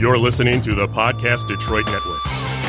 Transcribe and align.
You're 0.00 0.16
listening 0.18 0.60
to 0.62 0.74
the 0.76 0.86
Podcast 0.86 1.48
Detroit 1.48 1.86
Network. 1.86 2.22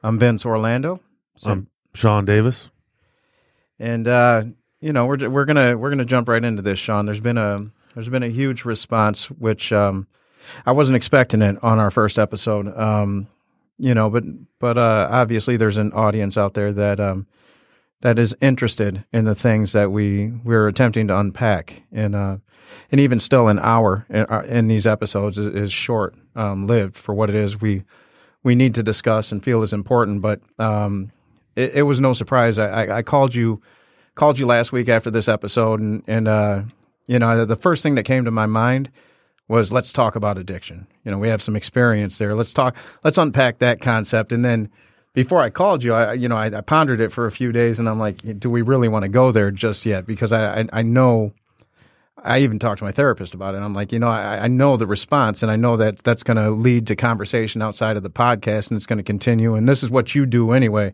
I'm 0.03 0.19
Vince 0.19 0.45
Orlando. 0.45 0.99
So- 1.37 1.49
I'm 1.51 1.67
Sean 1.95 2.25
Davis. 2.25 2.69
and 3.79 4.07
uh, 4.07 4.43
you 4.79 4.93
know 4.93 5.07
we're 5.07 5.27
we're 5.29 5.45
gonna 5.45 5.75
we're 5.77 5.89
gonna 5.89 6.05
jump 6.05 6.29
right 6.29 6.43
into 6.43 6.61
this, 6.61 6.77
Sean. 6.77 7.05
There's 7.07 7.19
been 7.19 7.37
a 7.39 7.65
there's 7.95 8.09
been 8.09 8.21
a 8.23 8.29
huge 8.29 8.63
response, 8.65 9.31
which 9.31 9.73
um, 9.73 10.05
I 10.67 10.71
wasn't 10.73 10.97
expecting 10.97 11.41
it 11.41 11.57
on 11.63 11.79
our 11.79 11.89
first 11.89 12.19
episode. 12.19 12.67
Um, 12.77 13.25
you 13.79 13.95
know, 13.95 14.11
but 14.11 14.23
but 14.59 14.77
uh, 14.77 15.07
obviously 15.09 15.57
there's 15.57 15.77
an 15.77 15.91
audience 15.93 16.37
out 16.37 16.53
there 16.53 16.71
that 16.73 16.99
um, 16.99 17.25
that 18.03 18.19
is 18.19 18.35
interested 18.41 19.05
in 19.13 19.23
the 19.23 19.33
things 19.33 19.71
that 19.71 19.89
we 19.89 20.27
we're 20.43 20.67
attempting 20.67 21.07
to 21.07 21.17
unpack, 21.17 21.83
and 21.89 22.13
uh, 22.13 22.37
and 22.91 22.99
even 22.99 23.21
still, 23.21 23.47
an 23.47 23.59
hour 23.59 24.05
in, 24.09 24.25
uh, 24.25 24.43
in 24.45 24.67
these 24.67 24.85
episodes 24.85 25.37
is, 25.37 25.55
is 25.55 25.73
short 25.73 26.13
um, 26.35 26.67
lived 26.67 26.97
for 26.97 27.15
what 27.15 27.29
it 27.29 27.35
is 27.35 27.61
we 27.61 27.83
we 28.43 28.55
need 28.55 28.75
to 28.75 28.83
discuss 28.83 29.31
and 29.31 29.41
feel 29.41 29.61
is 29.61 29.71
important. 29.71 30.21
But 30.21 30.41
um, 30.59 31.13
it, 31.55 31.75
it 31.75 31.81
was 31.83 32.01
no 32.01 32.11
surprise. 32.11 32.59
I, 32.59 32.67
I, 32.67 32.97
I 32.97 33.01
called 33.03 33.33
you 33.33 33.61
called 34.15 34.37
you 34.37 34.47
last 34.47 34.73
week 34.73 34.89
after 34.89 35.09
this 35.09 35.29
episode, 35.29 35.79
and 35.79 36.03
and 36.05 36.27
uh, 36.27 36.63
you 37.07 37.19
know 37.19 37.45
the 37.45 37.55
first 37.55 37.83
thing 37.83 37.95
that 37.95 38.03
came 38.03 38.25
to 38.25 38.31
my 38.31 38.47
mind 38.47 38.91
was 39.47 39.71
let's 39.71 39.93
talk 39.93 40.17
about 40.17 40.37
addiction. 40.37 40.87
You 41.05 41.11
know, 41.11 41.19
we 41.19 41.29
have 41.29 41.41
some 41.41 41.55
experience 41.55 42.17
there. 42.17 42.35
Let's 42.35 42.51
talk. 42.51 42.75
Let's 43.05 43.17
unpack 43.17 43.59
that 43.59 43.79
concept, 43.79 44.33
and 44.33 44.43
then 44.43 44.69
before 45.13 45.41
I 45.41 45.49
called 45.49 45.83
you, 45.83 45.93
I 45.93 46.13
you 46.13 46.27
know 46.27 46.37
I, 46.37 46.47
I 46.57 46.61
pondered 46.61 46.99
it 46.99 47.11
for 47.11 47.25
a 47.25 47.31
few 47.31 47.51
days, 47.51 47.79
and 47.79 47.87
I'm 47.87 47.99
like, 47.99 48.39
do 48.39 48.49
we 48.49 48.61
really 48.61 48.87
want 48.87 49.03
to 49.03 49.09
go 49.09 49.31
there 49.31 49.51
just 49.51 49.85
yet? 49.85 50.05
Because 50.05 50.31
I 50.31 50.61
I, 50.61 50.65
I 50.73 50.81
know. 50.81 51.33
I 52.25 52.39
even 52.39 52.57
talked 52.57 52.77
to 52.79 52.85
my 52.85 52.93
therapist 52.93 53.33
about 53.33 53.53
it. 53.53 53.57
I'm 53.57 53.73
like, 53.73 53.91
you 53.91 53.99
know, 53.99 54.07
I, 54.07 54.45
I 54.45 54.47
know 54.47 54.77
the 54.77 54.87
response, 54.87 55.43
and 55.43 55.51
I 55.51 55.57
know 55.57 55.75
that 55.75 55.97
that's 55.99 56.23
going 56.23 56.37
to 56.37 56.51
lead 56.51 56.87
to 56.87 56.95
conversation 56.95 57.61
outside 57.61 57.97
of 57.97 58.03
the 58.03 58.09
podcast, 58.09 58.69
and 58.69 58.77
it's 58.77 58.85
going 58.85 58.97
to 58.97 59.03
continue. 59.03 59.55
And 59.55 59.67
this 59.67 59.83
is 59.83 59.89
what 59.89 60.15
you 60.15 60.25
do 60.25 60.53
anyway, 60.53 60.93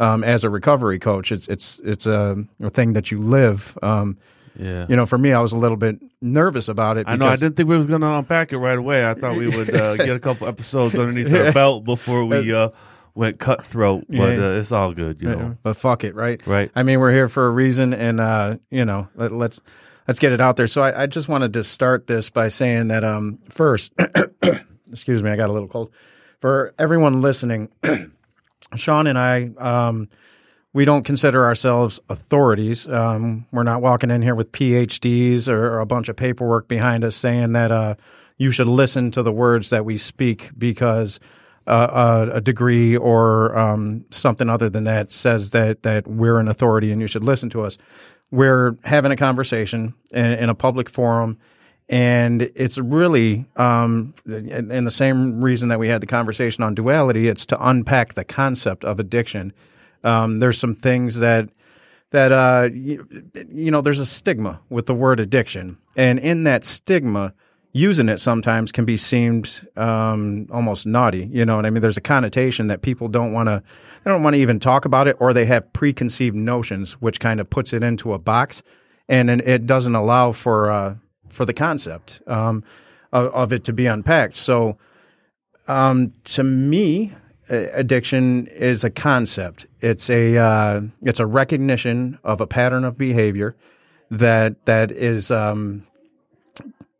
um, 0.00 0.24
as 0.24 0.42
a 0.42 0.50
recovery 0.50 0.98
coach. 0.98 1.30
It's 1.30 1.46
it's 1.46 1.80
it's 1.84 2.06
a, 2.06 2.44
a 2.60 2.70
thing 2.70 2.94
that 2.94 3.12
you 3.12 3.20
live. 3.20 3.78
Um, 3.82 4.18
Yeah. 4.58 4.86
you 4.88 4.96
know, 4.96 5.06
for 5.06 5.16
me, 5.16 5.32
I 5.32 5.40
was 5.40 5.52
a 5.52 5.56
little 5.56 5.76
bit 5.76 6.00
nervous 6.20 6.68
about 6.68 6.96
it. 6.98 7.06
I 7.08 7.14
know. 7.16 7.26
I 7.28 7.36
didn't 7.36 7.54
think 7.56 7.68
we 7.68 7.76
was 7.76 7.86
going 7.86 8.00
to 8.00 8.08
unpack 8.08 8.52
it 8.52 8.58
right 8.58 8.78
away. 8.78 9.08
I 9.08 9.14
thought 9.14 9.36
we 9.36 9.46
would 9.46 9.72
uh, 9.72 9.96
get 10.08 10.16
a 10.16 10.20
couple 10.20 10.48
episodes 10.48 10.96
underneath 10.96 11.32
our 11.32 11.52
belt 11.52 11.84
before 11.84 12.24
we 12.24 12.52
uh, 12.52 12.70
went 13.14 13.38
cutthroat. 13.38 14.04
But 14.08 14.14
Yeah. 14.16 14.46
uh, 14.46 14.50
it's 14.58 14.72
all 14.72 14.92
good, 14.92 15.20
you 15.22 15.28
know. 15.28 15.56
but 15.62 15.76
fuck 15.76 16.04
it, 16.04 16.14
right? 16.14 16.44
Right. 16.46 16.70
I 16.74 16.82
mean, 16.82 17.00
we're 17.00 17.12
here 17.12 17.28
for 17.28 17.46
a 17.46 17.50
reason, 17.50 17.92
and 17.94 18.20
uh, 18.20 18.56
you 18.70 18.84
know, 18.84 19.08
let, 19.14 19.32
let's 19.32 19.60
let's 20.08 20.18
get 20.18 20.32
it 20.32 20.40
out 20.40 20.56
there. 20.56 20.66
So 20.66 20.82
I, 20.82 21.02
I 21.02 21.06
just 21.06 21.28
wanted 21.28 21.52
to 21.54 21.64
start 21.64 22.06
this 22.06 22.30
by 22.30 22.48
saying 22.48 22.88
that 22.88 23.04
um, 23.04 23.38
first, 23.48 23.92
excuse 24.90 25.22
me, 25.22 25.30
I 25.30 25.36
got 25.36 25.48
a 25.48 25.52
little 25.52 25.68
cold. 25.68 25.92
For 26.40 26.74
everyone 26.78 27.22
listening, 27.22 27.70
Sean 28.76 29.06
and 29.06 29.18
I, 29.18 29.50
um, 29.58 30.08
we 30.72 30.84
don't 30.84 31.04
consider 31.04 31.44
ourselves 31.44 32.00
authorities. 32.08 32.86
Um, 32.88 33.46
we're 33.52 33.62
not 33.62 33.80
walking 33.80 34.10
in 34.10 34.20
here 34.22 34.34
with 34.34 34.52
PhDs 34.52 35.48
or, 35.48 35.74
or 35.74 35.80
a 35.80 35.86
bunch 35.86 36.08
of 36.08 36.16
paperwork 36.16 36.68
behind 36.68 37.04
us 37.04 37.14
saying 37.16 37.52
that 37.52 37.70
uh, 37.70 37.94
you 38.36 38.50
should 38.50 38.66
listen 38.66 39.10
to 39.12 39.22
the 39.22 39.32
words 39.32 39.70
that 39.70 39.84
we 39.84 39.96
speak 39.96 40.50
because 40.58 41.20
uh, 41.66 42.26
a, 42.32 42.36
a 42.36 42.40
degree 42.40 42.96
or 42.96 43.56
um, 43.56 44.04
something 44.10 44.50
other 44.50 44.68
than 44.68 44.84
that 44.84 45.10
says 45.12 45.50
that 45.50 45.82
that 45.82 46.06
we're 46.06 46.38
an 46.38 46.48
authority 46.48 46.92
and 46.92 47.00
you 47.00 47.06
should 47.06 47.24
listen 47.24 47.50
to 47.50 47.62
us. 47.62 47.78
We're 48.30 48.76
having 48.84 49.12
a 49.12 49.16
conversation 49.16 49.94
in, 50.10 50.24
in 50.24 50.48
a 50.48 50.54
public 50.54 50.90
forum, 50.90 51.38
and 51.88 52.42
it's 52.54 52.78
really 52.78 53.46
um, 53.56 54.14
in, 54.26 54.70
in 54.70 54.84
the 54.84 54.90
same 54.90 55.42
reason 55.42 55.68
that 55.68 55.78
we 55.78 55.88
had 55.88 56.02
the 56.02 56.06
conversation 56.06 56.64
on 56.64 56.74
duality. 56.74 57.28
It's 57.28 57.46
to 57.46 57.68
unpack 57.68 58.14
the 58.14 58.24
concept 58.24 58.84
of 58.84 58.98
addiction. 58.98 59.52
Um, 60.02 60.40
there's 60.40 60.58
some 60.58 60.74
things 60.74 61.18
that 61.20 61.48
that 62.10 62.30
uh, 62.30 62.68
you, 62.72 63.06
you 63.48 63.70
know 63.70 63.80
there's 63.80 64.00
a 64.00 64.06
stigma 64.06 64.60
with 64.68 64.86
the 64.86 64.94
word 64.94 65.18
addiction, 65.18 65.78
and 65.96 66.18
in 66.18 66.44
that 66.44 66.64
stigma, 66.64 67.34
using 67.74 68.08
it 68.08 68.18
sometimes 68.18 68.70
can 68.72 68.84
be 68.84 68.96
seemed 68.96 69.68
um, 69.76 70.46
almost 70.50 70.86
naughty. 70.86 71.28
You 71.30 71.44
know 71.44 71.56
what 71.56 71.66
I 71.66 71.70
mean? 71.70 71.82
There's 71.82 71.96
a 71.96 72.00
connotation 72.00 72.68
that 72.68 72.80
people 72.80 73.08
don't 73.08 73.32
want 73.32 73.48
to 73.48 73.62
they 74.04 74.10
don't 74.10 74.22
want 74.22 74.34
to 74.34 74.40
even 74.40 74.60
talk 74.60 74.84
about 74.84 75.08
it, 75.08 75.16
or 75.18 75.32
they 75.32 75.44
have 75.46 75.70
preconceived 75.72 76.36
notions, 76.36 76.92
which 76.94 77.20
kind 77.20 77.40
of 77.40 77.50
puts 77.50 77.72
it 77.72 77.82
into 77.82 78.14
a 78.14 78.18
box, 78.18 78.62
and 79.08 79.28
then 79.28 79.40
it 79.40 79.66
doesn't 79.66 79.94
allow 79.94 80.32
for 80.32 80.70
uh, 80.70 80.94
for 81.26 81.44
the 81.44 81.52
concept 81.52 82.22
um, 82.26 82.62
of, 83.12 83.34
of 83.34 83.52
it 83.52 83.64
to 83.64 83.72
be 83.72 83.86
unpacked. 83.86 84.36
So, 84.36 84.78
um, 85.66 86.12
to 86.24 86.44
me, 86.44 87.12
addiction 87.48 88.46
is 88.48 88.84
a 88.84 88.90
concept. 88.90 89.66
It's 89.80 90.08
a 90.08 90.36
uh, 90.36 90.80
it's 91.02 91.20
a 91.20 91.26
recognition 91.26 92.20
of 92.22 92.40
a 92.40 92.46
pattern 92.46 92.84
of 92.84 92.96
behavior 92.96 93.56
that 94.10 94.64
that 94.66 94.92
is 94.92 95.32
um, 95.32 95.86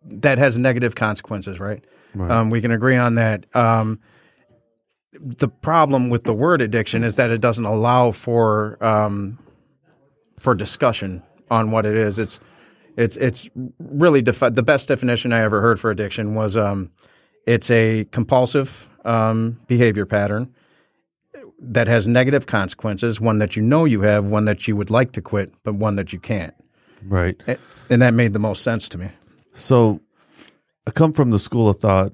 that 0.05 0.39
has 0.39 0.57
negative 0.57 0.95
consequences. 0.95 1.61
Right? 1.61 1.85
Um, 2.31 2.51
we 2.51 2.61
can 2.61 2.71
agree 2.71 2.97
on 2.97 3.17
that. 3.17 3.47
Um, 3.57 4.01
the 5.13 5.49
problem 5.49 6.11
with 6.11 6.25
the 6.25 6.35
word 6.35 6.61
addiction 6.61 7.05
is 7.05 7.17
that 7.17 7.31
it 7.31 7.41
doesn't 7.41 7.65
allow 7.65 8.11
for 8.11 8.83
um, 8.85 9.39
for 10.39 10.55
discussion 10.55 11.23
on 11.51 11.71
what 11.71 11.87
it 11.87 11.95
is. 11.95 12.19
It's 12.19 12.39
it's 12.97 13.17
it's 13.17 13.49
really 13.79 14.23
defi- 14.23 14.51
the 14.51 14.63
best 14.63 14.89
definition 14.89 15.33
I 15.33 15.41
ever 15.41 15.61
heard 15.61 15.81
for 15.81 15.91
addiction 15.91 16.35
was 16.35 16.57
um, 16.57 16.91
it's 17.47 17.71
a 17.71 18.05
compulsive 18.11 18.89
um, 19.05 19.61
behavior 19.67 20.07
pattern 20.07 20.55
that 21.61 21.89
has 21.89 22.07
negative 22.07 22.47
consequences. 22.47 23.21
One 23.21 23.39
that 23.39 23.57
you 23.57 23.63
know 23.63 23.85
you 23.85 24.03
have, 24.03 24.25
one 24.25 24.45
that 24.45 24.69
you 24.69 24.77
would 24.77 24.91
like 24.91 25.13
to 25.13 25.23
quit, 25.23 25.53
but 25.63 25.75
one 25.75 25.97
that 25.97 26.13
you 26.13 26.19
can't. 26.19 26.55
Right. 27.07 27.41
And 27.91 28.01
that 28.03 28.15
made 28.15 28.33
the 28.33 28.39
most 28.39 28.63
sense 28.63 28.89
to 28.91 28.99
me. 28.99 29.09
So 29.55 30.01
I 30.87 30.91
come 30.91 31.13
from 31.13 31.31
the 31.31 31.39
school 31.39 31.69
of 31.69 31.79
thought. 31.79 32.13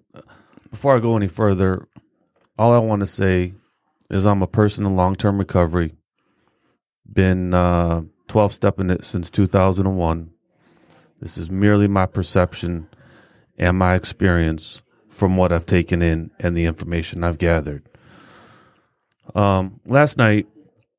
Before 0.71 0.95
I 0.95 1.01
go 1.01 1.17
any 1.17 1.27
further, 1.27 1.89
all 2.59 2.73
I 2.73 2.79
want 2.79 3.01
to 3.01 3.07
say 3.07 3.55
is 4.09 4.27
I'm 4.27 4.43
a 4.43 4.47
person 4.47 4.87
in 4.87 4.97
long 4.97 5.17
term 5.17 5.39
recovery. 5.39 5.95
Been 7.11 7.55
uh, 7.55 8.03
12 8.29 8.53
stepping 8.53 8.91
it 8.91 9.05
since 9.05 9.31
2001. 9.31 10.31
This 11.21 11.37
is 11.37 11.51
merely 11.51 11.89
my 11.89 12.07
perception 12.07 12.89
and 13.59 13.77
my 13.77 13.95
experience 13.95 14.83
from 15.09 15.37
what 15.37 15.53
I've 15.53 15.67
taken 15.67 16.03
in 16.03 16.31
and 16.39 16.57
the 16.57 16.67
information 16.67 17.25
I've 17.25 17.39
gathered. 17.39 17.89
Um, 19.35 19.81
last 19.85 20.17
night, 20.17 20.47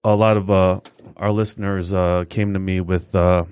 a 0.04 0.16
lot 0.16 0.38
of 0.38 0.52
uh, 0.52 0.82
our 1.18 1.32
listeners 1.32 1.94
uh, 1.94 2.26
came 2.30 2.54
to 2.54 2.60
me 2.60 2.82
with 2.82 3.16
uh, 3.16 3.46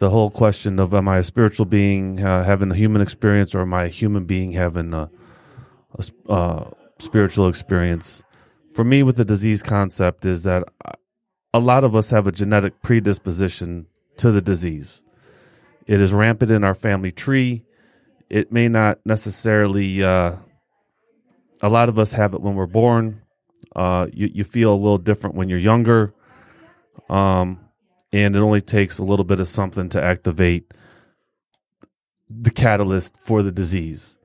the 0.00 0.08
whole 0.08 0.30
question 0.30 0.78
of 0.78 0.94
am 0.94 1.08
I 1.08 1.18
a 1.18 1.22
spiritual 1.22 1.66
being 1.66 2.24
uh, 2.24 2.42
having 2.42 2.72
a 2.72 2.74
human 2.74 3.02
experience 3.02 3.54
or 3.54 3.60
am 3.60 3.74
I 3.74 3.84
a 3.84 3.88
human 3.88 4.24
being 4.24 4.52
having 4.52 4.94
a 4.94 5.10
uh, 6.26 6.70
spiritual 6.98 7.48
experience? 7.48 8.22
For 8.74 8.82
me, 8.82 9.02
with 9.02 9.16
the 9.16 9.26
disease 9.26 9.62
concept, 9.62 10.24
is 10.24 10.42
that 10.44 10.64
a 11.52 11.58
lot 11.58 11.84
of 11.84 11.94
us 11.94 12.08
have 12.10 12.26
a 12.26 12.32
genetic 12.32 12.80
predisposition 12.80 13.86
to 14.16 14.32
the 14.32 14.40
disease. 14.40 15.02
It 15.86 16.00
is 16.00 16.14
rampant 16.14 16.50
in 16.50 16.64
our 16.64 16.74
family 16.74 17.12
tree. 17.12 17.66
It 18.30 18.50
may 18.50 18.68
not 18.68 19.00
necessarily. 19.04 20.02
Uh, 20.02 20.36
a 21.60 21.68
lot 21.68 21.90
of 21.90 21.98
us 21.98 22.12
have 22.12 22.32
it 22.32 22.40
when 22.40 22.54
we're 22.54 22.66
born. 22.66 23.20
Uh, 23.76 24.06
you 24.14 24.30
you 24.32 24.44
feel 24.44 24.72
a 24.72 24.76
little 24.76 24.98
different 24.98 25.36
when 25.36 25.50
you're 25.50 25.58
younger. 25.58 26.14
Um, 27.10 27.69
and 28.12 28.34
it 28.34 28.40
only 28.40 28.60
takes 28.60 28.98
a 28.98 29.04
little 29.04 29.24
bit 29.24 29.40
of 29.40 29.48
something 29.48 29.88
to 29.90 30.02
activate 30.02 30.72
the 32.28 32.50
catalyst 32.50 33.16
for 33.18 33.42
the 33.42 33.52
disease. 33.52 34.16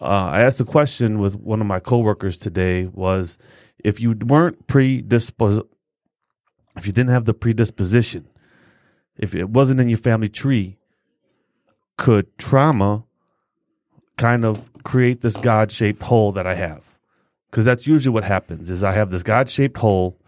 Uh, 0.00 0.30
I 0.32 0.40
asked 0.42 0.60
a 0.60 0.64
question 0.64 1.18
with 1.18 1.36
one 1.36 1.60
of 1.60 1.66
my 1.66 1.80
coworkers 1.80 2.38
today 2.38 2.86
was 2.86 3.38
if 3.82 4.00
you 4.00 4.12
weren't 4.12 4.66
predisposed, 4.66 5.62
if 6.76 6.86
you 6.86 6.92
didn't 6.92 7.10
have 7.10 7.24
the 7.24 7.34
predisposition, 7.34 8.28
if 9.16 9.34
it 9.34 9.48
wasn't 9.48 9.80
in 9.80 9.88
your 9.88 9.98
family 9.98 10.28
tree, 10.28 10.76
could 11.96 12.36
trauma 12.36 13.04
kind 14.18 14.44
of 14.44 14.70
create 14.82 15.22
this 15.22 15.36
God 15.38 15.72
shaped 15.72 16.02
hole 16.02 16.32
that 16.32 16.46
I 16.46 16.54
have? 16.54 16.94
Because 17.50 17.64
that's 17.64 17.86
usually 17.86 18.12
what 18.12 18.24
happens 18.24 18.68
is 18.68 18.84
I 18.84 18.92
have 18.92 19.10
this 19.10 19.22
God 19.22 19.48
shaped 19.48 19.78
hole. 19.78 20.18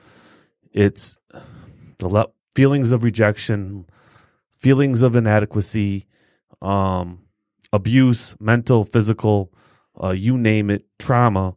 It's 0.73 1.19
the 1.99 2.09
le- 2.09 2.29
feelings 2.59 2.91
of 2.91 3.05
rejection, 3.05 3.87
feelings 4.51 5.03
of 5.03 5.15
inadequacy, 5.15 6.05
um, 6.61 7.21
abuse, 7.73 8.35
mental, 8.41 8.83
physical, 8.83 9.53
uh, 10.03 10.11
you 10.11 10.37
name 10.37 10.69
it, 10.69 10.85
trauma 10.99 11.55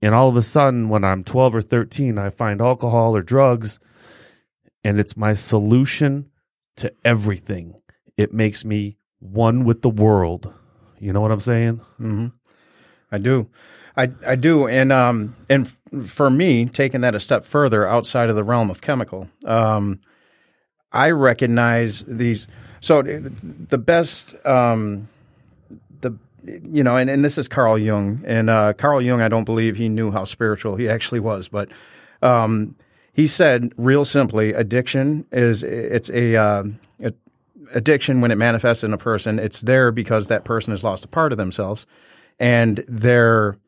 And 0.00 0.14
all 0.14 0.30
of 0.30 0.36
a 0.36 0.42
sudden, 0.42 0.88
when 0.88 1.04
I'm 1.04 1.24
12 1.24 1.56
or 1.56 1.60
13, 1.60 2.16
I 2.16 2.30
find 2.30 2.62
alcohol 2.62 3.14
or 3.14 3.20
drugs, 3.20 3.80
and 4.82 4.98
it's 4.98 5.14
my 5.14 5.34
solution 5.34 6.30
to 6.76 6.90
everything. 7.04 7.74
It 8.16 8.32
makes 8.32 8.64
me 8.64 8.96
one 9.18 9.66
with 9.66 9.82
the 9.82 9.90
world. 9.90 10.50
You 10.98 11.12
know 11.12 11.20
what 11.20 11.32
I'm 11.32 11.40
saying? 11.40 11.82
Mm-hmm. 12.00 12.28
I 13.12 13.18
do. 13.18 13.50
I, 13.94 14.10
I 14.26 14.36
do, 14.36 14.66
and 14.66 14.90
um, 14.90 15.36
and 15.50 15.66
f- 15.66 16.08
for 16.08 16.30
me, 16.30 16.64
taking 16.64 17.02
that 17.02 17.14
a 17.14 17.20
step 17.20 17.44
further 17.44 17.86
outside 17.86 18.30
of 18.30 18.36
the 18.36 18.44
realm 18.44 18.70
of 18.70 18.80
chemical, 18.80 19.28
um, 19.44 20.00
I 20.92 21.10
recognize 21.10 22.04
these. 22.06 22.48
So 22.80 23.02
the 23.02 23.78
best, 23.78 24.34
um, 24.46 25.08
the 26.00 26.16
you 26.44 26.82
know, 26.82 26.96
and, 26.96 27.10
and 27.10 27.24
this 27.24 27.38
is 27.38 27.48
Carl 27.48 27.78
Jung, 27.78 28.22
and 28.26 28.50
uh, 28.50 28.72
Carl 28.72 29.02
Jung, 29.02 29.20
I 29.20 29.28
don't 29.28 29.44
believe 29.44 29.76
he 29.76 29.88
knew 29.88 30.10
how 30.10 30.24
spiritual 30.24 30.76
he 30.76 30.88
actually 30.88 31.20
was, 31.20 31.48
but 31.48 31.68
um, 32.22 32.74
he 33.12 33.26
said, 33.26 33.72
real 33.76 34.04
simply, 34.04 34.52
addiction 34.52 35.26
is 35.32 35.62
it's 35.62 36.10
a, 36.10 36.36
uh, 36.36 36.64
a 37.02 37.12
addiction 37.74 38.20
when 38.20 38.30
it 38.30 38.36
manifests 38.36 38.82
in 38.82 38.92
a 38.92 38.98
person. 38.98 39.38
It's 39.38 39.60
there 39.60 39.92
because 39.92 40.28
that 40.28 40.44
person 40.44 40.70
has 40.72 40.82
lost 40.82 41.04
a 41.04 41.08
part 41.08 41.32
of 41.32 41.38
themselves, 41.38 41.86
and 42.38 42.84
they're 42.88 43.58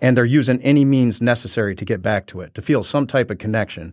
and 0.00 0.16
they're 0.16 0.24
using 0.24 0.62
any 0.62 0.84
means 0.84 1.20
necessary 1.20 1.74
to 1.74 1.84
get 1.84 2.00
back 2.00 2.26
to 2.28 2.40
it, 2.40 2.54
to 2.54 2.62
feel 2.62 2.82
some 2.82 3.06
type 3.06 3.30
of 3.30 3.38
connection. 3.38 3.92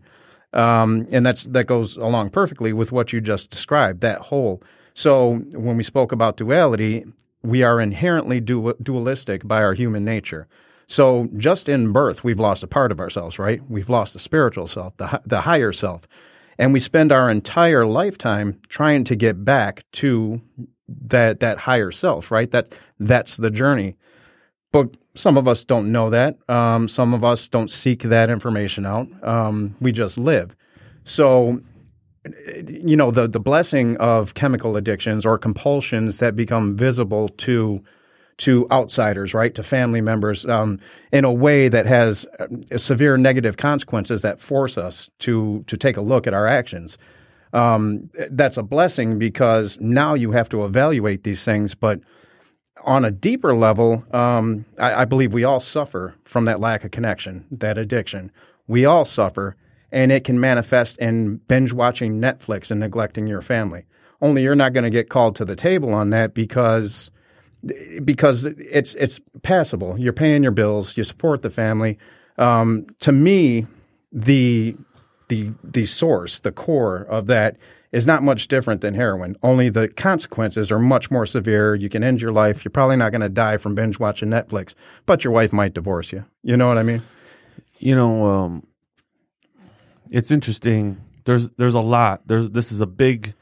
Um, 0.53 1.07
and 1.11 1.25
that's 1.25 1.44
that 1.44 1.65
goes 1.65 1.97
along 1.97 2.29
perfectly 2.29 2.73
with 2.73 2.91
what 2.91 3.13
you 3.13 3.21
just 3.21 3.51
described, 3.51 4.01
that 4.01 4.21
whole. 4.21 4.61
So 4.94 5.35
when 5.53 5.77
we 5.77 5.83
spoke 5.83 6.11
about 6.11 6.38
duality, 6.38 7.05
we 7.44 7.63
are 7.63 7.79
inherently 7.79 8.39
du- 8.39 8.75
dualistic 8.81 9.47
by 9.47 9.61
our 9.61 9.73
human 9.73 10.03
nature. 10.03 10.47
So 10.88 11.27
just 11.35 11.67
in 11.67 11.91
birth, 11.91 12.23
we've 12.23 12.39
lost 12.39 12.63
a 12.63 12.67
part 12.67 12.91
of 12.91 12.99
ourselves, 12.99 13.38
right? 13.38 13.61
We've 13.69 13.89
lost 13.89 14.13
the 14.13 14.19
spiritual 14.19 14.67
self, 14.67 14.95
the 14.97 15.21
the 15.25 15.41
higher 15.41 15.73
self, 15.73 16.07
and 16.57 16.73
we 16.73 16.79
spend 16.79 17.11
our 17.11 17.29
entire 17.29 17.85
lifetime 17.85 18.59
trying 18.69 19.03
to 19.05 19.15
get 19.15 19.44
back 19.44 19.83
to 19.94 20.41
that 20.88 21.41
that 21.41 21.59
higher 21.59 21.91
self, 21.91 22.31
right? 22.31 22.49
That 22.51 22.73
that's 22.99 23.38
the 23.38 23.51
journey. 23.51 23.97
But 24.71 24.95
some 25.18 25.38
of 25.38 25.48
us 25.48 25.64
don't 25.64 25.92
know 25.92 26.10
that. 26.10 26.38
Um, 26.48 26.88
some 26.88 27.14
of 27.14 27.24
us 27.24 27.48
don't 27.48 27.72
seek 27.72 28.04
that 28.04 28.30
information 28.30 28.86
out. 28.86 29.08
Um, 29.24 29.75
we 29.81 29.92
just 29.92 30.18
live. 30.18 30.56
So, 31.04 31.62
you 32.68 32.96
know, 32.96 33.12
the 33.12 33.28
the 33.28 33.40
blessing 33.40 33.98
of 33.98 34.34
chemical 34.34 34.78
addictions 34.78 35.25
or 35.25 35.38
compulsions 35.38 36.19
that 36.19 36.36
become 36.36 36.78
visible 36.78 37.30
to 37.30 37.84
to 38.38 38.68
outsiders, 38.72 39.34
right, 39.34 39.56
to 39.56 39.64
family 39.64 40.02
members, 40.02 40.46
um, 40.46 40.80
in 41.12 41.25
a 41.25 41.34
way 41.34 41.68
that 41.69 41.88
has 41.88 42.25
uh, 42.40 42.78
severe 42.78 43.18
negative 43.18 43.58
consequences 43.58 44.22
that 44.22 44.40
force 44.40 44.78
us 44.78 45.10
to 45.19 45.64
to 45.68 45.78
take 45.78 45.98
a 45.98 46.02
look 46.02 46.28
at 46.28 46.34
our 46.34 46.46
actions. 46.46 46.98
Um, 47.54 48.10
that's 48.30 48.58
a 48.58 48.64
blessing 48.64 49.18
because 49.18 49.80
now 49.80 50.14
you 50.14 50.31
have 50.31 50.50
to 50.50 50.66
evaluate 50.66 51.24
these 51.24 51.44
things, 51.44 51.74
but 51.74 52.02
on 52.88 53.04
a 53.04 53.12
deeper 53.12 53.54
level, 53.54 54.06
um, 54.12 54.66
I, 54.80 55.01
I, 55.01 55.06
believe 55.06 55.34
we 55.34 55.44
all 55.44 55.60
suffer 55.60 56.16
from 56.24 56.45
that 56.45 56.62
lack 56.62 56.86
of 56.86 56.92
connection, 56.92 57.45
that 57.51 57.78
addiction. 57.78 58.31
We 58.66 58.86
all 58.86 59.04
suffer, 59.04 59.57
and 59.92 60.10
it 60.10 60.24
can 60.24 60.39
manifest 60.39 60.98
in 60.98 61.38
binge 61.50 61.74
watching 61.74 62.22
Netflix 62.22 62.72
and 62.72 62.80
neglecting 62.80 63.28
your 63.28 63.42
family. 63.42 63.86
Only 64.22 64.42
you're 64.42 64.56
not 64.56 64.72
going 64.74 64.86
to 64.86 64.89
get 64.89 65.10
called 65.10 65.36
to 65.36 65.45
the 65.45 65.56
table 65.56 65.94
on 65.94 66.12
that 66.12 66.34
because 66.34 67.12
because 68.06 68.45
it's 68.45 68.95
it's 68.95 69.19
passable. 69.44 70.00
You're 70.00 70.13
paying 70.13 70.42
your 70.42 70.54
bills, 70.54 70.95
you 70.95 71.04
support 71.04 71.42
the 71.42 71.50
family. 71.50 71.98
Um, 72.38 72.88
to 73.01 73.12
me, 73.12 73.68
the 74.13 74.78
the 75.28 75.51
the 75.63 75.86
source, 75.86 76.40
the 76.40 76.54
core 76.54 77.01
of 77.10 77.28
that 77.28 77.57
is 77.97 78.05
not 78.05 78.21
much 78.21 78.47
different 78.47 78.81
than 78.81 78.94
heroin. 78.94 79.35
Only 79.41 79.69
the 79.69 79.88
consequences 79.88 80.71
are 80.71 80.77
much 80.77 81.09
more 81.09 81.25
severe. 81.25 81.73
You 81.73 81.89
can 81.89 82.03
end 82.03 82.21
your 82.21 82.31
life. 82.31 82.63
You're 82.63 82.69
probably 82.69 82.95
not 82.95 83.11
going 83.11 83.21
to 83.21 83.29
die 83.29 83.57
from 83.57 83.73
binge 83.73 83.99
watching 83.99 84.29
Netflix, 84.29 84.75
but 85.07 85.23
your 85.23 85.33
wife 85.33 85.51
might 85.51 85.73
divorce 85.73 86.11
you. 86.11 86.23
You 86.44 86.57
know 86.57 86.67
what 86.67 86.77
I 86.77 86.83
mean? 86.83 87.01
You 87.79 87.95
know, 87.95 88.27
um, 88.27 88.67
it's 90.11 90.29
interesting. 90.29 90.97
There's 91.25 91.49
there's 91.57 91.73
a 91.73 91.79
lot. 91.81 92.21
There's 92.27 92.51
this 92.51 92.71
is 92.71 92.81
a 92.81 92.85
big 92.85 93.33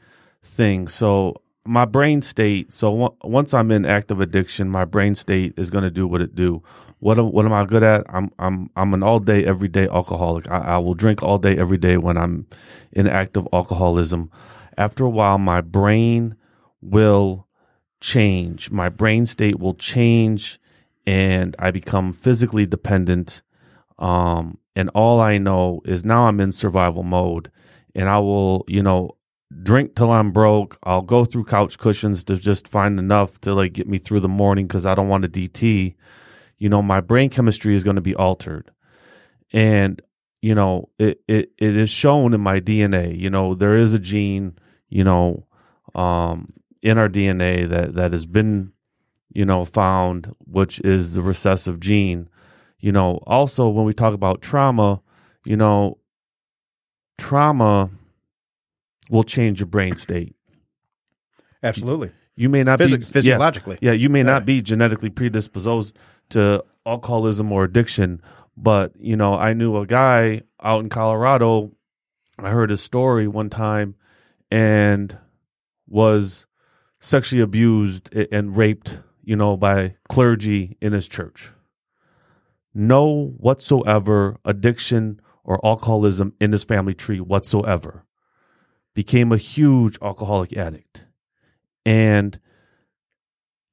thing. 0.42 0.88
So 0.88 1.42
my 1.66 1.84
brain 1.84 2.22
state. 2.22 2.72
So 2.72 2.90
w- 2.92 3.16
once 3.24 3.52
I'm 3.52 3.70
in 3.70 3.84
active 3.84 4.22
addiction, 4.22 4.70
my 4.70 4.86
brain 4.86 5.14
state 5.14 5.52
is 5.58 5.68
going 5.68 5.84
to 5.84 5.90
do 5.90 6.06
what 6.06 6.22
it 6.22 6.34
do. 6.34 6.62
What 6.98 7.18
am, 7.18 7.30
what 7.30 7.44
am 7.44 7.52
I 7.52 7.64
good 7.64 7.82
at? 7.82 8.04
I'm 8.08 8.30
I'm 8.38 8.70
I'm 8.74 8.94
an 8.94 9.02
all 9.02 9.20
day 9.20 9.44
every 9.44 9.68
day 9.68 9.86
alcoholic. 9.88 10.50
I, 10.50 10.58
I 10.58 10.78
will 10.78 10.94
drink 10.94 11.22
all 11.22 11.38
day 11.38 11.56
every 11.56 11.76
day 11.76 11.96
when 11.98 12.16
I'm 12.16 12.46
in 12.92 13.06
active 13.06 13.46
alcoholism. 13.52 14.30
After 14.78 15.04
a 15.04 15.10
while, 15.10 15.38
my 15.38 15.60
brain 15.60 16.36
will 16.80 17.46
change. 18.00 18.70
My 18.70 18.88
brain 18.88 19.26
state 19.26 19.58
will 19.58 19.74
change, 19.74 20.58
and 21.06 21.54
I 21.58 21.70
become 21.70 22.12
physically 22.12 22.66
dependent. 22.66 23.42
Um, 23.98 24.58
and 24.74 24.90
all 24.90 25.20
I 25.20 25.38
know 25.38 25.80
is 25.84 26.04
now 26.04 26.26
I'm 26.26 26.40
in 26.40 26.52
survival 26.52 27.02
mode, 27.02 27.50
and 27.94 28.08
I 28.08 28.18
will, 28.18 28.64
you 28.68 28.82
know, 28.82 29.16
drink 29.62 29.96
till 29.96 30.10
I'm 30.10 30.32
broke. 30.32 30.78
I'll 30.82 31.02
go 31.02 31.26
through 31.26 31.44
couch 31.44 31.78
cushions 31.78 32.24
to 32.24 32.36
just 32.36 32.68
find 32.68 32.98
enough 32.98 33.38
to 33.42 33.54
like 33.54 33.74
get 33.74 33.86
me 33.86 33.98
through 33.98 34.20
the 34.20 34.28
morning 34.28 34.66
because 34.66 34.86
I 34.86 34.94
don't 34.94 35.08
want 35.08 35.22
to 35.24 35.28
DT 35.28 35.94
you 36.58 36.68
know, 36.68 36.82
my 36.82 37.00
brain 37.00 37.30
chemistry 37.30 37.74
is 37.74 37.84
going 37.84 37.96
to 37.96 38.02
be 38.02 38.14
altered. 38.14 38.70
And, 39.52 40.00
you 40.40 40.54
know, 40.54 40.88
it, 40.98 41.20
it, 41.28 41.52
it 41.58 41.76
is 41.76 41.90
shown 41.90 42.34
in 42.34 42.40
my 42.40 42.60
DNA. 42.60 43.18
You 43.18 43.30
know, 43.30 43.54
there 43.54 43.76
is 43.76 43.94
a 43.94 43.98
gene, 43.98 44.58
you 44.88 45.04
know, 45.04 45.46
um, 45.94 46.52
in 46.82 46.98
our 46.98 47.08
DNA 47.08 47.68
that, 47.68 47.94
that 47.94 48.12
has 48.12 48.26
been, 48.26 48.72
you 49.32 49.44
know, 49.44 49.64
found, 49.64 50.34
which 50.44 50.80
is 50.80 51.14
the 51.14 51.22
recessive 51.22 51.80
gene. 51.80 52.28
You 52.80 52.92
know, 52.92 53.20
also 53.26 53.68
when 53.68 53.84
we 53.84 53.92
talk 53.92 54.14
about 54.14 54.42
trauma, 54.42 55.00
you 55.44 55.56
know, 55.56 55.98
trauma 57.18 57.90
will 59.10 59.24
change 59.24 59.60
your 59.60 59.66
brain 59.66 59.96
state. 59.96 60.34
Absolutely. 61.62 62.12
You 62.36 62.50
may 62.50 62.62
not 62.64 62.78
Physi- 62.78 62.98
be 62.98 63.04
physiologically. 63.04 63.78
Yeah, 63.80 63.92
yeah, 63.92 63.96
you 63.96 64.10
may 64.10 64.22
not 64.22 64.44
be 64.44 64.60
genetically 64.60 65.08
predisposed 65.08 65.96
to 66.30 66.64
alcoholism 66.84 67.52
or 67.52 67.64
addiction. 67.64 68.20
But, 68.56 68.92
you 68.98 69.16
know, 69.16 69.34
I 69.34 69.52
knew 69.52 69.76
a 69.76 69.86
guy 69.86 70.42
out 70.62 70.82
in 70.82 70.88
Colorado. 70.88 71.72
I 72.38 72.50
heard 72.50 72.70
his 72.70 72.80
story 72.80 73.28
one 73.28 73.50
time 73.50 73.96
and 74.50 75.18
was 75.86 76.46
sexually 77.00 77.42
abused 77.42 78.14
and 78.14 78.56
raped, 78.56 79.00
you 79.22 79.36
know, 79.36 79.56
by 79.56 79.96
clergy 80.08 80.76
in 80.80 80.92
his 80.92 81.08
church. 81.08 81.50
No 82.74 83.34
whatsoever 83.38 84.38
addiction 84.44 85.20
or 85.44 85.64
alcoholism 85.64 86.34
in 86.40 86.52
his 86.52 86.64
family 86.64 86.94
tree 86.94 87.20
whatsoever. 87.20 88.04
Became 88.94 89.32
a 89.32 89.36
huge 89.36 89.98
alcoholic 90.02 90.56
addict. 90.56 91.04
And 91.84 92.40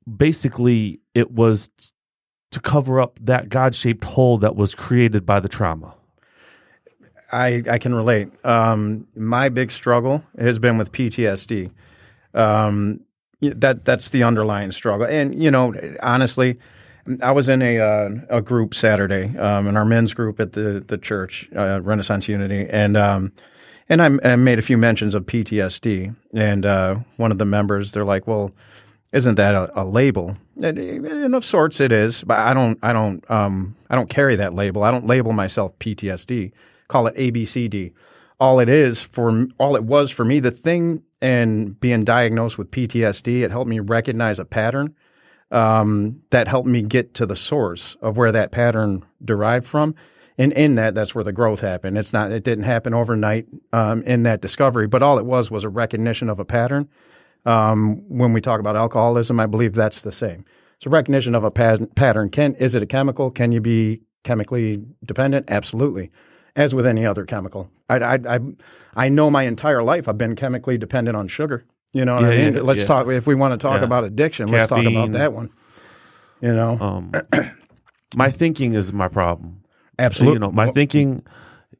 basically, 0.06 1.02
it 1.14 1.32
was 1.32 1.70
to 2.54 2.60
cover 2.60 3.02
up 3.02 3.20
that 3.22 3.50
God 3.50 3.76
shaped 3.76 4.04
hole 4.04 4.38
that 4.40 4.56
was 4.56 4.74
created 4.76 5.26
by 5.26 5.40
the 5.40 5.50
trauma? 5.50 5.94
I, 7.32 7.64
I 7.70 7.78
can 7.80 7.96
relate. 7.96 8.30
Um, 8.46 9.08
my 9.16 9.50
big 9.50 9.72
struggle 9.72 10.24
has 10.38 10.60
been 10.60 10.78
with 10.78 10.92
PTSD. 10.92 11.72
Um, 12.34 13.02
that 13.42 13.84
that's 13.84 14.12
the 14.12 14.24
underlying 14.24 14.72
struggle, 14.72 15.06
and 15.06 15.42
you 15.42 15.52
know, 15.52 15.74
honestly, 16.02 16.58
I 17.22 17.32
was 17.32 17.50
in 17.50 17.62
a 17.62 17.80
uh, 17.80 18.10
a 18.30 18.42
group 18.42 18.74
Saturday, 18.74 19.38
um, 19.38 19.68
in 19.68 19.76
our 19.76 19.86
men's 19.86 20.14
group 20.14 20.40
at 20.40 20.54
the 20.54 20.84
the 20.86 20.98
church, 20.98 21.50
uh, 21.56 21.82
Renaissance 21.82 22.28
Unity, 22.30 22.68
and 22.70 22.96
um, 22.96 23.34
and 23.90 24.02
I, 24.02 24.32
I, 24.32 24.36
made 24.38 24.60
a 24.60 24.62
few 24.62 24.78
mentions 24.78 25.14
of 25.14 25.26
PTSD, 25.26 26.16
and 26.34 26.66
uh, 26.66 26.96
one 27.18 27.32
of 27.32 27.38
the 27.38 27.46
members, 27.46 27.92
they're 27.92 28.06
like, 28.06 28.28
"Well, 28.28 28.52
isn't 29.14 29.36
that 29.36 29.54
a, 29.54 29.82
a 29.82 29.86
label? 29.86 30.36
And, 30.62 31.36
of 31.36 31.46
sorts 31.46 31.80
it 31.80 31.92
is, 31.92 32.24
but 32.24 32.40
I 32.40 32.54
don't, 32.54 32.80
I 32.82 32.92
don't, 32.92 33.30
um, 33.30 33.76
I 33.90 33.96
don't 33.96 34.10
carry 34.10 34.36
that 34.38 34.56
label. 34.56 34.84
I 34.84 34.92
don't 34.92 35.06
label 35.06 35.32
myself 35.32 35.78
PTSD. 35.80 36.52
Call 36.88 37.08
it 37.08 37.16
ABCD. 37.16 37.94
All 38.40 38.60
it 38.60 38.68
is 38.68 39.02
for, 39.02 39.48
all 39.60 39.76
it 39.76 39.84
was 39.84 40.10
for 40.12 40.26
me, 40.26 40.40
the 40.40 40.52
thing 40.52 41.04
and 41.22 41.80
being 41.80 42.04
diagnosed 42.04 42.58
with 42.58 42.72
PTSD, 42.72 43.44
it 43.44 43.52
helped 43.52 43.70
me 43.70 43.80
recognize 43.80 44.40
a 44.40 44.46
pattern. 44.46 44.96
Um, 45.52 46.24
that 46.32 46.48
helped 46.48 46.68
me 46.68 46.82
get 46.82 47.14
to 47.16 47.28
the 47.28 47.36
source 47.36 47.96
of 48.02 48.18
where 48.18 48.32
that 48.32 48.52
pattern 48.52 49.06
derived 49.24 49.68
from. 49.68 49.94
And 50.36 50.52
in 50.54 50.76
that, 50.76 50.96
that's 50.96 51.14
where 51.14 51.24
the 51.24 51.32
growth 51.32 51.60
happened. 51.60 51.96
It's 51.96 52.12
not, 52.12 52.32
it 52.32 52.44
didn't 52.44 52.64
happen 52.64 52.96
overnight, 52.96 53.46
um, 53.72 54.02
in 54.02 54.24
that 54.24 54.42
discovery, 54.42 54.88
but 54.88 55.04
all 55.04 55.20
it 55.20 55.26
was 55.26 55.52
was 55.52 55.64
a 55.64 55.70
recognition 55.70 56.28
of 56.28 56.40
a 56.40 56.46
pattern 56.46 56.90
um, 57.46 58.04
when 58.10 58.34
we 58.34 58.42
talk 58.42 58.60
about 58.60 58.76
alcoholism, 58.76 59.40
I 59.40 59.46
believe 59.46 59.74
that's 59.74 60.02
the 60.02 60.12
same. 60.12 60.46
It's 60.78 60.86
a 60.86 60.90
recognition 60.90 61.36
of 61.36 61.44
a 61.44 61.52
pattern. 61.52 62.30
Can 62.30 62.56
is 62.56 62.76
it 62.76 62.84
a 62.84 62.86
chemical? 62.86 63.32
Can 63.32 63.52
you 63.52 63.62
be 63.62 64.02
chemically 64.24 64.86
dependent? 65.06 65.50
Absolutely. 65.50 66.12
As 66.56 66.76
with 66.76 66.86
any 66.86 67.06
other 67.06 67.26
chemical, 67.26 67.72
I, 67.90 67.96
I, 67.98 68.20
I, 68.36 68.40
I 68.96 69.10
know 69.10 69.32
my 69.32 69.44
entire 69.44 69.82
life 69.82 70.08
I've 70.08 70.20
been 70.20 70.36
chemically 70.36 70.78
dependent 70.78 71.18
on 71.18 71.28
sugar. 71.28 71.66
You 71.94 72.06
know 72.06 72.16
what 72.16 72.26
I 72.26 72.38
mean? 72.38 72.54
yeah, 72.56 72.62
let's 72.62 72.82
yeah. 72.82 72.86
talk. 72.86 73.08
If 73.08 73.26
we 73.28 73.34
want 73.36 73.54
to 73.54 73.58
talk 73.58 73.80
Yeah. 73.80 73.86
about 73.86 74.04
addiction, 74.04 74.50
let's 74.50 74.68
talk 74.70 74.86
about 74.86 75.12
that 75.14 75.34
one. 75.34 75.50
You 76.42 76.54
know, 76.54 76.78
Um, 76.80 77.12
my 78.16 78.30
thinking 78.30 78.74
is 78.74 78.92
my 78.94 79.08
problem. 79.08 79.64
absolutely. 79.98 80.36
You 80.36 80.40
know, 80.40 80.52
my 80.52 80.70
thinking, 80.72 81.24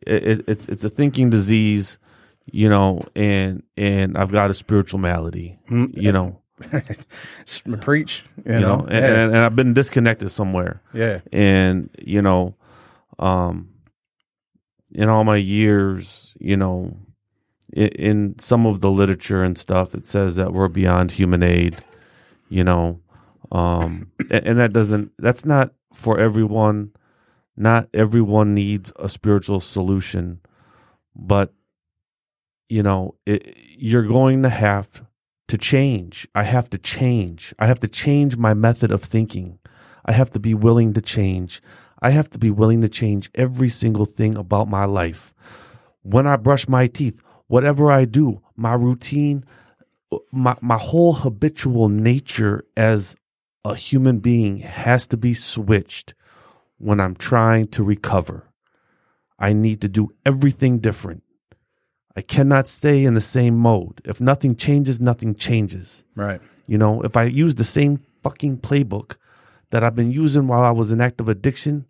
it, 0.08 0.44
it's 0.48 0.68
it's 0.68 0.84
a 0.84 0.90
thinking 0.90 1.30
disease. 1.30 1.98
You 2.46 2.70
know, 2.70 3.02
and 3.16 3.64
and 3.78 4.18
I've 4.18 4.32
got 4.32 4.50
a 4.50 4.54
spiritual 4.54 5.00
malady. 5.00 5.58
You 5.70 6.12
know, 6.12 6.42
preach. 7.82 8.26
You, 8.46 8.54
you 8.54 8.60
know, 8.60 8.78
know, 8.78 8.86
and, 8.86 9.06
and, 9.06 9.36
and 9.36 9.38
I've 9.38 9.56
been 9.56 9.74
disconnected 9.74 10.30
somewhere. 10.30 10.82
yeah. 10.94 11.20
and 11.32 11.90
you 12.00 12.22
know 12.22 12.56
um 13.20 13.70
in 14.92 15.08
all 15.10 15.24
my 15.24 15.36
years 15.36 16.34
you 16.40 16.58
know 16.58 16.98
in, 17.72 17.88
in 17.90 18.40
some 18.40 18.66
of 18.66 18.80
the 18.82 18.90
literature 18.90 19.44
and 19.44 19.58
stuff 19.58 19.94
it 19.94 20.06
says 20.06 20.36
that 20.36 20.52
we're 20.52 20.68
beyond 20.68 21.12
human 21.12 21.44
aid 21.44 21.78
you 22.50 22.64
know 22.64 23.00
um 23.52 24.12
and, 24.32 24.48
and 24.48 24.60
that 24.60 24.74
doesn't 24.74 25.12
that's 25.20 25.46
not 25.46 25.74
for 25.94 26.20
everyone 26.20 26.92
not 27.56 27.88
everyone 27.94 28.54
needs 28.56 28.92
a 28.98 29.08
spiritual 29.08 29.60
solution 29.60 30.40
but 31.16 31.54
you 32.74 32.82
know 32.88 33.02
it, 33.26 33.42
you're 33.90 34.10
going 34.20 34.44
to 34.44 34.50
have 34.50 34.88
to 35.48 35.58
change 35.58 36.28
i 36.34 36.44
have 36.44 36.68
to 36.70 36.78
change 36.78 37.54
i 37.60 37.66
have 37.72 37.80
to 37.80 37.88
change 37.88 38.38
my 38.38 38.54
method 38.54 38.92
of 38.92 39.02
thinking 39.04 39.60
I 40.06 40.14
have 40.14 40.32
to 40.32 40.40
be 40.40 40.54
willing 40.54 40.94
to 40.94 41.02
change. 41.02 41.62
I 42.02 42.10
have 42.10 42.30
to 42.32 42.40
be 42.40 42.52
willing 42.52 42.82
to 42.82 42.90
change 42.90 43.32
every 43.36 43.70
single 43.70 44.06
thing 44.06 44.36
about 44.36 44.68
my 44.68 44.86
life. 44.86 45.34
When 46.02 46.28
I 46.28 46.36
brush 46.36 46.68
my 46.68 46.88
teeth, 46.88 47.22
whatever 47.48 47.92
I 47.92 48.06
do, 48.06 48.42
my 48.56 48.74
routine, 48.74 49.46
my, 50.32 50.56
my 50.62 50.78
whole 50.78 51.14
habitual 51.14 51.88
nature 51.90 52.66
as 52.76 53.16
a 53.64 53.76
human 53.76 54.20
being 54.20 54.60
has 54.60 55.08
to 55.08 55.18
be 55.18 55.34
switched 55.34 56.14
when 56.78 57.00
I'm 57.00 57.16
trying 57.16 57.68
to 57.70 57.84
recover. 57.84 58.50
I 59.40 59.54
need 59.54 59.80
to 59.82 59.90
do 59.90 60.10
everything 60.26 60.80
different. 60.80 61.24
I 62.16 62.22
cannot 62.22 62.68
stay 62.68 63.04
in 63.04 63.14
the 63.16 63.22
same 63.22 63.58
mode. 63.58 64.02
If 64.06 64.22
nothing 64.22 64.56
changes, 64.56 65.00
nothing 65.00 65.34
changes. 65.36 66.04
Right. 66.16 66.40
You 66.68 66.78
know, 66.78 67.02
if 67.02 67.18
I 67.18 67.24
use 67.24 67.56
the 67.56 67.64
same 67.64 68.02
fucking 68.22 68.58
playbook 68.60 69.16
that 69.72 69.84
I've 69.84 69.96
been 69.96 70.12
using 70.12 70.48
while 70.48 70.64
I 70.64 70.72
was 70.72 70.92
in 70.92 71.02
active 71.02 71.28
addiction, 71.28 71.86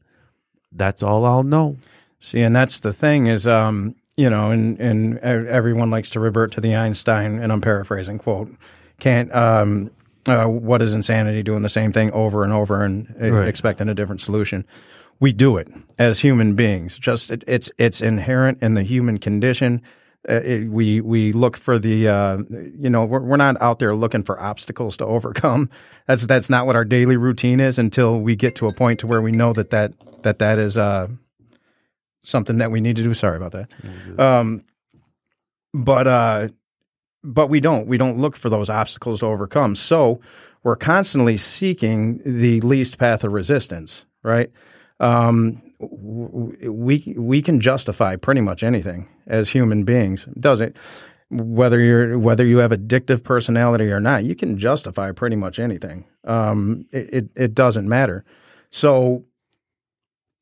that's 0.72 1.04
all 1.04 1.26
I'll 1.26 1.44
know. 1.44 1.78
See, 2.20 2.40
and 2.42 2.56
that's 2.56 2.80
the 2.80 2.94
thing 2.94 3.28
is, 3.28 3.46
um, 3.46 3.96
you 4.16 4.30
know, 4.30 4.52
and 4.52 4.80
and 4.80 5.18
everyone 5.20 5.90
likes 5.92 6.10
to 6.12 6.20
revert 6.20 6.52
to 6.54 6.62
the 6.62 6.74
Einstein, 6.76 7.40
and 7.40 7.52
I'm 7.52 7.62
paraphrasing 7.62 8.18
quote, 8.18 8.50
can't. 9.00 9.34
Um, 9.36 9.92
uh, 10.26 10.46
what 10.46 10.82
is 10.82 10.94
insanity? 10.94 11.44
Doing 11.44 11.64
the 11.64 11.70
same 11.70 11.92
thing 11.92 12.10
over 12.12 12.46
and 12.46 12.54
over 12.54 12.84
and 12.86 13.14
uh, 13.22 13.30
Right. 13.30 13.48
expecting 13.48 13.90
a 13.90 13.94
different 13.94 14.22
solution. 14.22 14.66
We 15.20 15.34
do 15.34 15.58
it 15.58 15.68
as 16.00 16.20
human 16.22 16.56
beings. 16.56 16.98
Just 16.98 17.30
it, 17.30 17.44
it's 17.46 17.70
it's 17.78 18.02
inherent 18.02 18.60
in 18.62 18.74
the 18.76 18.84
human 18.84 19.18
condition. 19.18 19.82
Uh, 20.28 20.36
it, 20.36 20.70
we 20.70 21.02
we 21.02 21.34
look 21.34 21.58
for 21.58 21.78
the 21.78 22.08
uh, 22.08 22.38
you 22.50 22.90
know 22.90 23.04
we're, 23.04 23.20
we're 23.20 23.38
not 23.38 23.62
out 23.62 23.80
there 23.80 23.94
looking 23.94 24.24
for 24.24 24.40
obstacles 24.40 24.96
to 24.98 25.06
overcome. 25.06 25.70
That's 26.08 26.26
that's 26.28 26.50
not 26.50 26.66
what 26.66 26.76
our 26.76 26.86
daily 26.86 27.18
routine 27.18 27.60
is 27.60 27.78
until 27.78 28.20
we 28.20 28.36
get 28.36 28.56
to 28.58 28.68
a 28.68 28.74
point 28.74 29.00
to 29.02 29.08
where 29.08 29.22
we 29.22 29.32
know 29.32 29.54
that 29.54 29.72
that 29.72 29.94
that 30.24 30.40
that 30.40 30.60
is 30.60 30.78
uh, 30.78 31.08
something 32.22 32.58
that 32.60 32.72
we 32.72 32.82
need 32.82 32.96
to 32.96 33.04
do. 33.04 33.14
Sorry 33.14 33.38
about 33.38 33.52
that. 33.52 33.72
Um, 34.18 34.64
but 35.74 36.08
uh, 36.08 36.48
but 37.24 37.48
we 37.48 37.60
don't. 37.60 37.88
We 37.88 37.98
don't 37.98 38.20
look 38.20 38.36
for 38.36 38.50
those 38.50 38.70
obstacles 38.70 39.20
to 39.22 39.26
overcome. 39.26 39.76
So 39.76 40.22
we're 40.64 40.76
constantly 40.76 41.38
seeking 41.38 42.22
the 42.26 42.62
least 42.62 42.98
path 42.98 43.24
of 43.24 43.34
resistance. 43.34 44.06
Right. 44.24 44.52
Um, 45.00 45.62
we 45.92 47.14
we 47.18 47.42
can 47.42 47.60
justify 47.60 48.16
pretty 48.16 48.42
much 48.42 48.64
anything 48.64 49.08
as 49.28 49.50
human 49.50 49.84
beings. 49.84 50.28
Does 50.40 50.62
it? 50.62 50.78
Whether 51.30 51.80
you're 51.80 52.20
whether 52.20 52.46
you 52.46 52.58
have 52.58 52.72
addictive 52.72 53.24
personality 53.24 53.92
or 53.92 54.00
not, 54.00 54.24
you 54.24 54.36
can 54.36 54.58
justify 54.58 55.12
pretty 55.12 55.36
much 55.36 55.60
anything. 55.60 56.06
Um, 56.26 56.86
it, 56.92 57.14
it 57.14 57.30
it 57.36 57.54
doesn't 57.54 57.88
matter. 57.88 58.24
So 58.70 59.26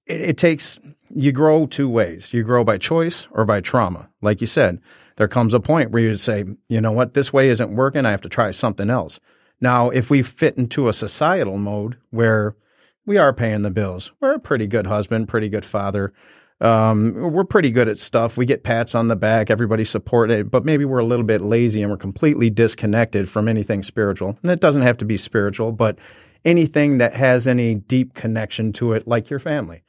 it, 0.06 0.22
it 0.22 0.38
takes 0.38 0.80
you 1.14 1.32
grow 1.32 1.66
two 1.66 1.90
ways. 1.90 2.34
You 2.34 2.44
grow 2.44 2.64
by 2.64 2.78
choice 2.78 3.28
or 3.32 3.46
by 3.46 3.62
trauma. 3.62 4.10
Like 4.22 4.42
you 4.42 4.48
said, 4.48 4.80
there 5.16 5.28
comes 5.28 5.54
a 5.54 5.60
point 5.60 5.92
where 5.92 6.02
you 6.04 6.16
say, 6.16 6.46
you 6.70 6.82
know 6.82 6.92
what, 6.92 7.14
this 7.14 7.34
way 7.34 7.50
isn't 7.50 7.76
working. 7.76 8.06
I 8.06 8.12
have 8.12 8.22
to 8.22 8.30
try 8.30 8.52
something 8.52 8.90
else. 8.90 9.20
Now, 9.60 9.90
if 9.90 10.10
we 10.10 10.24
fit 10.24 10.58
into 10.58 10.88
a 10.88 10.94
societal 10.94 11.58
mode 11.58 11.98
where 12.10 12.56
we 13.06 13.18
are 13.18 13.34
paying 13.34 13.62
the 13.62 13.72
bills, 13.72 14.12
we're 14.20 14.36
a 14.36 14.40
pretty 14.40 14.68
good 14.68 14.88
husband, 14.88 15.28
pretty 15.28 15.50
good 15.50 15.66
father. 15.66 16.14
Um, 16.60 17.14
we're 17.16 17.44
pretty 17.44 17.72
good 17.72 17.88
at 17.88 17.98
stuff. 17.98 18.38
We 18.38 18.46
get 18.46 18.64
pats 18.64 18.94
on 18.94 19.08
the 19.08 19.16
back. 19.16 19.50
Everybody 19.50 19.84
support 19.84 20.30
it, 20.30 20.52
but 20.52 20.64
maybe 20.64 20.86
we're 20.86 21.00
a 21.00 21.06
little 21.06 21.26
bit 21.26 21.42
lazy 21.42 21.82
and 21.82 21.90
we're 21.90 21.98
completely 21.98 22.52
disconnected 22.52 23.28
from 23.28 23.48
anything 23.48 23.82
spiritual. 23.82 24.38
And 24.44 24.52
it 24.52 24.60
doesn't 24.60 24.84
have 24.84 24.98
to 24.98 25.06
be 25.06 25.18
spiritual, 25.18 25.72
but 25.72 25.98
anything 26.46 27.00
that 27.00 27.16
has 27.16 27.48
any 27.48 27.74
deep 27.74 28.14
connection 28.14 28.74
to 28.74 28.94
it, 28.94 29.08
like 29.08 29.32
your 29.32 29.40
family 29.40 29.82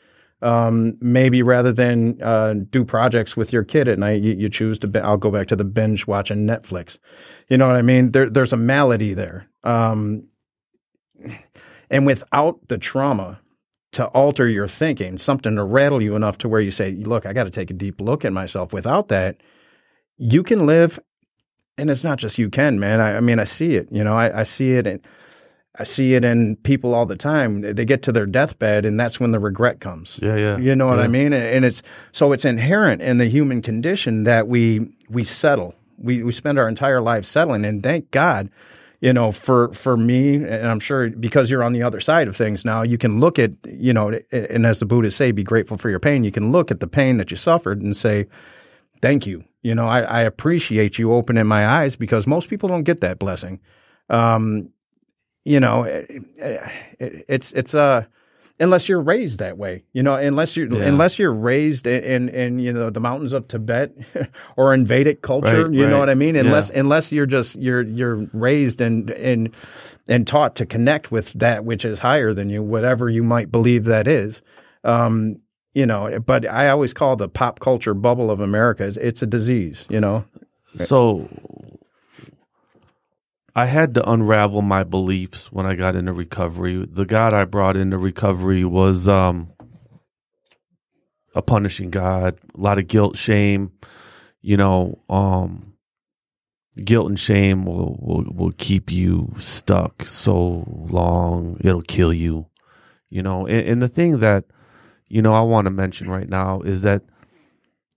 um, 0.42 0.99
maybe 1.00 1.42
rather 1.42 1.73
than 1.73 2.21
uh, 2.21 2.54
do 2.71 2.85
projects 2.85 3.37
with 3.37 3.52
your 3.52 3.62
kid 3.62 3.88
at 3.88 3.99
night, 3.99 4.23
you, 4.23 4.33
you 4.33 4.49
choose 4.49 4.78
to. 4.81 5.00
I'll 5.02 5.16
go 5.16 5.31
back 5.31 5.47
to 5.49 5.57
the 5.57 5.64
binge 5.64 6.07
watching 6.07 6.47
Netflix. 6.47 6.99
You 7.49 7.57
know 7.57 7.69
what 7.69 7.76
I 7.76 7.83
mean? 7.83 8.11
There, 8.11 8.28
there's 8.28 8.52
a 8.52 8.57
malady 8.57 9.14
there, 9.14 9.49
um, 9.62 10.26
and 11.92 12.04
without 12.06 12.66
the 12.68 12.78
trauma 12.78 13.38
to 13.92 14.06
alter 14.06 14.49
your 14.49 14.66
thinking, 14.66 15.18
something 15.18 15.54
to 15.56 15.62
rattle 15.62 16.02
you 16.02 16.16
enough 16.16 16.38
to 16.38 16.49
where 16.49 16.61
you 16.61 16.70
say, 16.70 16.92
"Look, 16.92 17.26
I 17.26 17.32
got 17.32 17.44
to 17.44 17.50
take 17.50 17.70
a 17.70 17.75
deep 17.75 18.00
look 18.00 18.25
at 18.25 18.32
myself." 18.32 18.72
Without 18.72 19.08
that, 19.08 19.37
you 20.16 20.42
can 20.42 20.66
live, 20.66 20.99
and 21.78 21.90
it's 21.90 22.02
not 22.02 22.18
just 22.18 22.38
you 22.38 22.49
can, 22.50 22.80
man. 22.80 23.00
I, 23.00 23.18
I 23.18 23.20
mean, 23.20 23.38
I 23.38 23.44
see 23.44 23.75
it. 23.76 23.88
You 23.92 24.02
know, 24.02 24.16
I, 24.16 24.40
I 24.40 24.42
see 24.44 24.72
it, 24.72 24.87
and 24.87 25.00
I 25.78 25.84
see 25.84 26.14
it 26.14 26.25
in 26.25 26.56
people 26.56 26.94
all 26.94 27.06
the 27.06 27.16
time. 27.16 27.61
They 27.61 27.84
get 27.84 28.02
to 28.04 28.12
their 28.12 28.26
deathbed, 28.26 28.84
and 28.87 28.99
that's 28.99 29.20
when 29.20 29.32
the 29.32 29.38
regret 29.40 29.80
comes. 29.80 30.18
Yeah, 30.22 30.37
yeah. 30.37 30.58
You 30.58 30.75
know 30.75 30.87
what 30.87 30.99
Yeah. 30.99 31.04
I 31.04 31.08
mean? 31.08 31.32
And 31.32 31.64
it's 31.64 31.82
so 32.12 32.32
it's 32.32 32.44
inherent 32.44 33.02
in 33.02 33.18
the 33.18 33.26
human 33.26 33.62
condition 33.62 34.25
that 34.25 34.49
we 34.49 34.88
we 35.11 35.25
settle. 35.25 35.75
We 35.99 36.22
we 36.22 36.32
spend 36.32 36.58
our 36.58 36.68
entire 36.68 37.00
lives 37.00 37.28
settling, 37.28 37.64
and 37.64 37.82
thank 37.82 38.11
God, 38.11 38.49
you 39.02 39.12
know, 39.12 39.32
for 39.32 39.75
for 39.75 39.97
me, 39.97 40.37
and 40.37 40.68
I'm 40.68 40.78
sure 40.78 41.11
because 41.11 41.50
you're 41.50 41.64
on 41.64 41.73
the 41.73 41.82
other 41.82 42.00
side 42.00 42.28
of 42.28 42.37
things 42.37 42.64
now, 42.64 42.82
you 42.82 42.97
can 42.97 43.18
look 43.18 43.37
at 43.37 43.50
you 43.68 43.92
know, 43.92 44.18
and 44.30 44.64
as 44.64 44.78
the 44.78 44.87
Buddhists 44.87 45.18
say, 45.18 45.32
be 45.32 45.42
grateful 45.42 45.76
for 45.76 45.90
your 45.90 45.99
pain. 45.99 46.23
You 46.23 46.30
can 46.30 46.52
look 46.52 46.71
at 46.71 46.78
the 46.78 46.87
pain 46.87 47.16
that 47.16 47.32
you 47.32 47.37
suffered 47.37 47.82
and 47.82 47.97
say, 47.97 48.28
thank 49.02 49.26
you. 49.26 49.44
You 49.62 49.75
know, 49.75 49.88
I, 49.88 50.02
I 50.02 50.21
appreciate 50.21 51.00
you 51.00 51.12
opening 51.12 51.47
my 51.47 51.66
eyes 51.66 51.97
because 51.97 52.28
most 52.28 52.49
people 52.49 52.68
don't 52.68 52.85
get 52.85 53.00
that 53.00 53.18
blessing. 53.18 53.61
Um, 54.09 54.71
you 55.44 55.59
know, 55.59 55.82
it, 55.82 56.09
it, 56.37 57.25
it's 57.28 57.50
it's 57.52 57.75
uh 57.75 58.04
unless 58.62 58.88
you're 58.88 59.00
raised 59.00 59.38
that 59.40 59.59
way, 59.59 59.85
you 59.92 60.02
know, 60.02 60.14
unless 60.14 60.57
you 60.57 60.66
Yeah. 60.71 60.85
unless 60.85 61.19
you're 61.19 61.35
raised 61.35 61.87
in, 61.87 62.02
in 62.04 62.28
in 62.28 62.59
you 62.59 62.73
know 62.73 62.88
the 62.90 63.00
mountains 63.00 63.33
of 63.33 63.49
Tibet 63.49 63.92
or 64.57 64.73
in 64.73 64.87
Vedic 64.87 65.21
culture, 65.23 65.66
Right, 65.66 65.75
you 65.75 65.87
know 65.87 65.99
what 65.99 66.09
I 66.09 66.14
mean. 66.14 66.35
Yeah. 66.35 66.42
Unless 66.42 66.71
unless 66.71 67.12
you're 67.12 67.26
just 67.26 67.57
you're 67.57 67.83
you're 67.83 68.26
raised 68.33 68.81
and 68.81 69.11
and 69.11 69.50
and 70.09 70.26
taught 70.26 70.57
to 70.57 70.66
connect 70.66 71.11
with 71.12 71.33
that 71.35 71.64
which 71.64 71.85
is 71.85 71.99
higher 71.99 72.33
than 72.33 72.49
you, 72.50 72.62
whatever 72.62 73.09
you 73.11 73.23
might 73.23 73.50
believe 73.52 73.85
that 73.85 74.07
is. 74.07 74.40
Um, 74.85 75.37
you 75.75 75.87
know, 75.87 76.21
but 76.21 76.47
I 76.47 76.69
always 76.69 76.92
call 76.92 77.16
the 77.16 77.28
pop 77.28 77.61
culture 77.61 77.95
bubble 77.95 78.31
of 78.31 78.40
America 78.40 78.85
it's, 78.85 78.97
it's 78.99 79.23
a 79.23 79.26
disease. 79.26 79.87
You 79.90 80.00
know, 80.00 80.25
So 80.78 81.28
I 83.54 83.66
had 83.66 83.94
to 83.94 84.11
unravel 84.11 84.62
my 84.62 84.82
beliefs 84.82 85.52
when 85.52 85.66
I 85.66 85.75
got 85.75 85.94
into 85.94 86.12
recovery. 86.12 86.87
The 86.90 87.04
God 87.04 87.35
I 87.35 87.44
brought 87.44 87.76
into 87.76 87.99
recovery 87.99 88.64
was 88.64 89.09
um, 89.09 89.52
a 91.35 91.42
punishing 91.42 91.90
God, 91.90 92.38
a 92.54 92.61
lot 92.61 92.78
of 92.78 92.87
guilt, 92.87 93.16
shame. 93.16 93.73
You 94.40 94.56
know, 94.56 94.99
um, 95.09 95.75
guilt 96.82 97.09
and 97.09 97.21
shame 97.21 97.64
will, 97.64 97.97
will 98.00 98.25
will 98.32 98.52
keep 98.52 98.90
you 98.90 99.35
stuck 99.38 100.06
so 100.06 100.64
long. 100.90 101.59
It'll 101.61 101.82
kill 101.82 102.12
you. 102.12 102.47
You 103.11 103.23
know, 103.23 103.47
and, 103.47 103.68
and 103.68 103.82
the 103.82 103.88
thing 103.88 104.21
that 104.21 104.44
you 105.09 105.21
know 105.21 105.35
I 105.35 105.42
want 105.42 105.66
to 105.66 105.71
mention 105.71 106.09
right 106.09 106.28
now 106.28 106.62
is 106.62 106.82
that 106.82 107.02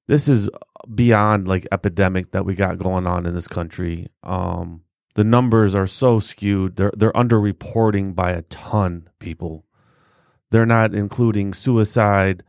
this 0.07 0.27
is 0.27 0.49
beyond 0.93 1.47
like 1.47 1.65
epidemic 1.71 2.31
that 2.31 2.45
we 2.45 2.53
got 2.53 2.77
going 2.77 3.07
on 3.07 3.25
in 3.25 3.33
this 3.33 3.47
country. 3.47 4.07
Um, 4.21 4.81
the 5.15 5.23
numbers 5.23 5.75
are 5.75 5.87
so 5.87 6.19
skewed; 6.19 6.75
they're 6.75 6.93
they're 6.95 7.11
underreporting 7.13 8.15
by 8.15 8.31
a 8.31 8.43
ton. 8.43 9.09
People, 9.19 9.65
they're 10.51 10.65
not 10.65 10.93
including 10.93 11.53
suicide. 11.53 12.43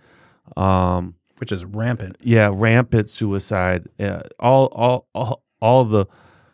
Um, 0.56 1.16
which 1.38 1.52
is 1.52 1.64
rampant. 1.64 2.16
yeah, 2.20 2.50
rampant 2.52 3.08
suicide. 3.08 3.88
Uh, 4.00 4.20
all, 4.38 4.66
all, 4.66 5.08
all, 5.14 5.42
all 5.60 5.84
the 5.84 6.06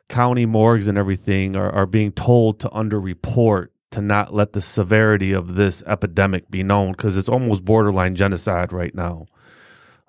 county 0.09 0.45
morgues 0.47 0.89
and 0.89 0.99
everything 0.99 1.57
are, 1.57 1.71
are 1.71 1.87
being 1.87 2.13
told 2.13 2.61
to 2.61 2.69
underreport 2.71 3.69
to 3.93 4.01
not 4.01 4.35
let 4.35 4.53
the 4.53 4.61
severity 4.61 5.33
of 5.33 5.55
this 5.55 5.83
epidemic 5.87 6.51
be 6.51 6.63
known 6.63 6.93
because 6.93 7.17
it's 7.17 7.29
almost 7.29 7.65
borderline 7.65 8.15
genocide 8.15 8.73
right 8.73 8.95
now. 8.95 9.27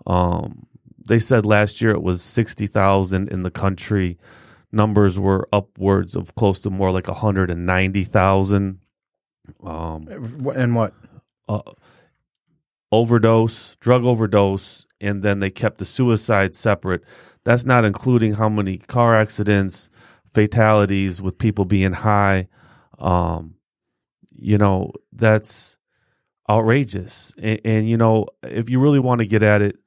Um, 0.08 0.66
they 1.08 1.20
said 1.20 1.46
last 1.46 1.82
year 1.82 1.92
it 1.92 2.02
was 2.02 2.22
60,000 2.22 3.30
in 3.30 3.44
the 3.44 3.52
country. 3.52 4.18
Numbers 4.74 5.20
were 5.20 5.48
upwards 5.54 6.16
of 6.16 6.34
close 6.36 6.60
to 6.62 6.70
more 6.70 6.92
like 6.92 7.08
190,000. 7.08 8.80
Um, 9.64 10.08
And 10.56 10.76
what? 10.76 10.94
uh, 11.48 11.62
overdose, 12.92 13.76
drug 13.80 14.04
overdose, 14.04 14.86
and 15.00 15.22
then 15.22 15.40
they 15.40 15.50
kept 15.50 15.78
the 15.78 15.86
suicide 15.86 16.56
separate. 16.56 17.04
That's 17.44 17.66
not 17.66 17.86
including 17.86 18.34
how 18.34 18.50
many 18.50 18.78
car 18.78 19.16
accidents, 19.16 19.90
fatalities 20.34 21.22
with 21.22 21.38
people 21.38 21.66
being 21.66 21.94
high. 21.94 22.48
Um, 22.98 23.56
you 24.32 24.58
know, 24.58 24.92
that's 25.12 25.78
outrageous. 26.50 27.34
And, 27.38 27.60
and, 27.64 27.90
you 27.90 27.98
know, 27.98 28.28
if 28.44 28.70
you 28.70 28.80
really 28.80 29.00
want 29.00 29.20
to 29.20 29.26
get 29.28 29.44
at 29.44 29.62
it, 29.62 29.78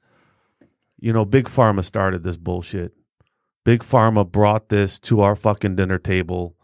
you 0.98 1.12
know, 1.12 1.24
Big 1.24 1.46
Pharma 1.46 1.84
started 1.84 2.22
this 2.22 2.36
bullshit. 2.36 2.95
Big 3.66 3.82
Pharma 3.82 4.24
brought 4.30 4.68
this 4.68 4.96
to 5.00 5.22
our 5.22 5.34
fucking 5.34 5.74
dinner 5.74 5.98
table. 5.98 6.54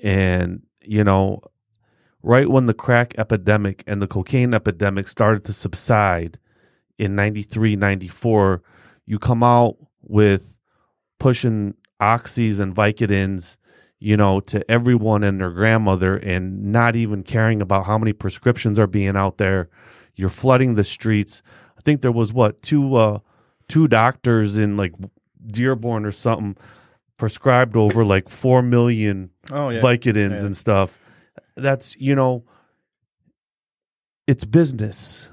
And, 0.00 0.62
you 0.80 1.02
know, 1.02 1.40
right 2.22 2.48
when 2.48 2.66
the 2.66 2.72
crack 2.72 3.12
epidemic 3.18 3.82
and 3.88 4.00
the 4.00 4.06
cocaine 4.06 4.54
epidemic 4.54 5.08
started 5.08 5.44
to 5.46 5.52
subside 5.52 6.38
in 6.96 7.16
93, 7.16 7.74
94, 7.74 8.62
you 9.04 9.18
come 9.18 9.42
out 9.42 9.78
with 10.00 10.54
pushing 11.18 11.74
oxys 12.00 12.60
and 12.60 12.72
Vicodins, 12.72 13.56
you 13.98 14.16
know, 14.16 14.38
to 14.38 14.70
everyone 14.70 15.24
and 15.24 15.40
their 15.40 15.50
grandmother 15.50 16.16
and 16.16 16.70
not 16.70 16.94
even 16.94 17.24
caring 17.24 17.62
about 17.62 17.86
how 17.86 17.98
many 17.98 18.12
prescriptions 18.12 18.78
are 18.78 18.86
being 18.86 19.16
out 19.16 19.38
there. 19.38 19.68
You're 20.14 20.28
flooding 20.28 20.76
the 20.76 20.84
streets. 20.84 21.42
I 21.76 21.80
think 21.80 22.00
there 22.00 22.12
was 22.12 22.32
what, 22.32 22.62
two 22.62 22.94
uh 22.94 23.18
two 23.66 23.88
doctors 23.88 24.56
in 24.56 24.76
like 24.76 24.92
Dearborn 25.46 26.04
or 26.04 26.12
something 26.12 26.56
prescribed 27.16 27.76
over 27.76 28.04
like 28.04 28.28
4 28.28 28.62
million 28.62 29.30
Oh 29.50 29.68
yeah. 29.70 29.80
Vicodins 29.80 30.38
Yeah. 30.40 30.46
and 30.46 30.56
stuff. 30.56 30.98
That's 31.56 31.96
you 31.98 32.14
know, 32.14 32.44
it's 34.26 34.44
business. 34.44 35.28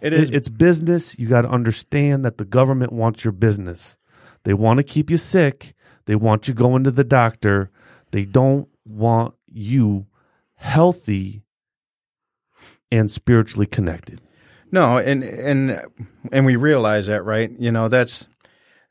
it 0.00 0.12
It- 0.12 0.20
is. 0.20 0.30
it's 0.30 0.48
business. 0.48 1.18
You 1.18 1.28
got 1.28 1.42
to 1.42 1.48
understand 1.48 2.24
that 2.24 2.38
the 2.38 2.44
government 2.44 2.92
wants 2.92 3.24
your 3.24 3.32
business. 3.32 3.96
They 4.44 4.54
want 4.54 4.78
to 4.78 4.84
keep 4.84 5.10
you 5.10 5.16
sick. 5.16 5.74
They 6.06 6.14
want 6.16 6.46
you 6.48 6.54
going 6.54 6.84
to 6.84 6.90
the 6.90 7.04
doctor. 7.04 7.70
They 8.12 8.24
don't 8.24 8.68
want 8.84 9.34
you 9.50 10.06
healthy 10.54 11.42
and 12.92 13.10
spiritually 13.10 13.66
connected. 13.66 14.20
No, 14.70 14.98
and 14.98 15.24
and 15.24 15.80
and 16.32 16.46
we 16.46 16.56
realize 16.56 17.06
that, 17.06 17.24
right? 17.24 17.50
You 17.58 17.72
know, 17.72 17.88
that's 17.88 18.28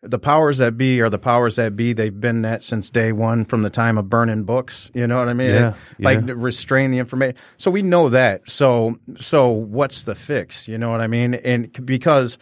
the 0.06 0.20
powers 0.20 0.60
that 0.60 0.78
be 0.78 1.02
are 1.02 1.10
the 1.10 1.20
powers 1.20 1.56
that 1.56 1.76
be. 1.76 1.94
They've 1.94 2.20
been 2.20 2.42
that 2.44 2.64
since 2.64 2.90
day 2.90 3.12
one, 3.12 3.46
from 3.46 3.62
the 3.62 3.70
time 3.70 3.98
of 3.98 4.10
burning 4.10 4.44
books. 4.44 4.92
You 4.94 5.08
know 5.08 5.18
what 5.18 5.30
I 5.30 5.34
mean? 5.34 5.50
Yeah, 5.50 5.74
like 6.00 6.26
yeah. 6.26 6.34
restrain 6.36 6.92
the 6.92 7.00
information. 7.00 7.36
So 7.58 7.72
we 7.72 7.82
know 7.82 8.10
that. 8.10 8.50
So 8.50 8.98
so 9.20 9.50
what's 9.50 10.04
the 10.04 10.16
fix? 10.16 10.68
You 10.68 10.78
know 10.78 10.92
what 10.92 11.02
I 11.02 11.08
mean? 11.08 11.36
And 11.36 11.72
because 11.86 12.38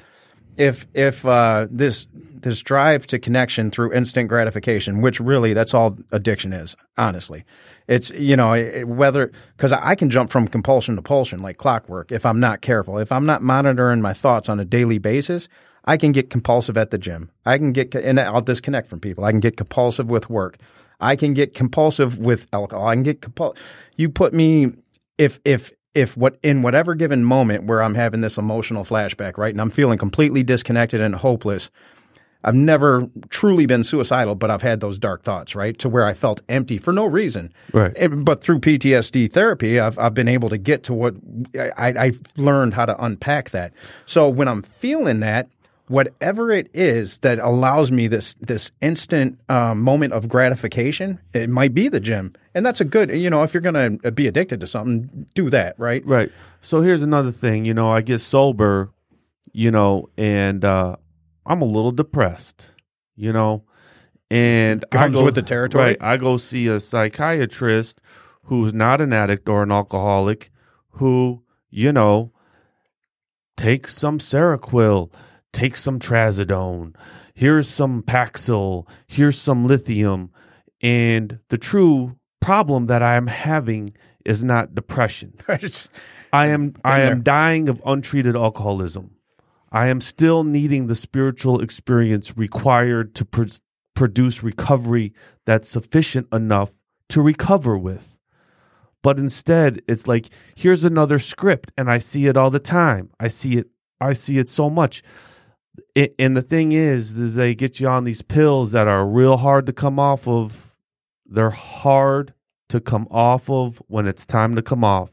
if 0.58 0.86
if 0.93 1.25
uh, 1.25 1.67
this 1.70 2.08
this 2.13 2.62
drive 2.62 3.08
to 3.08 3.20
connection 3.20 3.72
through 3.72 3.93
instant 3.93 4.29
gratification, 4.29 5.01
which 5.01 5.20
really 5.20 5.53
that's 5.53 5.74
all 5.74 5.98
addiction 6.12 6.53
is, 6.53 6.75
honestly, 6.98 7.44
it's 7.87 8.11
you 8.11 8.35
know 8.35 8.53
it, 8.53 8.87
whether 8.87 9.31
because 9.57 9.72
I 9.72 9.96
can 9.96 10.09
jump 10.09 10.29
from 10.29 10.48
compulsion 10.48 10.96
to 10.96 11.01
pulsion 11.01 11.42
like 11.42 11.57
clockwork 11.57 12.11
if 12.11 12.25
I'm 12.25 12.40
not 12.40 12.61
careful. 12.61 12.98
If 12.98 13.11
I'm 13.11 13.25
not 13.25 13.42
monitoring 13.42 14.01
my 14.01 14.14
thoughts 14.14 14.50
on 14.50 14.59
a 14.59 14.66
daily 14.66 14.98
basis, 14.98 15.48
I 15.85 15.98
can 15.98 16.11
get 16.11 16.29
compulsive 16.29 16.77
at 16.77 16.91
the 16.91 16.98
gym. 16.98 17.29
I 17.46 17.57
can 17.57 17.74
get 17.74 17.93
and 17.96 18.19
I'll 18.19 18.41
disconnect 18.41 18.87
from 18.87 19.00
people. 19.00 19.25
I 19.25 19.31
can 19.31 19.39
get 19.39 19.57
compulsive 19.57 20.09
with 20.09 20.29
work. 20.29 20.57
I 21.00 21.15
can 21.15 21.33
get 21.33 21.53
compulsive 21.53 22.17
with 22.17 22.48
alcohol. 22.53 22.87
I 22.87 22.96
can 22.96 23.03
get 23.03 23.22
compul. 23.22 23.57
You 23.98 24.09
put 24.09 24.33
me 24.33 24.74
if 25.17 25.39
if 25.43 25.72
if 25.93 26.17
what 26.17 26.37
in 26.41 26.61
whatever 26.61 26.96
given 26.96 27.24
moment 27.24 27.65
where 27.65 27.83
I'm 27.83 27.96
having 27.96 28.22
this 28.22 28.37
emotional 28.37 28.83
flashback, 28.83 29.37
right, 29.37 29.53
and 29.53 29.61
I'm 29.61 29.69
feeling 29.69 29.98
completely 29.98 30.43
disconnected 30.43 31.01
and 31.01 31.15
hopeless. 31.15 31.69
I've 32.46 32.55
never 32.55 33.07
truly 33.29 33.65
been 33.65 33.85
suicidal, 33.85 34.35
but 34.35 34.51
I've 34.51 34.61
had 34.61 34.81
those 34.81 35.00
dark 35.00 35.24
thoughts, 35.24 35.55
right, 35.55 35.79
to 35.79 35.87
where 35.87 36.05
I 36.05 36.13
felt 36.13 36.41
empty 36.50 36.77
for 36.77 36.91
no 36.91 37.05
reason. 37.05 37.53
Right. 37.72 37.96
But 38.11 38.41
through 38.41 38.59
PTSD 38.59 39.31
therapy, 39.31 39.79
I've 39.79 39.98
I've 40.00 40.13
been 40.13 40.27
able 40.27 40.50
to 40.50 40.57
get 40.57 40.83
to 40.83 40.93
what 40.93 41.15
I, 41.55 41.93
I've 41.98 42.19
learned 42.37 42.74
how 42.74 42.85
to 42.85 43.01
unpack 43.03 43.51
that. 43.51 43.74
So 44.05 44.27
when 44.27 44.48
I'm 44.48 44.61
feeling 44.61 45.19
that, 45.22 45.48
whatever 45.87 46.51
it 46.51 46.69
is 46.74 47.17
that 47.19 47.39
allows 47.39 47.91
me 47.91 48.07
this 48.07 48.33
this 48.35 48.72
instant 48.81 49.39
um, 49.50 49.81
moment 49.81 50.13
of 50.13 50.29
gratification, 50.29 51.19
it 51.33 51.50
might 51.50 51.74
be 51.74 51.87
the 51.89 52.00
gym, 52.00 52.33
and 52.53 52.65
that's 52.65 52.81
a 52.81 52.85
good. 52.85 53.09
You 53.11 53.29
know, 53.29 53.43
if 53.43 53.53
you're 53.53 53.61
going 53.61 54.00
to 54.00 54.11
be 54.11 54.27
addicted 54.27 54.59
to 54.61 54.67
something, 54.67 55.27
do 55.33 55.50
that, 55.50 55.77
right? 55.79 56.05
Right. 56.05 56.31
So 56.61 56.81
here's 56.81 57.01
another 57.01 57.31
thing. 57.31 57.65
You 57.65 57.74
know, 57.74 57.89
I 57.89 58.01
get 58.01 58.19
sober, 58.19 58.91
you 59.51 59.72
know, 59.72 60.09
and 60.17 60.63
uh, 60.63 60.96
I'm 61.46 61.61
a 61.61 61.65
little 61.65 61.91
depressed, 61.91 62.72
you 63.15 63.33
know, 63.33 63.65
and 64.31 64.85
I 64.91 64.96
Comes 64.96 65.17
go- 65.17 65.25
with 65.25 65.35
the 65.35 65.41
territory. 65.41 65.83
Right. 65.83 65.98
I 66.00 66.17
go 66.17 66.37
see 66.37 66.67
a 66.67 66.79
psychiatrist 66.79 68.00
who's 68.43 68.74
not 68.74 69.01
an 69.01 69.13
addict 69.13 69.48
or 69.48 69.63
an 69.63 69.72
alcoholic 69.72 70.50
who, 70.98 71.43
you 71.69 71.91
know, 71.91 72.31
takes 73.57 73.96
some 73.96 74.19
Seroquel, 74.19 75.11
takes 75.53 75.81
some 75.81 76.00
Trazodone, 76.00 76.96
here's 77.33 77.70
some 77.70 78.03
Paxil, 78.03 78.87
here's 79.07 79.39
some 79.39 79.66
lithium. 79.66 80.31
And 80.81 81.39
the 81.50 81.57
true 81.57 82.18
problem 82.42 82.87
that 82.87 83.01
I 83.01 83.16
am 83.16 83.27
having 83.27 83.94
is 84.25 84.44
not 84.44 84.75
depression. 84.75 85.33
I 86.33 86.48
am 86.48 86.74
I 86.83 87.01
am 87.01 87.22
dying 87.22 87.70
of 87.70 87.81
untreated 87.85 88.35
alcoholism. 88.35 89.11
I 89.72 89.87
am 89.87 90.01
still 90.01 90.44
needing 90.44 90.87
the 90.87 90.96
spiritual 90.96 91.61
experience 91.61 92.37
required 92.37 93.16
to 93.16 93.25
pr- 93.25 93.44
produce 93.96 94.44
recovery 94.44 95.13
that's 95.46 95.70
sufficient 95.70 96.27
enough 96.31 96.72
to 97.09 97.22
recover 97.22 97.77
with. 97.77 98.18
But 99.01 99.20
instead, 99.20 99.81
it's 99.87 100.07
like 100.07 100.29
here's 100.55 100.83
another 100.83 101.20
script 101.20 101.72
and 101.77 101.89
I 101.92 101.98
see 101.98 102.27
it 102.27 102.37
all 102.37 102.50
the 102.50 102.59
time. 102.59 103.11
I 103.20 103.27
see 103.27 103.57
it 103.57 103.68
I 104.01 104.13
see 104.13 104.37
it 104.37 104.50
so 104.50 104.70
much. 104.70 105.03
I- 105.98 106.12
and 106.20 106.36
the 106.38 106.42
thing 106.42 106.72
is 106.72 107.18
is 107.20 107.36
they 107.36 107.55
get 107.55 107.79
you 107.79 107.88
on 107.88 108.03
these 108.03 108.22
pills 108.22 108.72
that 108.72 108.88
are 108.88 109.05
real 109.05 109.38
hard 109.38 109.66
to 109.68 109.74
come 109.74 110.00
off 110.00 110.27
of. 110.27 110.74
They're 111.25 111.50
hard 111.50 112.33
to 112.70 112.79
come 112.79 113.07
off 113.09 113.50
of 113.50 113.81
when 113.88 114.07
it's 114.07 114.25
time 114.25 114.55
to 114.55 114.62
come 114.62 114.83
off. 114.83 115.12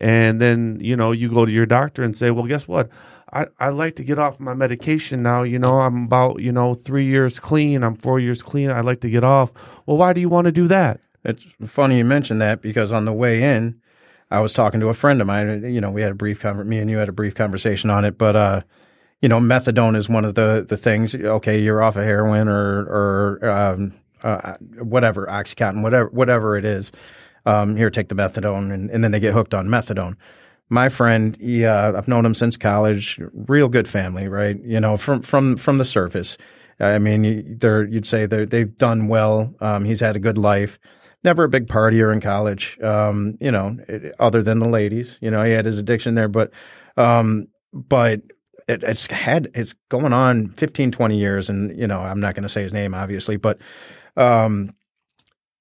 And 0.00 0.40
then 0.40 0.78
you 0.80 0.96
know 0.96 1.12
you 1.12 1.28
go 1.30 1.44
to 1.44 1.52
your 1.52 1.66
doctor 1.66 2.02
and 2.02 2.16
say 2.16 2.30
well 2.30 2.46
guess 2.46 2.66
what? 2.68 2.88
I 3.32 3.46
i 3.58 3.68
like 3.68 3.96
to 3.96 4.04
get 4.04 4.18
off 4.18 4.40
my 4.40 4.54
medication 4.54 5.22
now. 5.22 5.42
You 5.42 5.58
know 5.58 5.80
i'm 5.80 6.04
about 6.04 6.40
you 6.40 6.52
know 6.52 6.74
3 6.74 7.04
years 7.04 7.38
clean. 7.38 7.82
I'm 7.84 7.94
4 7.96 8.18
years 8.20 8.42
clean. 8.42 8.70
I'd 8.70 8.84
like 8.84 9.00
to 9.02 9.10
get 9.10 9.24
off. 9.24 9.52
Well 9.86 9.96
why 9.96 10.12
do 10.12 10.20
you 10.20 10.28
want 10.28 10.46
to 10.46 10.52
do 10.52 10.68
that? 10.68 11.00
It's 11.24 11.44
funny 11.66 11.98
you 11.98 12.04
mentioned 12.04 12.40
that 12.40 12.62
because 12.62 12.92
on 12.92 13.04
the 13.04 13.12
way 13.12 13.42
in, 13.42 13.80
I 14.30 14.40
was 14.40 14.52
talking 14.54 14.80
to 14.80 14.88
a 14.88 14.94
friend 14.94 15.20
of 15.20 15.26
mine. 15.26 15.64
You 15.72 15.80
know, 15.80 15.90
we 15.90 16.00
had 16.00 16.12
a 16.12 16.14
brief 16.14 16.40
conver- 16.40 16.64
me 16.66 16.78
and 16.78 16.88
you 16.90 16.96
had 16.96 17.10
a 17.10 17.12
brief 17.12 17.34
conversation 17.34 17.90
on 17.90 18.04
it, 18.06 18.16
but 18.16 18.36
uh, 18.36 18.60
you 19.20 19.28
know, 19.28 19.38
methadone 19.38 19.96
is 19.96 20.08
one 20.08 20.24
of 20.24 20.34
the 20.34 20.64
the 20.68 20.76
things. 20.76 21.14
Okay, 21.14 21.60
you're 21.60 21.82
off 21.82 21.96
of 21.96 22.04
heroin 22.04 22.48
or 22.48 23.38
or 23.40 23.50
um, 23.50 23.94
uh, 24.22 24.54
whatever, 24.78 25.26
oxycontin, 25.26 25.82
whatever 25.82 26.08
whatever 26.10 26.56
it 26.56 26.64
is. 26.64 26.92
Um, 27.46 27.76
here, 27.76 27.90
take 27.90 28.08
the 28.08 28.14
methadone, 28.14 28.72
and, 28.72 28.90
and 28.90 29.02
then 29.02 29.12
they 29.12 29.20
get 29.20 29.32
hooked 29.32 29.54
on 29.54 29.66
methadone. 29.66 30.16
My 30.68 30.88
friend, 30.88 31.36
he, 31.40 31.64
uh, 31.64 31.96
I've 31.96 32.06
known 32.06 32.24
him 32.24 32.34
since 32.34 32.56
college. 32.56 33.18
Real 33.32 33.68
good 33.68 33.88
family, 33.88 34.28
right? 34.28 34.62
You 34.62 34.80
know, 34.80 34.96
from 34.96 35.22
from 35.22 35.56
from 35.56 35.78
the 35.78 35.84
surface. 35.84 36.36
I 36.78 36.98
mean, 36.98 37.58
they're 37.58 37.84
you'd 37.84 38.06
say 38.06 38.26
they 38.26 38.44
they've 38.44 38.76
done 38.76 39.08
well. 39.08 39.54
Um, 39.60 39.84
he's 39.84 40.00
had 40.00 40.16
a 40.16 40.20
good 40.20 40.38
life. 40.38 40.78
Never 41.22 41.44
a 41.44 41.48
big 41.48 41.66
partier 41.66 42.12
in 42.12 42.20
college. 42.20 42.80
Um, 42.80 43.36
you 43.40 43.50
know, 43.50 43.76
other 44.18 44.42
than 44.42 44.58
the 44.58 44.68
ladies. 44.68 45.18
You 45.20 45.30
know, 45.30 45.42
he 45.44 45.52
had 45.52 45.66
his 45.66 45.78
addiction 45.78 46.14
there, 46.14 46.28
but 46.28 46.52
um, 46.96 47.48
but 47.72 48.20
it, 48.68 48.82
it's 48.82 49.06
had 49.06 49.50
it's 49.54 49.74
going 49.88 50.12
on 50.12 50.50
15, 50.50 50.92
20 50.92 51.18
years, 51.18 51.48
and 51.48 51.76
you 51.78 51.86
know, 51.86 52.00
I'm 52.00 52.20
not 52.20 52.34
going 52.34 52.42
to 52.42 52.48
say 52.48 52.62
his 52.62 52.72
name, 52.72 52.94
obviously, 52.94 53.36
but 53.36 53.58
um, 54.16 54.74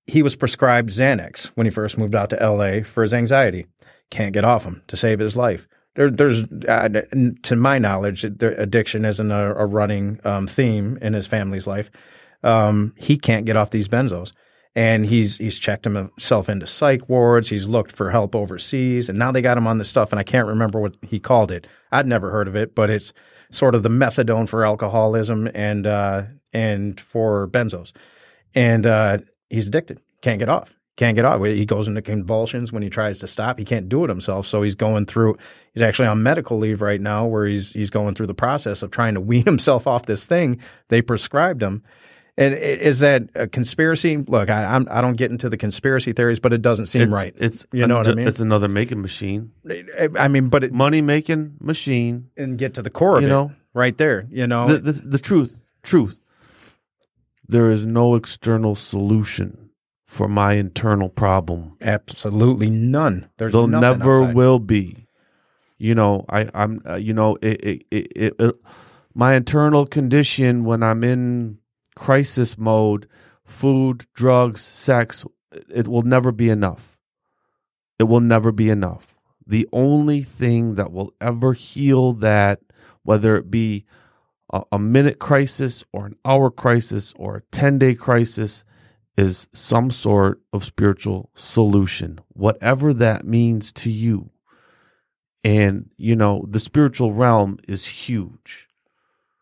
he 0.08 0.24
was 0.24 0.36
prescribed 0.36 0.90
Xanax 0.90 1.46
when 1.56 1.66
he 1.66 1.72
first 1.72 1.98
moved 1.98 2.16
out 2.16 2.30
to 2.32 2.42
L.A. 2.42 2.84
for 2.84 3.04
his 3.04 3.14
anxiety. 3.14 3.66
can't 4.10 4.34
get 4.34 4.46
off 4.46 4.64
them 4.64 4.82
to 4.88 4.98
save 4.98 5.20
his 5.20 5.36
life. 5.36 5.68
There, 5.96 6.10
there's, 6.10 6.44
uh, 6.68 6.90
to 7.44 7.56
my 7.56 7.80
knowledge, 7.80 8.24
addiction 8.24 9.06
isn't 9.06 9.32
a, 9.32 9.54
a 9.56 9.66
running 9.66 10.20
um, 10.24 10.48
theme 10.48 10.98
in 11.02 11.14
his 11.14 11.28
family's 11.28 11.68
life. 11.68 11.92
Um, 12.44 12.94
he 12.98 13.18
can't 13.18 13.46
get 13.46 13.58
off 13.58 13.72
these 13.72 13.88
benzos 13.88 14.32
and 14.76 15.06
he's 15.06 15.38
he's 15.38 15.58
checked 15.58 15.86
himself 15.86 16.50
into 16.50 16.68
psych 16.68 17.10
wards. 17.10 17.50
He's 17.50 17.68
looked 17.68 17.92
for 17.92 18.12
help 18.12 18.36
overseas, 18.36 19.10
and 19.10 19.18
now 19.18 19.32
they 19.32 19.42
got 19.42 19.58
him 19.58 19.68
on 19.68 19.78
this 19.78 19.90
stuff. 19.90 20.12
And 20.12 20.20
I 20.20 20.24
can't 20.24 20.48
remember 20.48 20.80
what 20.80 20.96
he 21.02 21.20
called 21.20 21.52
it. 21.52 21.68
I'd 21.92 22.08
never 22.08 22.32
heard 22.32 22.48
of 22.48 22.56
it, 22.56 22.76
but 22.76 22.90
it's 22.90 23.14
sort 23.52 23.76
of 23.76 23.84
the 23.84 23.90
methadone 23.90 24.48
for 24.48 24.66
alcoholism 24.66 25.50
and 25.54 25.88
uh, 25.88 26.24
and 26.54 27.00
for 27.00 27.48
benzos. 27.48 27.92
And 28.56 28.86
uh, 28.86 29.20
he's 29.50 29.68
addicted. 29.68 30.02
Can't 30.22 30.40
get 30.40 30.50
off. 30.50 30.76
Can't 30.98 31.16
get 31.16 31.26
off. 31.26 31.42
He 31.44 31.66
goes 31.66 31.88
into 31.88 32.02
convulsions 32.02 32.74
when 32.74 32.84
he 32.84 32.90
tries 32.90 33.20
to 33.20 33.28
stop. 33.28 33.58
He 33.58 33.64
can't 33.64 33.88
do 33.88 34.04
it 34.04 34.10
himself. 34.10 34.46
So 34.46 34.62
he's 34.62 34.76
going 34.76 35.06
through. 35.06 35.38
He's 35.74 35.82
actually 35.82 36.10
on 36.10 36.24
medical 36.24 36.58
leave 36.58 36.82
right 36.82 37.00
now, 37.00 37.26
where 37.26 37.48
he's 37.48 37.74
he's 37.74 37.90
going 37.90 38.16
through 38.16 38.28
the 38.28 38.34
process 38.34 38.84
of 38.84 38.92
trying 38.92 39.16
to 39.16 39.22
wean 39.22 39.46
himself 39.46 39.88
off 39.88 40.06
this 40.06 40.26
thing 40.26 40.62
they 40.90 41.02
prescribed 41.02 41.64
him 41.64 41.84
and 42.40 42.54
is 42.54 43.00
that 43.00 43.30
a 43.36 43.48
conspiracy? 43.48 44.16
Look, 44.16 44.50
I 44.50 44.64
I'm, 44.64 44.88
I 44.90 45.02
do 45.02 45.08
not 45.08 45.18
get 45.18 45.30
into 45.30 45.50
the 45.50 45.58
conspiracy 45.58 46.14
theories, 46.14 46.40
but 46.40 46.54
it 46.54 46.62
doesn't 46.62 46.86
seem 46.86 47.02
it's, 47.02 47.12
right. 47.12 47.36
It's 47.38 47.66
you 47.74 47.86
know 47.86 47.98
what 47.98 48.08
I 48.08 48.14
mean. 48.14 48.30
It's 48.30 48.40
another 48.40 48.70
making 48.70 49.02
machine. 49.02 49.52
I 50.18 50.30
mean, 50.30 50.48
but 50.48 50.64
it, 50.64 50.72
money 50.72 51.02
making 51.02 51.58
machine, 51.60 52.30
and 52.38 52.58
get 52.58 52.76
to 52.76 52.82
the 52.82 52.90
core 52.90 53.18
of 53.18 53.24
you 53.24 53.40
it, 53.40 53.52
right 53.74 53.98
there. 53.98 54.26
You 54.32 54.48
know, 54.48 54.70
the, 54.70 54.78
the, 54.78 54.92
the 54.94 55.20
truth, 55.20 55.66
truth. 55.84 56.18
There 57.46 57.70
is 57.70 57.86
no 57.86 58.16
external 58.16 58.76
solution 58.76 59.72
for 60.06 60.30
my 60.30 60.54
internal 60.54 61.10
problem. 61.10 61.76
Absolutely 61.82 62.70
none. 62.70 63.30
There's 63.38 63.52
there 63.52 63.68
never 63.68 64.24
outside. 64.24 64.36
will 64.36 64.60
be. 64.60 65.08
You 65.78 65.94
know, 65.94 66.24
I 66.30 66.50
I'm 66.54 66.82
uh, 66.88 66.96
you 66.96 67.14
know 67.14 67.38
it, 67.42 67.62
it, 67.62 67.86
it, 67.92 68.36
it 68.40 68.56
my 69.14 69.36
internal 69.36 69.86
condition 69.86 70.64
when 70.64 70.84
I'm 70.84 71.04
in 71.04 71.59
crisis 72.00 72.58
mode, 72.58 73.10
food, 73.44 74.06
drugs, 74.14 74.62
sex, 74.62 75.26
it 75.70 75.86
will 75.86 76.02
never 76.02 76.32
be 76.32 76.50
enough. 76.50 76.98
It 78.00 78.04
will 78.04 78.22
never 78.22 78.54
be 78.54 78.70
enough. 78.70 79.20
The 79.46 79.68
only 79.74 80.22
thing 80.22 80.76
that 80.76 80.94
will 80.94 81.14
ever 81.20 81.52
heal 81.52 82.14
that, 82.14 82.62
whether 83.04 83.36
it 83.36 83.52
be 83.52 83.86
a, 84.52 84.62
a 84.72 84.80
minute 84.80 85.20
crisis 85.20 85.84
or 85.92 86.06
an 86.06 86.16
hour 86.24 86.50
crisis 86.50 87.14
or 87.18 87.36
a 87.36 87.42
10 87.52 87.78
day 87.80 87.96
crisis, 87.96 88.64
is 89.18 89.50
some 89.54 89.92
sort 89.92 90.42
of 90.54 90.64
spiritual 90.64 91.32
solution, 91.36 92.20
whatever 92.30 92.94
that 92.94 93.26
means 93.26 93.74
to 93.74 93.92
you. 93.92 94.30
And, 95.44 95.90
you 95.98 96.16
know, 96.16 96.46
the 96.48 96.62
spiritual 96.62 97.14
realm 97.14 97.58
is 97.68 97.86
huge 97.86 98.69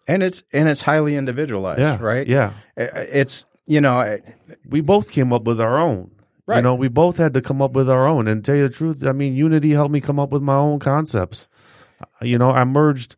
and 0.07 0.23
it's 0.23 0.43
and 0.51 0.67
it's 0.69 0.81
highly 0.81 1.15
individualized, 1.15 1.81
yeah, 1.81 1.97
right? 2.01 2.25
Yeah, 2.27 2.53
it's 2.75 3.45
you 3.67 3.81
know, 3.81 4.17
we 4.65 4.81
both 4.81 5.11
came 5.11 5.31
up 5.33 5.43
with 5.43 5.59
our 5.61 5.77
own. 5.77 6.11
Right. 6.47 6.57
You 6.57 6.61
know, 6.61 6.75
we 6.75 6.87
both 6.87 7.17
had 7.17 7.33
to 7.33 7.41
come 7.41 7.61
up 7.61 7.73
with 7.73 7.89
our 7.89 8.07
own. 8.07 8.27
And 8.27 8.43
tell 8.43 8.55
you 8.55 8.67
the 8.67 8.73
truth, 8.73 9.05
I 9.05 9.11
mean, 9.11 9.35
Unity 9.35 9.71
helped 9.71 9.91
me 9.91 9.99
come 9.99 10.17
up 10.17 10.31
with 10.31 10.41
my 10.41 10.55
own 10.55 10.79
concepts. 10.79 11.49
Uh, 12.01 12.05
you 12.21 12.37
know, 12.37 12.51
I 12.51 12.63
merged, 12.63 13.17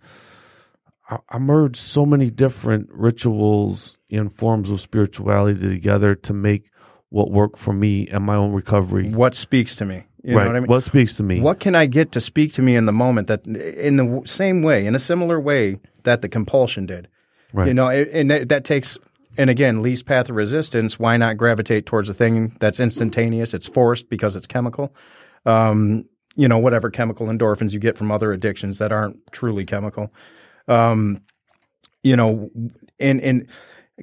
I 1.30 1.38
merged 1.38 1.76
so 1.76 2.08
many 2.08 2.32
different 2.32 2.90
rituals 2.92 4.00
and 4.10 4.34
forms 4.34 4.72
of 4.72 4.82
spirituality 4.82 5.60
together 5.60 6.16
to 6.16 6.34
make 6.34 6.72
what 7.10 7.30
worked 7.30 7.60
for 7.60 7.74
me 7.74 8.08
and 8.08 8.26
my 8.26 8.36
own 8.36 8.52
recovery. 8.52 9.10
What 9.10 9.36
speaks 9.36 9.76
to 9.76 9.86
me? 9.86 10.06
You 10.24 10.36
right. 10.36 10.44
know 10.44 10.50
what 10.50 10.56
I 10.56 10.60
mean? 10.60 10.68
What 10.68 10.84
speaks 10.84 11.16
to 11.16 11.24
me? 11.24 11.40
What 11.40 11.60
can 11.60 11.76
I 11.76 11.86
get 11.86 12.12
to 12.14 12.22
speak 12.22 12.54
to 12.54 12.62
me 12.62 12.76
in 12.76 12.86
the 12.86 12.92
moment 12.92 13.28
that, 13.28 13.46
in 13.48 13.98
the 13.98 14.22
same 14.26 14.62
way, 14.62 14.86
in 14.86 14.96
a 14.96 15.00
similar 15.00 15.40
way 15.40 15.80
that 16.04 16.22
the 16.22 16.30
compulsion 16.30 16.86
did? 16.86 17.08
Right. 17.54 17.68
You 17.68 17.74
know, 17.74 17.90
and 17.90 18.30
that, 18.30 18.50
that 18.50 18.66
takes, 18.66 18.98
and 19.38 19.50
again, 19.50 19.82
least 19.82 20.06
path 20.06 20.30
of 20.30 20.36
resistance. 20.36 21.00
Why 21.00 21.18
not 21.18 21.38
gravitate 21.38 21.86
towards 21.86 22.10
a 22.10 22.14
thing 22.14 22.56
that's 22.60 22.80
instantaneous? 22.80 23.54
It's 23.54 23.68
forced 23.68 24.10
because 24.10 24.36
it's 24.36 24.48
chemical. 24.48 24.94
Um, 25.46 26.06
you 26.36 26.48
know, 26.48 26.58
whatever 26.58 26.90
chemical 26.90 27.28
endorphins 27.28 27.72
you 27.72 27.80
get 27.80 27.98
from 27.98 28.12
other 28.12 28.32
addictions 28.32 28.78
that 28.78 28.92
aren't 28.92 29.20
truly 29.32 29.66
chemical. 29.66 30.14
Um, 30.68 31.24
you 32.04 32.16
know, 32.16 32.50
in 33.00 33.20
in 33.20 33.48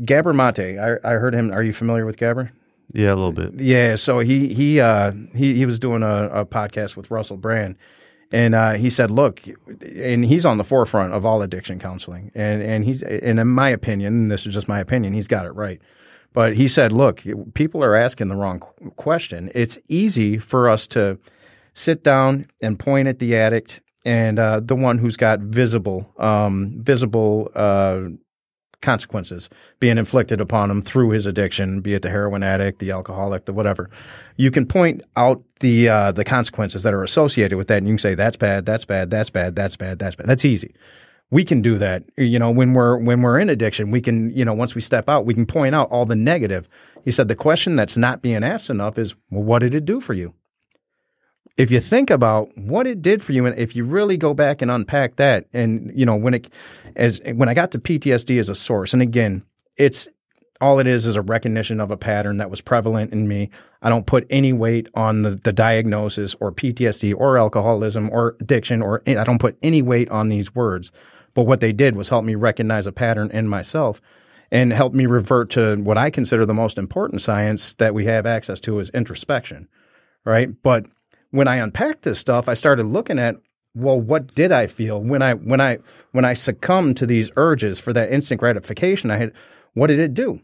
Gabor 0.04 0.32
Mate, 0.32 0.78
I, 0.78 0.96
I 1.04 1.12
heard 1.14 1.34
him. 1.34 1.52
Are 1.52 1.62
you 1.62 1.72
familiar 1.72 2.04
with 2.04 2.16
Gabor? 2.16 2.52
Yeah, 2.92 3.12
a 3.12 3.16
little 3.16 3.32
bit. 3.32 3.54
Yeah, 3.60 3.96
so 3.96 4.20
he 4.20 4.54
he 4.54 4.80
uh, 4.80 5.12
he 5.34 5.54
he 5.56 5.66
was 5.66 5.78
doing 5.78 6.02
a, 6.02 6.28
a 6.32 6.46
podcast 6.46 6.96
with 6.96 7.10
Russell 7.10 7.36
Brand, 7.36 7.76
and 8.30 8.54
uh, 8.54 8.74
he 8.74 8.90
said, 8.90 9.10
"Look," 9.10 9.42
and 9.80 10.24
he's 10.24 10.46
on 10.46 10.58
the 10.58 10.64
forefront 10.64 11.12
of 11.12 11.26
all 11.26 11.42
addiction 11.42 11.78
counseling, 11.78 12.30
and 12.34 12.62
and 12.62 12.84
he's 12.84 13.02
and 13.02 13.40
in 13.40 13.48
my 13.48 13.70
opinion, 13.70 14.14
and 14.14 14.30
this 14.30 14.46
is 14.46 14.54
just 14.54 14.68
my 14.68 14.80
opinion, 14.80 15.12
he's 15.12 15.28
got 15.28 15.46
it 15.46 15.50
right. 15.50 15.80
But 16.32 16.56
he 16.56 16.68
said, 16.68 16.92
"Look, 16.92 17.22
people 17.54 17.82
are 17.82 17.96
asking 17.96 18.28
the 18.28 18.36
wrong 18.36 18.60
question. 18.96 19.50
It's 19.54 19.78
easy 19.88 20.38
for 20.38 20.68
us 20.68 20.86
to 20.88 21.18
sit 21.74 22.04
down 22.04 22.46
and 22.62 22.78
point 22.78 23.08
at 23.08 23.18
the 23.18 23.36
addict." 23.36 23.80
And 24.04 24.38
uh, 24.38 24.60
the 24.60 24.76
one 24.76 24.98
who's 24.98 25.16
got 25.16 25.40
visible, 25.40 26.08
um, 26.16 26.76
visible 26.78 27.50
uh, 27.56 28.02
consequences 28.86 29.50
being 29.80 29.98
inflicted 29.98 30.40
upon 30.40 30.70
him 30.70 30.80
through 30.80 31.10
his 31.10 31.26
addiction, 31.26 31.80
be 31.80 31.92
it 31.94 32.02
the 32.02 32.08
heroin 32.08 32.44
addict, 32.44 32.78
the 32.78 32.92
alcoholic, 32.92 33.44
the 33.44 33.52
whatever. 33.52 33.90
You 34.36 34.52
can 34.52 34.64
point 34.64 35.02
out 35.16 35.42
the 35.60 35.88
uh, 35.88 36.12
the 36.12 36.24
consequences 36.24 36.84
that 36.84 36.94
are 36.94 37.02
associated 37.02 37.58
with 37.58 37.66
that, 37.66 37.78
and 37.78 37.88
you 37.88 37.94
can 37.94 37.98
say 37.98 38.14
that's 38.14 38.36
bad, 38.36 38.64
that's 38.64 38.84
bad, 38.84 39.10
that's 39.10 39.28
bad, 39.28 39.56
that's 39.56 39.76
bad, 39.76 39.98
that's 39.98 40.14
bad. 40.14 40.26
That's 40.26 40.44
easy. 40.44 40.72
We 41.30 41.44
can 41.44 41.60
do 41.60 41.76
that. 41.78 42.04
You 42.16 42.38
know, 42.38 42.52
when 42.52 42.72
we're 42.72 42.96
when 42.98 43.20
we're 43.22 43.40
in 43.40 43.50
addiction, 43.50 43.90
we 43.90 44.00
can 44.00 44.30
you 44.30 44.44
know 44.44 44.54
once 44.54 44.76
we 44.76 44.80
step 44.80 45.08
out, 45.08 45.26
we 45.26 45.34
can 45.34 45.46
point 45.46 45.74
out 45.74 45.90
all 45.90 46.06
the 46.06 46.14
negative. 46.14 46.68
He 47.04 47.10
said 47.10 47.26
the 47.26 47.34
question 47.34 47.74
that's 47.74 47.96
not 47.96 48.22
being 48.22 48.44
asked 48.44 48.70
enough 48.70 48.98
is, 48.98 49.16
well, 49.30 49.42
what 49.42 49.58
did 49.58 49.74
it 49.74 49.84
do 49.84 50.00
for 50.00 50.14
you? 50.14 50.32
If 51.56 51.70
you 51.70 51.80
think 51.80 52.10
about 52.10 52.50
what 52.56 52.86
it 52.86 53.00
did 53.00 53.22
for 53.22 53.32
you, 53.32 53.46
and 53.46 53.58
if 53.58 53.74
you 53.74 53.84
really 53.84 54.16
go 54.16 54.34
back 54.34 54.60
and 54.60 54.70
unpack 54.70 55.16
that, 55.16 55.46
and 55.52 55.90
you 55.94 56.04
know 56.04 56.16
when 56.16 56.34
it 56.34 56.48
as 56.96 57.20
when 57.34 57.48
I 57.48 57.54
got 57.54 57.70
to 57.72 57.78
PTSD 57.78 58.38
as 58.38 58.48
a 58.48 58.54
source, 58.54 58.92
and 58.92 59.02
again, 59.02 59.42
it's 59.76 60.08
all 60.60 60.78
it 60.78 60.86
is 60.86 61.06
is 61.06 61.16
a 61.16 61.22
recognition 61.22 61.80
of 61.80 61.90
a 61.90 61.96
pattern 61.96 62.38
that 62.38 62.50
was 62.50 62.60
prevalent 62.60 63.12
in 63.12 63.28
me. 63.28 63.50
I 63.82 63.88
don't 63.88 64.06
put 64.06 64.26
any 64.30 64.52
weight 64.52 64.88
on 64.94 65.22
the, 65.22 65.30
the 65.30 65.52
diagnosis 65.52 66.34
or 66.40 66.52
PTSD 66.52 67.14
or 67.16 67.38
alcoholism 67.38 68.10
or 68.10 68.36
addiction 68.40 68.82
or 68.82 69.02
I 69.06 69.24
don't 69.24 69.40
put 69.40 69.58
any 69.62 69.82
weight 69.82 70.10
on 70.10 70.28
these 70.28 70.54
words. 70.54 70.92
But 71.34 71.44
what 71.44 71.60
they 71.60 71.72
did 71.72 71.96
was 71.96 72.08
help 72.08 72.24
me 72.24 72.34
recognize 72.34 72.86
a 72.86 72.92
pattern 72.92 73.30
in 73.30 73.48
myself 73.48 74.00
and 74.50 74.72
help 74.72 74.94
me 74.94 75.04
revert 75.06 75.50
to 75.50 75.76
what 75.76 75.98
I 75.98 76.08
consider 76.08 76.46
the 76.46 76.54
most 76.54 76.78
important 76.78 77.20
science 77.20 77.74
that 77.74 77.94
we 77.94 78.06
have 78.06 78.24
access 78.24 78.60
to 78.60 78.78
is 78.78 78.90
introspection. 78.90 79.68
Right. 80.24 80.50
But 80.62 80.86
when 81.36 81.48
I 81.48 81.56
unpacked 81.56 82.02
this 82.02 82.18
stuff, 82.18 82.48
I 82.48 82.54
started 82.54 82.86
looking 82.86 83.18
at 83.18 83.36
well, 83.74 84.00
what 84.00 84.34
did 84.34 84.52
I 84.52 84.68
feel 84.68 85.02
when 85.02 85.20
I 85.20 85.34
when 85.34 85.60
I 85.60 85.78
when 86.12 86.24
I 86.24 86.32
succumbed 86.34 86.96
to 86.96 87.06
these 87.06 87.30
urges 87.36 87.78
for 87.78 87.92
that 87.92 88.10
instant 88.10 88.40
gratification? 88.40 89.10
I 89.10 89.18
had 89.18 89.32
what 89.74 89.88
did 89.88 90.00
it 90.00 90.14
do? 90.14 90.40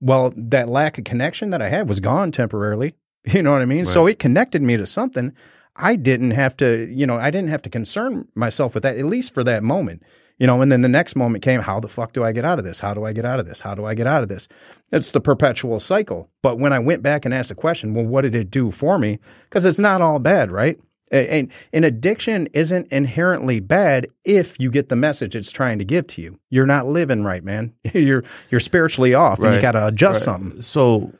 Well, 0.00 0.32
that 0.36 0.68
lack 0.68 0.96
of 0.96 1.04
connection 1.04 1.50
that 1.50 1.60
I 1.60 1.68
had 1.68 1.88
was 1.88 2.00
gone 2.00 2.32
temporarily. 2.32 2.94
You 3.24 3.42
know 3.42 3.50
what 3.50 3.60
I 3.60 3.66
mean? 3.66 3.80
Right. 3.80 3.88
So 3.88 4.06
it 4.06 4.18
connected 4.18 4.62
me 4.62 4.78
to 4.78 4.86
something. 4.86 5.34
I 5.76 5.96
didn't 5.96 6.30
have 6.30 6.56
to, 6.58 6.88
you 6.90 7.04
know, 7.04 7.18
I 7.18 7.30
didn't 7.30 7.50
have 7.50 7.60
to 7.62 7.68
concern 7.68 8.28
myself 8.34 8.72
with 8.72 8.84
that, 8.84 8.96
at 8.96 9.04
least 9.04 9.34
for 9.34 9.44
that 9.44 9.62
moment 9.62 10.02
you 10.38 10.46
know, 10.46 10.62
and 10.62 10.70
then 10.70 10.82
the 10.82 10.88
next 10.88 11.16
moment 11.16 11.42
came, 11.42 11.60
how 11.60 11.80
the 11.80 11.88
fuck 11.88 12.12
do 12.12 12.24
I 12.24 12.32
get 12.32 12.44
out 12.44 12.58
of 12.58 12.64
this? 12.64 12.78
How 12.78 12.94
do 12.94 13.04
I 13.04 13.12
get 13.12 13.24
out 13.24 13.40
of 13.40 13.46
this? 13.46 13.60
How 13.60 13.74
do 13.74 13.84
I 13.84 13.94
get 13.94 14.06
out 14.06 14.22
of 14.22 14.28
this? 14.28 14.48
It's 14.92 15.12
the 15.12 15.20
perpetual 15.20 15.80
cycle. 15.80 16.30
But 16.42 16.58
when 16.58 16.72
I 16.72 16.78
went 16.78 17.02
back 17.02 17.24
and 17.24 17.34
asked 17.34 17.48
the 17.48 17.54
question, 17.56 17.92
well, 17.92 18.04
what 18.04 18.22
did 18.22 18.34
it 18.34 18.50
do 18.50 18.70
for 18.70 18.98
me? 18.98 19.18
Because 19.44 19.64
it's 19.64 19.78
not 19.78 20.00
all 20.00 20.20
bad, 20.20 20.52
right? 20.52 20.78
And 21.10 21.50
an 21.72 21.84
addiction 21.84 22.48
isn't 22.52 22.88
inherently 22.92 23.60
bad 23.60 24.08
if 24.24 24.60
you 24.60 24.70
get 24.70 24.90
the 24.90 24.96
message 24.96 25.34
it's 25.34 25.50
trying 25.50 25.78
to 25.78 25.84
give 25.84 26.06
to 26.08 26.22
you. 26.22 26.38
You're 26.50 26.66
not 26.66 26.86
living 26.86 27.24
right, 27.24 27.42
man. 27.42 27.74
you're 27.94 28.24
you're 28.50 28.60
spiritually 28.60 29.14
off, 29.14 29.38
right. 29.38 29.48
and 29.48 29.56
you 29.56 29.62
got 29.62 29.72
to 29.72 29.86
adjust 29.86 30.20
right. 30.20 30.24
something. 30.24 30.62
So, 30.62 31.12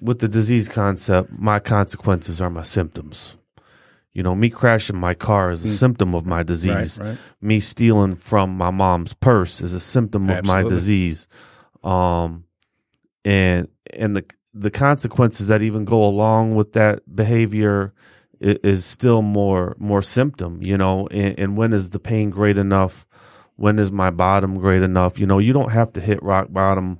with 0.00 0.20
the 0.20 0.28
disease 0.28 0.68
concept, 0.68 1.30
my 1.38 1.58
consequences 1.58 2.40
are 2.40 2.48
my 2.48 2.62
symptoms. 2.62 3.36
You 4.18 4.24
know, 4.24 4.34
me 4.34 4.50
crashing 4.50 4.96
my 4.96 5.14
car 5.14 5.52
is 5.52 5.64
a 5.64 5.68
mm. 5.68 5.78
symptom 5.78 6.12
of 6.12 6.26
my 6.26 6.42
disease. 6.42 6.98
Right, 6.98 7.10
right. 7.10 7.18
Me 7.40 7.60
stealing 7.60 8.16
from 8.16 8.50
my 8.56 8.72
mom's 8.72 9.14
purse 9.14 9.60
is 9.60 9.72
a 9.72 9.78
symptom 9.78 10.24
of 10.28 10.38
Absolutely. 10.38 10.64
my 10.64 10.68
disease. 10.68 11.28
Um, 11.84 12.42
and 13.24 13.68
and 13.94 14.16
the 14.16 14.24
the 14.52 14.72
consequences 14.72 15.46
that 15.46 15.62
even 15.62 15.84
go 15.84 16.04
along 16.04 16.56
with 16.56 16.72
that 16.72 17.14
behavior 17.14 17.94
is, 18.40 18.56
is 18.64 18.84
still 18.84 19.22
more 19.22 19.76
more 19.78 20.02
symptom. 20.02 20.64
You 20.64 20.76
know, 20.76 21.06
and, 21.12 21.38
and 21.38 21.56
when 21.56 21.72
is 21.72 21.90
the 21.90 22.00
pain 22.00 22.30
great 22.30 22.58
enough? 22.58 23.06
When 23.54 23.78
is 23.78 23.92
my 23.92 24.10
bottom 24.10 24.58
great 24.58 24.82
enough? 24.82 25.20
You 25.20 25.28
know, 25.28 25.38
you 25.38 25.52
don't 25.52 25.70
have 25.70 25.92
to 25.92 26.00
hit 26.00 26.20
rock 26.24 26.48
bottom 26.50 26.98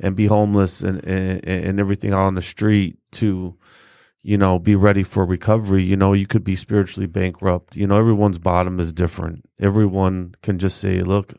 and 0.00 0.14
be 0.14 0.26
homeless 0.26 0.82
and 0.82 1.02
and, 1.02 1.42
and 1.48 1.80
everything 1.80 2.12
out 2.12 2.26
on 2.26 2.34
the 2.34 2.42
street 2.42 2.98
to 3.12 3.56
you 4.22 4.36
know, 4.36 4.58
be 4.58 4.74
ready 4.74 5.02
for 5.02 5.24
recovery. 5.24 5.82
You 5.84 5.96
know, 5.96 6.12
you 6.12 6.26
could 6.26 6.44
be 6.44 6.56
spiritually 6.56 7.06
bankrupt. 7.06 7.76
You 7.76 7.86
know, 7.86 7.96
everyone's 7.96 8.38
bottom 8.38 8.80
is 8.80 8.92
different. 8.92 9.48
Everyone 9.60 10.34
can 10.42 10.58
just 10.58 10.78
say, 10.78 11.02
look, 11.02 11.34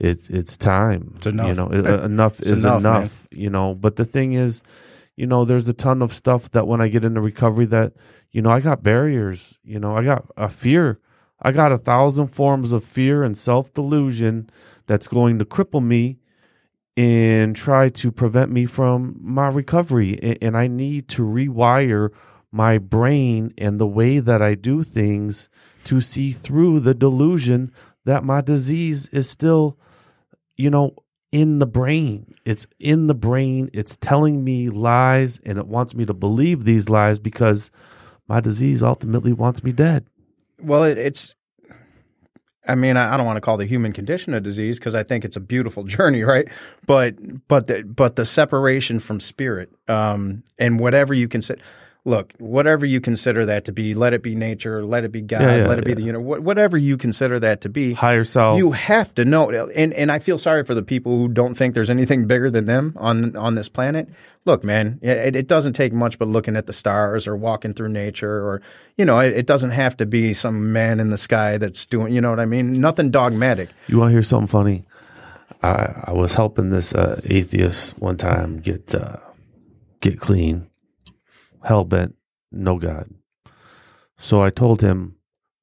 it's 0.00 0.28
it's 0.28 0.56
time. 0.56 1.12
It's 1.16 1.26
enough. 1.26 1.48
You 1.48 1.54
know, 1.54 1.68
it- 1.70 2.04
enough 2.04 2.40
It's 2.40 2.50
is 2.50 2.64
enough, 2.64 2.80
enough. 2.80 3.28
You 3.30 3.50
know, 3.50 3.74
but 3.74 3.96
the 3.96 4.04
thing 4.04 4.32
is, 4.32 4.62
you 5.16 5.26
know, 5.26 5.44
there's 5.44 5.68
a 5.68 5.72
ton 5.74 6.02
of 6.02 6.12
stuff 6.12 6.50
that 6.52 6.66
when 6.66 6.80
I 6.80 6.88
get 6.88 7.04
into 7.04 7.20
recovery 7.20 7.66
that, 7.66 7.92
you 8.30 8.40
know, 8.42 8.50
I 8.50 8.60
got 8.60 8.82
barriers. 8.82 9.58
You 9.64 9.78
know, 9.80 9.96
I 9.96 10.04
got 10.04 10.26
a 10.36 10.48
fear. 10.48 11.00
I 11.40 11.52
got 11.52 11.72
a 11.72 11.78
thousand 11.78 12.28
forms 12.28 12.72
of 12.72 12.84
fear 12.84 13.22
and 13.22 13.36
self 13.36 13.72
delusion 13.74 14.50
that's 14.86 15.08
going 15.08 15.38
to 15.38 15.44
cripple 15.44 15.84
me 15.84 16.18
and 16.98 17.54
try 17.54 17.88
to 17.88 18.10
prevent 18.10 18.50
me 18.50 18.66
from 18.66 19.16
my 19.20 19.46
recovery. 19.46 20.36
And 20.42 20.56
I 20.56 20.66
need 20.66 21.06
to 21.10 21.22
rewire 21.22 22.10
my 22.50 22.78
brain 22.78 23.54
and 23.56 23.78
the 23.78 23.86
way 23.86 24.18
that 24.18 24.42
I 24.42 24.56
do 24.56 24.82
things 24.82 25.48
to 25.84 26.00
see 26.00 26.32
through 26.32 26.80
the 26.80 26.94
delusion 26.94 27.70
that 28.04 28.24
my 28.24 28.40
disease 28.40 29.08
is 29.10 29.30
still, 29.30 29.78
you 30.56 30.70
know, 30.70 30.96
in 31.30 31.60
the 31.60 31.66
brain. 31.66 32.34
It's 32.44 32.66
in 32.80 33.06
the 33.06 33.14
brain. 33.14 33.70
It's 33.72 33.96
telling 33.96 34.42
me 34.42 34.68
lies 34.68 35.40
and 35.44 35.56
it 35.56 35.68
wants 35.68 35.94
me 35.94 36.04
to 36.04 36.14
believe 36.14 36.64
these 36.64 36.88
lies 36.88 37.20
because 37.20 37.70
my 38.26 38.40
disease 38.40 38.82
ultimately 38.82 39.32
wants 39.32 39.62
me 39.62 39.70
dead. 39.70 40.08
Well, 40.60 40.82
it, 40.82 40.98
it's. 40.98 41.36
I 42.68 42.74
mean, 42.74 42.96
I, 42.96 43.14
I 43.14 43.16
don't 43.16 43.26
want 43.26 43.38
to 43.38 43.40
call 43.40 43.56
the 43.56 43.66
human 43.66 43.92
condition 43.92 44.34
a 44.34 44.40
disease 44.40 44.78
because 44.78 44.94
I 44.94 45.02
think 45.02 45.24
it's 45.24 45.36
a 45.36 45.40
beautiful 45.40 45.84
journey, 45.96 46.22
right? 46.22 46.48
But 46.86 47.16
but 47.48 47.66
the 47.66 47.82
but 47.82 48.16
the 48.16 48.24
separation 48.24 49.00
from 49.00 49.20
spirit, 49.20 49.72
um, 49.88 50.44
and 50.58 50.78
whatever 50.78 51.14
you 51.14 51.28
consider. 51.28 51.62
Look, 52.04 52.32
whatever 52.38 52.86
you 52.86 53.00
consider 53.00 53.44
that 53.46 53.64
to 53.66 53.72
be, 53.72 53.92
let 53.92 54.14
it 54.14 54.22
be 54.22 54.34
nature, 54.34 54.84
let 54.84 55.04
it 55.04 55.12
be 55.12 55.20
God, 55.20 55.42
Yeah, 55.42 55.56
yeah, 55.56 55.66
let 55.66 55.78
it 55.78 55.84
be 55.84 55.94
the 55.94 56.02
you 56.02 56.12
know 56.12 56.20
wh- 56.20 56.42
whatever 56.42 56.78
you 56.78 56.96
consider 56.96 57.38
that 57.40 57.60
to 57.62 57.68
be. 57.68 57.92
Higher 57.92 58.24
self. 58.24 58.56
You 58.56 58.72
have 58.72 59.14
to 59.16 59.24
know, 59.24 59.50
and 59.50 59.92
and 59.92 60.10
I 60.10 60.18
feel 60.18 60.38
sorry 60.38 60.64
for 60.64 60.74
the 60.74 60.82
people 60.82 61.18
who 61.18 61.28
don't 61.28 61.54
think 61.54 61.74
there's 61.74 61.90
anything 61.90 62.26
bigger 62.26 62.50
than 62.50 62.66
them 62.66 62.94
on 62.96 63.36
on 63.36 63.56
this 63.56 63.68
planet. 63.68 64.08
Look, 64.44 64.64
man, 64.64 64.98
it, 65.02 65.36
it 65.36 65.48
doesn't 65.48 65.74
take 65.74 65.92
much 65.92 66.18
but 66.18 66.28
looking 66.28 66.56
at 66.56 66.66
the 66.66 66.72
stars 66.72 67.26
or 67.26 67.36
walking 67.36 67.74
through 67.74 67.90
nature, 67.90 68.36
or 68.48 68.62
you 68.96 69.04
know, 69.04 69.18
it, 69.18 69.36
it 69.36 69.46
doesn't 69.46 69.72
have 69.72 69.96
to 69.98 70.06
be 70.06 70.32
some 70.32 70.72
man 70.72 71.00
in 71.00 71.10
the 71.10 71.18
sky 71.18 71.58
that's 71.58 71.84
doing. 71.84 72.14
You 72.14 72.20
know 72.22 72.30
what 72.30 72.40
I 72.40 72.46
mean? 72.46 72.80
Nothing 72.80 73.10
dogmatic. 73.10 73.68
You 73.88 73.98
want 73.98 74.08
to 74.10 74.12
hear 74.12 74.22
something 74.22 74.46
funny? 74.46 74.84
I 75.62 76.04
I 76.04 76.12
was 76.12 76.34
helping 76.34 76.70
this 76.70 76.94
uh, 76.94 77.20
atheist 77.24 77.98
one 77.98 78.16
time 78.16 78.60
get 78.60 78.94
uh, 78.94 79.16
get 80.00 80.20
clean, 80.20 80.68
hell 81.68 81.84
bent, 81.84 82.14
no 82.50 82.78
God. 82.78 83.10
So 84.16 84.42
I 84.42 84.50
told 84.50 84.80
him, 84.80 85.16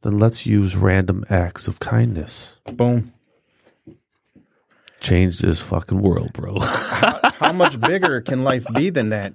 then 0.03 0.19
let's 0.19 0.45
use 0.45 0.75
random 0.75 1.25
acts 1.29 1.67
of 1.67 1.79
kindness. 1.79 2.57
Boom. 2.71 3.11
Changed 5.01 5.41
his 5.41 5.59
fucking 5.61 6.01
world, 6.01 6.33
bro. 6.33 6.59
How 6.59 7.51
much 7.53 7.79
bigger 7.79 8.21
can 8.21 8.43
life 8.43 8.65
be 8.73 8.89
than 8.89 9.09
that? 9.09 9.33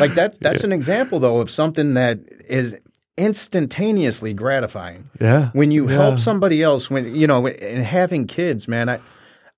Like 0.00 0.14
that. 0.14 0.40
That's 0.40 0.64
an 0.64 0.72
example 0.72 1.18
though 1.20 1.38
of 1.38 1.50
something 1.50 1.94
that 1.94 2.18
is 2.48 2.76
instantaneously 3.18 4.32
gratifying. 4.34 5.10
yeah. 5.20 5.50
when 5.52 5.70
you 5.70 5.88
Yeah. 5.88 5.96
help 5.96 6.18
somebody 6.18 6.62
else 6.62 6.90
when 6.90 7.14
you 7.14 7.26
know 7.26 7.46
and 7.46 7.82
having 7.82 8.26
kids 8.26 8.68
man 8.68 8.90
i 8.90 9.00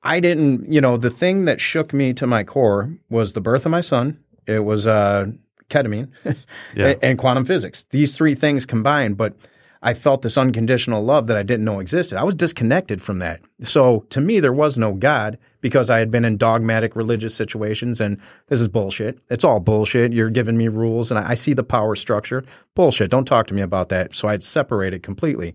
i 0.04 0.20
didn't 0.20 0.72
you 0.72 0.80
know 0.80 0.96
the 0.96 1.10
thing 1.10 1.44
that 1.46 1.60
shook 1.60 1.92
me 1.92 2.12
to 2.14 2.24
my 2.24 2.44
core 2.44 2.92
was 3.10 3.32
the 3.32 3.40
birth 3.40 3.66
of 3.66 3.72
my 3.72 3.80
son 3.80 4.16
it 4.46 4.60
was 4.60 4.86
uh 4.86 5.24
ketamine 5.70 6.08
Yeah. 6.74 6.94
and, 7.02 7.18
quantum 7.18 7.44
physics 7.44 7.86
these 7.90 8.14
three 8.14 8.34
things 8.34 8.66
combined 8.66 9.16
but 9.16 9.34
i 9.82 9.94
felt 9.94 10.22
this 10.22 10.38
unconditional 10.38 11.02
love 11.04 11.26
that 11.26 11.36
i 11.36 11.42
didn't 11.42 11.64
know 11.64 11.80
existed 11.80 12.16
i 12.18 12.24
was 12.24 12.34
disconnected 12.34 13.00
from 13.02 13.18
that 13.18 13.40
so 13.62 14.00
to 14.10 14.20
me 14.20 14.40
there 14.40 14.52
was 14.52 14.78
no 14.78 14.92
god 14.94 15.38
because 15.60 15.90
i 15.90 15.98
had 15.98 16.10
been 16.10 16.24
in 16.24 16.36
dogmatic 16.36 16.96
religious 16.96 17.34
situations 17.34 18.00
and 18.00 18.18
this 18.48 18.60
is 18.60 18.68
bullshit 18.68 19.18
it's 19.30 19.44
all 19.44 19.60
bullshit 19.60 20.12
you're 20.12 20.30
giving 20.30 20.56
me 20.56 20.68
rules 20.68 21.10
and 21.10 21.18
i, 21.20 21.30
I 21.30 21.34
see 21.34 21.52
the 21.52 21.62
power 21.64 21.94
structure 21.96 22.44
bullshit 22.74 23.10
don't 23.10 23.24
talk 23.26 23.46
to 23.48 23.54
me 23.54 23.62
about 23.62 23.88
that 23.90 24.14
so 24.14 24.28
i'd 24.28 24.42
separated 24.42 25.02
completely 25.02 25.54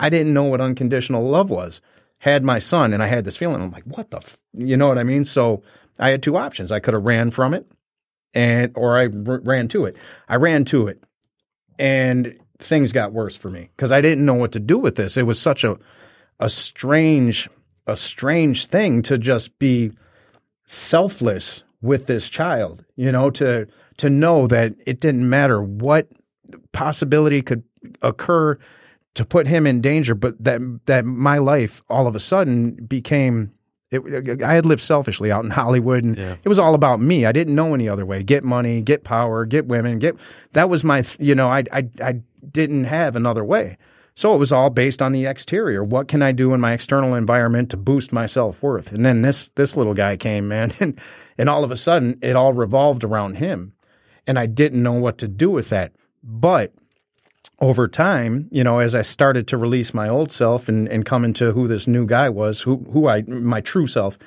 I 0.00 0.10
didn't 0.10 0.32
know 0.32 0.44
what 0.44 0.60
unconditional 0.60 1.28
love 1.28 1.50
was. 1.50 1.80
Had 2.20 2.44
my 2.44 2.60
son, 2.60 2.92
and 2.92 3.02
I 3.02 3.08
had 3.08 3.24
this 3.24 3.36
feeling. 3.36 3.60
I'm 3.60 3.72
like, 3.72 3.82
what 3.82 4.12
the, 4.12 4.18
f-? 4.18 4.36
you 4.52 4.76
know 4.76 4.86
what 4.86 4.96
I 4.96 5.02
mean? 5.02 5.24
So 5.24 5.64
I 5.98 6.10
had 6.10 6.22
two 6.22 6.36
options. 6.36 6.70
I 6.70 6.78
could 6.78 6.94
have 6.94 7.04
ran 7.04 7.32
from 7.32 7.52
it, 7.52 7.66
and 8.34 8.72
or 8.74 8.98
I 8.98 9.04
r- 9.04 9.40
ran 9.42 9.68
to 9.68 9.84
it. 9.84 9.96
I 10.28 10.36
ran 10.36 10.64
to 10.66 10.88
it, 10.88 11.02
and 11.78 12.38
things 12.58 12.92
got 12.92 13.12
worse 13.12 13.36
for 13.36 13.50
me 13.50 13.70
because 13.76 13.92
I 13.92 14.00
didn't 14.00 14.24
know 14.24 14.34
what 14.34 14.52
to 14.52 14.60
do 14.60 14.78
with 14.78 14.96
this. 14.96 15.16
It 15.16 15.24
was 15.24 15.40
such 15.40 15.64
a 15.64 15.78
a 16.40 16.48
strange 16.48 17.48
a 17.86 17.96
strange 17.96 18.66
thing 18.66 19.02
to 19.02 19.18
just 19.18 19.58
be 19.58 19.92
selfless 20.66 21.64
with 21.80 22.06
this 22.06 22.28
child. 22.28 22.84
You 22.96 23.12
know, 23.12 23.30
to 23.30 23.66
to 23.98 24.10
know 24.10 24.46
that 24.46 24.74
it 24.86 25.00
didn't 25.00 25.28
matter 25.28 25.62
what 25.62 26.08
possibility 26.72 27.42
could 27.42 27.62
occur 28.02 28.58
to 29.14 29.24
put 29.24 29.46
him 29.46 29.66
in 29.66 29.80
danger, 29.80 30.14
but 30.14 30.42
that 30.42 30.60
that 30.86 31.04
my 31.04 31.38
life 31.38 31.82
all 31.88 32.06
of 32.06 32.14
a 32.14 32.20
sudden 32.20 32.72
became. 32.74 33.52
It, 33.90 34.42
I 34.42 34.52
had 34.52 34.66
lived 34.66 34.82
selfishly 34.82 35.32
out 35.32 35.44
in 35.44 35.50
Hollywood, 35.62 36.04
and 36.04 36.16
Yeah. 36.18 36.36
it 36.42 36.48
was 36.48 36.58
all 36.58 36.74
about 36.74 37.00
me. 37.00 37.24
I 37.26 37.32
didn't 37.32 37.54
know 37.54 37.72
any 37.74 37.88
other 37.88 38.04
way. 38.04 38.22
Get 38.22 38.44
money, 38.44 38.80
get 38.82 39.02
power, 39.04 39.46
get 39.46 39.66
women, 39.66 39.98
get. 39.98 40.16
That 40.52 40.68
was 40.68 40.84
my. 40.84 41.04
You 41.18 41.34
know, 41.34 41.48
I 41.48 41.64
I 41.72 41.88
I 42.02 42.20
didn't 42.50 42.84
have 42.84 43.16
another 43.16 43.44
way. 43.44 43.76
So 44.14 44.34
it 44.34 44.38
was 44.38 44.50
all 44.50 44.68
based 44.68 45.00
on 45.00 45.12
the 45.12 45.26
exterior. 45.26 45.84
What 45.84 46.08
can 46.08 46.22
I 46.22 46.32
do 46.32 46.52
in 46.52 46.60
my 46.60 46.72
external 46.72 47.14
environment 47.14 47.70
to 47.70 47.76
boost 47.76 48.12
my 48.12 48.26
self 48.26 48.62
worth? 48.62 48.90
And 48.92 49.06
then 49.06 49.22
this 49.22 49.48
this 49.54 49.76
little 49.76 49.94
guy 49.94 50.16
came, 50.16 50.48
man, 50.48 50.72
and 50.80 51.00
and 51.38 51.48
all 51.48 51.64
of 51.64 51.70
a 51.70 51.76
sudden 51.76 52.18
it 52.20 52.36
all 52.36 52.52
revolved 52.52 53.04
around 53.04 53.36
him, 53.36 53.72
and 54.26 54.38
I 54.38 54.46
didn't 54.46 54.82
know 54.82 54.92
what 54.94 55.18
to 55.18 55.28
do 55.28 55.50
with 55.50 55.68
that. 55.70 55.92
But 56.22 56.72
over 57.60 57.88
time, 57.88 58.48
you 58.50 58.62
know, 58.62 58.78
as 58.78 58.94
I 58.94 59.02
started 59.02 59.48
to 59.48 59.56
release 59.56 59.92
my 59.92 60.08
old 60.08 60.30
self 60.30 60.68
and, 60.68 60.88
and 60.88 61.04
come 61.04 61.24
into 61.24 61.52
who 61.52 61.66
this 61.66 61.86
new 61.86 62.06
guy 62.06 62.28
was, 62.28 62.60
who 62.60 62.76
who 62.92 63.08
I 63.08 63.22
my 63.22 63.60
true 63.60 63.86
self, 63.86 64.18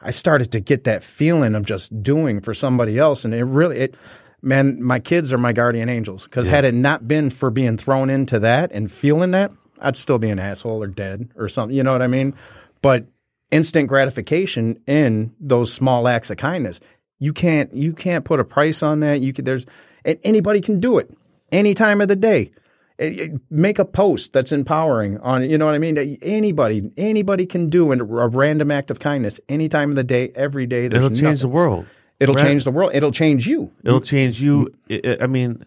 I 0.00 0.10
started 0.10 0.50
to 0.52 0.60
get 0.60 0.84
that 0.84 1.04
feeling 1.04 1.54
of 1.54 1.66
just 1.66 2.02
doing 2.02 2.40
for 2.40 2.54
somebody 2.54 2.98
else, 2.98 3.24
and 3.24 3.34
it 3.34 3.44
really 3.44 3.78
it. 3.78 3.94
Man, 4.40 4.82
my 4.82 4.98
kids 4.98 5.32
are 5.32 5.38
my 5.38 5.54
guardian 5.54 5.88
angels. 5.88 6.24
Because 6.24 6.48
had 6.48 6.66
it 6.66 6.74
not 6.74 7.08
been 7.08 7.30
for 7.30 7.50
being 7.50 7.78
thrown 7.78 8.10
into 8.10 8.38
that 8.40 8.70
and 8.72 8.92
feeling 8.92 9.30
that, 9.30 9.50
I'd 9.80 9.96
still 9.96 10.18
be 10.18 10.28
an 10.28 10.38
asshole 10.38 10.82
or 10.82 10.86
dead 10.86 11.30
or 11.34 11.48
something. 11.48 11.74
You 11.74 11.82
know 11.82 11.92
what 11.92 12.02
I 12.02 12.08
mean? 12.08 12.34
But 12.82 13.06
instant 13.50 13.88
gratification 13.88 14.82
in 14.86 15.34
those 15.40 15.72
small 15.72 16.08
acts 16.08 16.28
of 16.28 16.36
kindness, 16.36 16.80
you 17.18 17.32
can't 17.32 17.72
you 17.74 17.92
can't 17.94 18.24
put 18.24 18.40
a 18.40 18.44
price 18.44 18.82
on 18.82 19.00
that. 19.00 19.20
You 19.20 19.32
could 19.32 19.44
there's 19.44 19.64
and 20.04 20.18
anybody 20.24 20.60
can 20.60 20.80
do 20.80 20.98
it 20.98 21.10
any 21.52 21.74
time 21.74 22.00
of 22.00 22.08
the 22.08 22.16
day. 22.16 22.50
Eh, 22.98 23.16
eh, 23.18 23.28
Make 23.50 23.78
a 23.80 23.84
post 23.84 24.32
that's 24.32 24.52
empowering 24.52 25.18
on 25.18 25.48
you 25.50 25.58
know 25.58 25.66
what 25.66 25.74
I 25.74 25.78
mean. 25.78 25.98
Anybody 26.22 26.90
anybody 26.96 27.44
can 27.46 27.68
do 27.68 27.92
a 27.92 28.28
random 28.28 28.70
act 28.70 28.90
of 28.90 29.00
kindness 29.00 29.40
any 29.48 29.68
time 29.68 29.90
of 29.90 29.96
the 29.96 30.04
day, 30.04 30.30
every 30.36 30.66
day. 30.66 30.84
It'll 30.86 31.10
change 31.10 31.40
the 31.40 31.48
world. 31.48 31.86
It'll 32.20 32.34
Right. 32.36 32.44
change 32.44 32.64
the 32.64 32.70
world. 32.70 32.92
It'll 32.94 33.10
change 33.10 33.48
you. 33.48 33.72
It'll 33.82 34.00
change 34.00 34.40
you. 34.40 34.72
I 35.20 35.26
mean, 35.26 35.64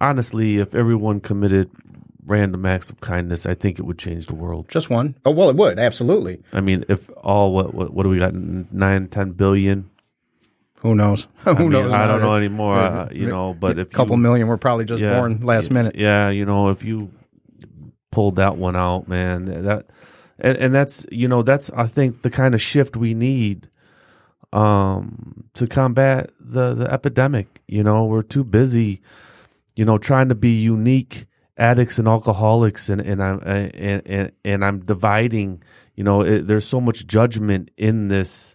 honestly, 0.00 0.56
if 0.56 0.74
everyone 0.74 1.20
committed 1.20 1.70
random 2.26 2.64
acts 2.64 2.88
of 2.90 3.00
kindness, 3.00 3.44
I 3.46 3.54
think 3.54 3.78
it 3.78 3.82
would 3.82 3.98
change 3.98 4.26
the 4.26 4.34
world. 4.34 4.66
Just 4.68 4.88
one. 4.90 5.16
Oh 5.26 5.30
well, 5.30 5.50
it 5.50 5.56
would 5.56 5.78
absolutely. 5.78 6.40
I 6.54 6.60
mean, 6.62 6.84
if 6.88 7.10
all 7.22 7.52
what 7.52 7.74
what, 7.74 7.92
what 7.92 8.02
do 8.04 8.08
we 8.08 8.18
got? 8.18 8.34
Nine, 8.34 9.08
ten 9.08 9.32
billion. 9.32 9.90
Who 10.80 10.94
knows? 10.94 11.26
Who 11.38 11.50
I 11.50 11.58
mean, 11.58 11.70
knows? 11.70 11.92
I 11.92 12.06
don't 12.06 12.20
now? 12.20 12.28
know 12.28 12.34
anymore. 12.34 12.78
Uh, 12.78 13.08
you 13.10 13.28
know, 13.28 13.54
but 13.54 13.78
a 13.78 13.82
if 13.82 13.90
couple 13.90 14.16
you, 14.16 14.22
million 14.22 14.46
were 14.46 14.58
probably 14.58 14.84
just 14.84 15.02
yeah, 15.02 15.18
born 15.18 15.40
last 15.44 15.70
minute. 15.70 15.96
Yeah, 15.96 16.30
you 16.30 16.44
know, 16.44 16.68
if 16.68 16.84
you 16.84 17.10
pulled 18.10 18.36
that 18.36 18.56
one 18.56 18.76
out, 18.76 19.08
man, 19.08 19.64
that 19.64 19.86
and, 20.38 20.56
and 20.56 20.74
that's 20.74 21.04
you 21.10 21.28
know 21.28 21.42
that's 21.42 21.70
I 21.70 21.86
think 21.86 22.22
the 22.22 22.30
kind 22.30 22.54
of 22.54 22.62
shift 22.62 22.96
we 22.96 23.14
need 23.14 23.68
um 24.52 25.44
to 25.54 25.66
combat 25.66 26.30
the 26.40 26.74
the 26.74 26.90
epidemic. 26.90 27.60
You 27.66 27.82
know, 27.82 28.04
we're 28.04 28.22
too 28.22 28.44
busy, 28.44 29.02
you 29.74 29.84
know, 29.84 29.98
trying 29.98 30.28
to 30.28 30.34
be 30.34 30.60
unique 30.60 31.26
addicts 31.56 31.98
and 31.98 32.06
alcoholics, 32.06 32.88
and 32.88 33.00
and 33.00 33.22
I'm 33.22 33.40
and 33.40 34.02
and, 34.06 34.32
and 34.44 34.64
I'm 34.64 34.80
dividing. 34.84 35.62
You 35.96 36.04
know, 36.04 36.20
it, 36.22 36.46
there's 36.46 36.66
so 36.66 36.80
much 36.80 37.08
judgment 37.08 37.72
in 37.76 38.06
this 38.06 38.54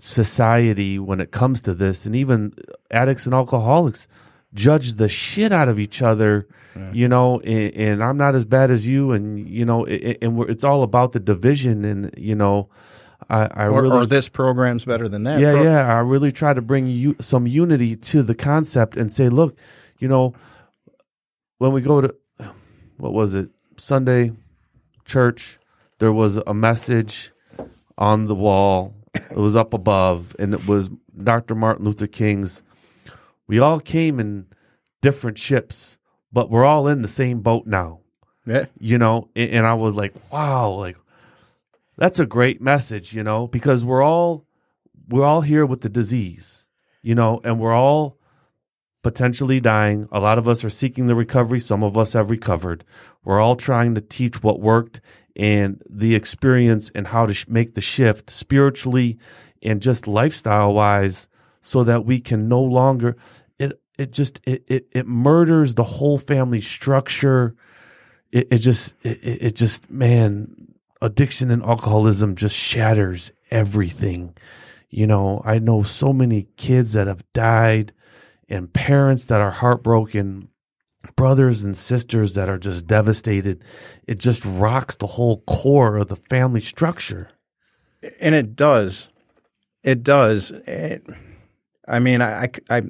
society 0.00 0.98
when 0.98 1.20
it 1.20 1.30
comes 1.30 1.60
to 1.62 1.74
this, 1.74 2.06
and 2.06 2.16
even 2.16 2.54
addicts 2.90 3.26
and 3.26 3.34
alcoholics 3.34 4.08
judge 4.52 4.94
the 4.94 5.08
shit 5.08 5.52
out 5.52 5.68
of 5.68 5.78
each 5.78 6.02
other. 6.02 6.46
You 6.92 7.08
know, 7.08 7.40
and, 7.40 7.74
and 7.74 8.02
I'm 8.02 8.16
not 8.16 8.36
as 8.36 8.44
bad 8.44 8.70
as 8.70 8.86
you, 8.86 9.10
and 9.10 9.46
you 9.48 9.64
know, 9.64 9.84
it, 9.84 10.18
and 10.22 10.36
we're, 10.36 10.48
it's 10.48 10.62
all 10.62 10.84
about 10.84 11.12
the 11.12 11.20
division, 11.20 11.84
and 11.84 12.14
you 12.16 12.36
know, 12.36 12.68
I, 13.28 13.48
I 13.52 13.66
or, 13.66 13.82
really 13.82 13.96
or 13.96 14.06
this 14.06 14.28
program's 14.28 14.84
better 14.84 15.08
than 15.08 15.24
that. 15.24 15.40
yeah, 15.40 15.52
Pro- 15.52 15.62
yeah. 15.64 15.94
I 15.94 15.98
really 15.98 16.30
try 16.30 16.54
to 16.54 16.62
bring 16.62 16.86
you 16.86 17.16
some 17.20 17.46
unity 17.46 17.96
to 17.96 18.22
the 18.22 18.36
concept 18.36 18.96
and 18.96 19.12
say, 19.12 19.28
look, 19.28 19.58
you 19.98 20.06
know, 20.06 20.32
when 21.58 21.72
we 21.72 21.82
go 21.82 22.00
to 22.00 22.14
what 22.98 23.12
was 23.12 23.34
it 23.34 23.50
Sunday 23.76 24.32
church, 25.04 25.58
there 25.98 26.12
was 26.12 26.36
a 26.36 26.54
message 26.54 27.32
on 27.98 28.26
the 28.26 28.34
wall. 28.34 28.94
It 29.14 29.36
was 29.36 29.56
up 29.56 29.74
above, 29.74 30.34
and 30.38 30.54
it 30.54 30.66
was 30.68 30.88
Dr. 31.22 31.54
Martin 31.54 31.84
Luther 31.84 32.06
King's. 32.06 32.62
We 33.46 33.58
all 33.58 33.80
came 33.80 34.20
in 34.20 34.46
different 35.02 35.38
ships, 35.38 35.98
but 36.32 36.50
we're 36.50 36.64
all 36.64 36.86
in 36.86 37.02
the 37.02 37.08
same 37.08 37.40
boat 37.40 37.66
now 37.66 38.00
Yeah. 38.46 38.66
you 38.78 38.98
know 38.98 39.28
and, 39.34 39.50
and 39.50 39.66
i 39.66 39.74
was 39.74 39.96
like 39.96 40.14
wow 40.30 40.70
like 40.70 40.96
that's 41.96 42.20
a 42.20 42.26
great 42.26 42.60
message 42.60 43.12
you 43.12 43.22
know 43.22 43.46
because 43.48 43.84
we're 43.84 44.02
all 44.02 44.44
we're 45.08 45.24
all 45.24 45.40
here 45.40 45.64
with 45.66 45.80
the 45.80 45.88
disease 45.88 46.66
you 47.02 47.14
know 47.14 47.40
and 47.44 47.58
we're 47.58 47.74
all 47.74 48.18
potentially 49.02 49.58
dying 49.60 50.06
a 50.12 50.20
lot 50.20 50.38
of 50.38 50.46
us 50.46 50.62
are 50.64 50.70
seeking 50.70 51.06
the 51.06 51.14
recovery 51.14 51.58
some 51.60 51.82
of 51.82 51.96
us 51.96 52.12
have 52.12 52.30
recovered 52.30 52.84
we're 53.24 53.40
all 53.40 53.56
trying 53.56 53.94
to 53.94 54.00
teach 54.00 54.42
what 54.42 54.60
worked 54.60 55.00
and 55.40 55.82
the 55.88 56.14
experience 56.14 56.90
and 56.94 57.06
how 57.06 57.24
to 57.24 57.32
sh- 57.32 57.48
make 57.48 57.74
the 57.74 57.80
shift 57.80 58.28
spiritually 58.28 59.18
and 59.62 59.80
just 59.80 60.06
lifestyle 60.06 60.74
wise 60.74 61.28
so 61.62 61.82
that 61.82 62.04
we 62.04 62.20
can 62.20 62.46
no 62.46 62.60
longer 62.60 63.16
it 63.58 63.80
it 63.98 64.12
just 64.12 64.40
it 64.44 64.62
it, 64.68 64.86
it 64.92 65.06
murders 65.06 65.74
the 65.74 65.84
whole 65.84 66.18
family 66.18 66.60
structure. 66.60 67.54
It, 68.30 68.48
it 68.50 68.58
just 68.58 68.94
it, 69.02 69.18
it 69.24 69.42
it 69.42 69.56
just 69.56 69.90
man 69.90 70.74
addiction 71.00 71.50
and 71.50 71.62
alcoholism 71.62 72.36
just 72.36 72.54
shatters 72.54 73.32
everything. 73.50 74.36
You 74.90 75.06
know 75.06 75.40
i 75.44 75.58
know 75.60 75.84
so 75.84 76.12
many 76.12 76.48
kids 76.56 76.94
that 76.94 77.06
have 77.06 77.24
died 77.32 77.92
and 78.48 78.72
parents 78.72 79.26
that 79.26 79.40
are 79.40 79.52
heartbroken 79.52 80.48
brothers 81.16 81.64
and 81.64 81.76
sisters 81.76 82.34
that 82.34 82.48
are 82.48 82.58
just 82.58 82.86
devastated. 82.86 83.64
It 84.06 84.18
just 84.18 84.44
rocks 84.44 84.96
the 84.96 85.06
whole 85.06 85.42
core 85.46 85.96
of 85.96 86.08
the 86.08 86.16
family 86.16 86.60
structure. 86.60 87.30
And 88.20 88.34
it 88.34 88.56
does. 88.56 89.08
It 89.82 90.02
does. 90.02 90.50
It- 90.66 91.06
i 91.88 91.98
mean 91.98 92.20
I, 92.22 92.44
I 92.44 92.50
I- 92.68 92.82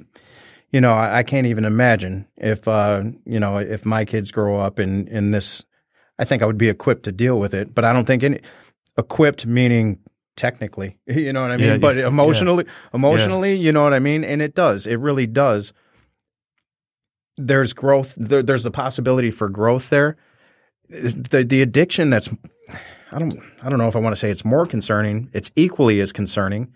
you 0.71 0.79
know 0.79 0.93
I, 0.93 1.23
can't 1.23 1.47
even 1.47 1.65
imagine 1.65 2.27
if 2.37 2.67
uh 2.67 3.03
you 3.25 3.39
know 3.39 3.57
if 3.57 3.85
my 3.85 4.05
kids 4.05 4.31
grow 4.31 4.59
up 4.59 4.79
in 4.79 5.07
in 5.07 5.31
this 5.31 5.63
i 6.19 6.25
think 6.25 6.43
i 6.43 6.45
would 6.45 6.57
be 6.57 6.69
equipped 6.69 7.03
to 7.03 7.11
deal 7.11 7.39
with 7.39 7.53
it 7.53 7.73
but 7.73 7.83
i 7.83 7.93
don't 7.93 8.05
think 8.05 8.21
any 8.23 8.41
equipped 8.97 9.45
meaning 9.45 9.99
technically 10.35 10.97
you 11.07 11.33
know 11.33 11.41
what 11.41 11.51
i 11.51 11.57
mean? 11.57 11.67
Yeah, 11.67 11.77
but 11.77 11.95
yeah. 11.95 12.07
emotionally 12.07 12.65
emotionally 12.93 13.55
you 13.55 13.71
know 13.71 13.83
what 13.83 13.93
i 13.93 13.99
mean? 13.99 14.23
And 14.23 14.41
it 14.41 14.53
does. 14.53 14.85
It 14.85 14.97
really 14.97 15.25
does 15.25 15.73
there's 17.47 17.73
growth 17.73 18.13
there, 18.17 18.43
there's 18.43 18.63
the 18.63 18.71
possibility 18.71 19.31
for 19.31 19.49
growth 19.49 19.89
there 19.89 20.17
the 20.91 21.43
the 21.43 21.61
addiction 21.61 22.09
that's 22.09 22.29
I 23.11 23.19
don't 23.19 23.39
I 23.61 23.69
don't 23.69 23.79
know 23.79 23.87
if 23.87 23.95
I 23.95 23.99
want 23.99 24.13
to 24.13 24.19
say 24.19 24.29
it's 24.29 24.45
more 24.45 24.65
concerning. 24.65 25.29
It's 25.33 25.51
equally 25.55 25.99
as 26.01 26.11
concerning. 26.11 26.73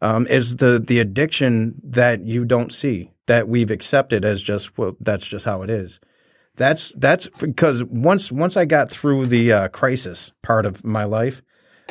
Um, 0.00 0.26
is 0.26 0.56
the 0.56 0.80
the 0.80 0.98
addiction 0.98 1.80
that 1.84 2.22
you 2.22 2.44
don't 2.44 2.72
see 2.72 3.12
that 3.26 3.48
we've 3.48 3.70
accepted 3.70 4.24
as 4.24 4.42
just 4.42 4.76
well 4.76 4.96
that's 5.00 5.26
just 5.26 5.44
how 5.44 5.62
it 5.62 5.70
is. 5.70 6.00
That's 6.56 6.92
that's 6.96 7.28
because 7.38 7.84
once 7.84 8.32
once 8.32 8.56
I 8.56 8.64
got 8.64 8.90
through 8.90 9.26
the 9.26 9.52
uh, 9.52 9.68
crisis 9.68 10.32
part 10.42 10.66
of 10.66 10.84
my 10.84 11.04
life, 11.04 11.42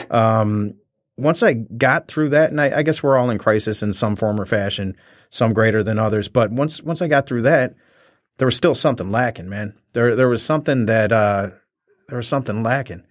um, 0.10 0.76
once 1.18 1.42
I 1.42 1.54
got 1.54 2.08
through 2.08 2.30
that, 2.30 2.52
and 2.52 2.60
I, 2.60 2.80
I 2.80 2.84
guess 2.84 3.02
we're 3.02 3.18
all 3.18 3.30
in 3.30 3.38
crisis 3.38 3.82
in 3.82 3.94
some 3.94 4.16
form 4.16 4.40
or 4.40 4.46
fashion, 4.46 4.96
some 5.30 5.54
greater 5.54 5.84
than 5.84 5.98
others. 5.98 6.28
But 6.28 6.52
once 6.52 6.82
once 6.82 7.02
I 7.02 7.08
got 7.08 7.28
through 7.28 7.44
that, 7.44 7.76
there 8.38 8.46
was 8.46 8.56
still 8.56 8.76
something 8.76 9.12
lacking, 9.12 9.50
man. 9.50 9.76
There 9.94 10.16
there 10.16 10.30
was 10.30 10.44
something 10.44 10.86
that 10.88 11.12
uh, 11.12 11.52
there 12.08 12.18
was 12.18 12.28
something 12.28 12.64
lacking 12.64 13.04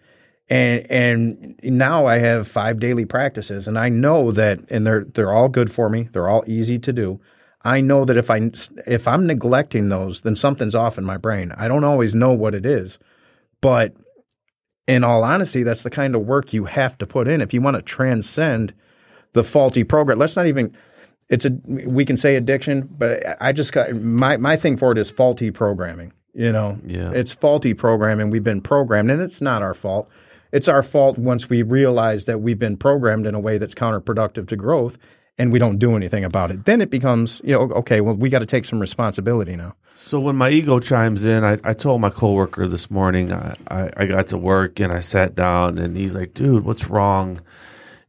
and 0.51 0.91
and 0.91 1.61
now 1.63 2.07
I 2.07 2.19
have 2.19 2.49
five 2.49 2.81
daily 2.81 3.05
practices, 3.05 3.69
and 3.69 3.79
I 3.79 3.89
know 3.89 4.33
that, 4.33 4.59
and 4.69 4.85
they're 4.85 5.05
they're 5.05 5.33
all 5.33 5.49
good 5.49 5.73
for 5.73 5.89
me. 5.89 6.09
They're 6.13 6.29
all 6.29 6.45
easy 6.47 6.79
to 6.81 6.93
do. 6.93 7.21
I 7.63 7.81
know 7.81 8.05
that 8.05 8.17
if 8.17 8.31
I 8.31 8.51
if 8.87 9.07
I'm 9.07 9.27
neglecting 9.27 9.89
those, 9.89 10.23
then 10.23 10.35
something's 10.35 10.75
off 10.75 10.99
in 10.99 11.05
my 11.05 11.17
brain. 11.17 11.53
I 11.57 11.69
don't 11.69 11.85
always 11.85 12.17
know 12.17 12.33
what 12.33 12.55
it 12.57 12.67
is, 12.67 12.99
but 13.61 13.95
in 14.89 15.05
all 15.05 15.23
honesty, 15.23 15.63
that's 15.63 15.85
the 15.85 15.91
kind 15.91 16.17
of 16.17 16.27
work 16.27 16.53
you 16.53 16.65
have 16.65 16.99
to 16.99 17.07
put 17.07 17.29
in 17.29 17.41
if 17.41 17.55
you 17.55 17.61
want 17.61 17.77
to 17.77 17.83
transcend 17.83 18.75
the 19.35 19.45
faulty 19.45 19.85
program. 19.85 20.19
Let's 20.19 20.37
not 20.37 20.47
even. 20.47 20.77
It's 21.31 21.47
a 21.47 21.51
we 21.67 22.05
can 22.05 22.17
say 22.17 22.37
addiction, 22.37 22.89
but 22.99 23.23
I 23.41 23.53
just 23.53 23.73
got 23.73 23.95
my 23.95 24.37
my 24.37 24.57
thing 24.57 24.77
for 24.77 24.93
it 24.93 24.99
is 24.99 25.11
faulty 25.11 25.51
programming. 25.51 26.13
You 26.35 26.53
know, 26.53 26.79
Yeah. 26.87 27.11
it's 27.13 27.33
faulty 27.33 27.73
programming. 27.75 28.31
We've 28.31 28.45
been 28.45 28.61
programmed, 28.61 29.11
and 29.11 29.23
it's 29.23 29.41
not 29.41 29.63
our 29.63 29.75
fault. 29.75 30.09
It's 30.53 30.69
our 30.69 30.83
fault 30.83 31.19
once 31.19 31.49
we 31.49 31.63
realize 31.63 32.25
that 32.27 32.41
we've 32.41 32.59
been 32.59 32.77
programmed 32.77 33.27
in 33.27 33.35
a 33.35 33.41
way 33.41 33.59
that's 33.59 33.75
counterproductive 33.75 34.47
to 34.49 34.57
growth, 34.57 34.99
and 35.39 35.53
we 35.53 35.59
don't 35.61 35.79
do 35.79 35.95
anything 35.97 36.25
about 36.25 36.51
it. 36.51 36.65
Then 36.67 36.81
it 36.81 36.91
becomes, 36.91 37.41
you 37.45 37.53
know, 37.55 37.63
okay, 37.75 38.01
well, 38.01 38.15
we 38.15 38.29
got 38.29 38.41
to 38.41 38.47
take 38.47 38.65
some 38.65 38.81
responsibility 38.81 39.55
now. 39.57 39.75
So 39.97 40.19
when 40.19 40.35
my 40.37 40.51
ego 40.51 40.81
chimes 40.81 41.25
in, 41.25 41.45
I, 41.45 41.59
I 41.63 41.73
told 41.75 42.01
my 42.01 42.11
coworker 42.11 42.67
this 42.67 42.91
morning, 42.91 43.33
I, 43.33 43.55
I, 43.69 43.91
I 43.97 44.07
got 44.07 44.29
to 44.29 44.39
work 44.39 44.81
and 44.81 44.93
I 44.93 45.01
sat 45.01 45.35
down 45.37 45.79
and 45.79 45.97
he's 45.97 46.15
like, 46.15 46.35
dude, 46.35 46.65
what's 46.65 46.89
wrong? 46.89 47.41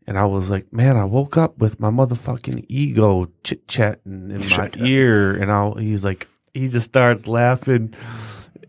And 0.08 0.18
I 0.18 0.26
was 0.26 0.50
like, 0.50 0.74
man, 0.74 0.98
I 0.98 1.06
woke 1.06 1.38
up 1.38 1.60
with 1.60 1.80
my 1.80 1.90
motherfucking 1.90 2.66
ego 2.68 3.32
chit 3.44 3.68
chatting 3.68 4.32
in 4.32 4.40
my 4.58 4.70
ear. 4.78 5.34
And 5.34 5.52
I, 5.52 5.72
he's 5.80 6.04
like, 6.04 6.28
he 6.54 6.68
just 6.68 6.88
starts 6.88 7.28
laughing. 7.28 7.94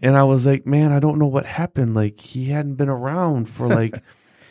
And 0.02 0.16
I 0.16 0.24
was 0.24 0.46
like, 0.46 0.66
man, 0.66 0.92
I 0.92 0.98
don't 0.98 1.18
know 1.18 1.26
what 1.26 1.46
happened. 1.46 1.94
Like 1.94 2.20
he 2.20 2.46
hadn't 2.46 2.74
been 2.74 2.88
around 2.88 3.48
for 3.48 3.66
like 3.74 4.02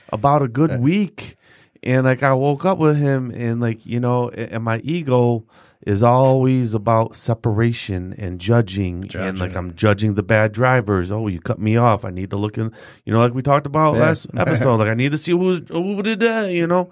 about 0.10 0.42
a 0.42 0.48
good 0.48 0.72
uh, 0.72 0.78
week. 0.78 1.38
And 1.84 2.06
like 2.06 2.24
I 2.24 2.34
woke 2.34 2.66
up 2.66 2.78
with 2.78 2.98
him 2.98 3.32
and 3.32 3.60
like, 3.60 3.86
you 3.86 4.00
know, 4.00 4.30
and 4.30 4.64
my 4.64 4.80
ego 4.80 5.46
is 5.88 6.04
always 6.04 6.74
about 6.74 7.16
separation 7.16 8.14
and 8.18 8.40
judging, 8.40 9.10
and 9.16 9.40
like 9.40 9.56
I'm 9.56 9.74
judging 9.76 10.14
the 10.14 10.24
bad 10.24 10.52
drivers. 10.52 11.12
Oh, 11.12 11.28
you 11.28 11.40
cut 11.40 11.60
me 11.60 11.76
off. 11.76 12.06
I 12.06 12.12
need 12.12 12.30
to 12.30 12.36
look 12.38 12.58
in, 12.58 12.72
you 13.06 13.12
know, 13.14 13.20
like 13.20 13.34
we 13.34 13.42
talked 13.42 13.66
about 13.66 13.96
Yeah. 13.96 14.02
last 14.02 14.28
episode. 14.38 14.76
like 14.78 14.90
I 14.90 14.94
need 14.94 15.12
to 15.12 15.18
see 15.18 15.32
who's 15.32 15.62
who 15.70 16.02
did 16.04 16.20
that, 16.20 16.52
you 16.52 16.68
know. 16.68 16.90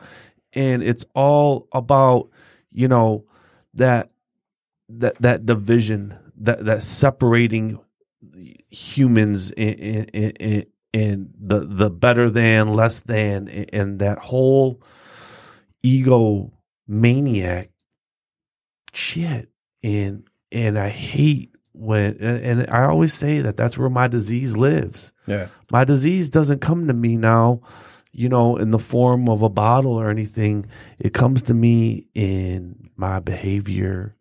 And 0.54 0.82
it's 0.82 1.06
all 1.14 1.68
about, 1.72 2.30
you 2.72 2.88
know, 2.88 3.26
that 3.76 4.10
that 4.90 5.22
that 5.22 5.46
division, 5.46 6.18
that 6.38 6.66
that 6.66 6.82
separating 6.82 7.80
humans 8.70 9.52
in 9.52 9.74
in, 9.74 10.30
in, 10.32 10.66
in 10.94 11.30
the 11.40 11.60
the 11.60 11.90
better 11.92 12.32
than, 12.32 12.74
less 12.74 13.02
than, 13.02 13.48
and 13.48 14.00
that 14.00 14.18
whole 14.18 14.82
ego 15.84 16.52
maniac 16.88 17.70
shit. 18.94 19.50
And 19.84 20.24
and 20.52 20.78
i 20.80 20.90
hate 20.90 21.54
when 21.74 22.18
and, 22.20 22.62
and 22.62 22.70
i 22.70 22.84
always 22.84 23.14
say 23.14 23.40
that 23.40 23.56
that's 23.56 23.78
where 23.78 23.90
my 23.90 24.08
disease 24.08 24.58
lives. 24.58 25.14
Yeah. 25.28 25.48
my 25.72 25.84
disease 25.84 26.30
doesn't 26.30 26.60
come 26.60 26.88
to 26.88 26.94
me 26.94 27.16
now 27.18 27.62
you 28.12 28.28
know 28.28 28.58
in 28.58 28.72
the 28.72 28.80
form 28.80 29.30
of 29.30 29.42
a 29.42 29.50
bottle 29.50 29.94
or 29.94 30.10
anything. 30.10 30.66
It 30.98 31.14
comes 31.14 31.44
to 31.44 31.54
me 31.54 32.08
in 32.14 32.90
my 32.96 33.20
behavior. 33.20 34.16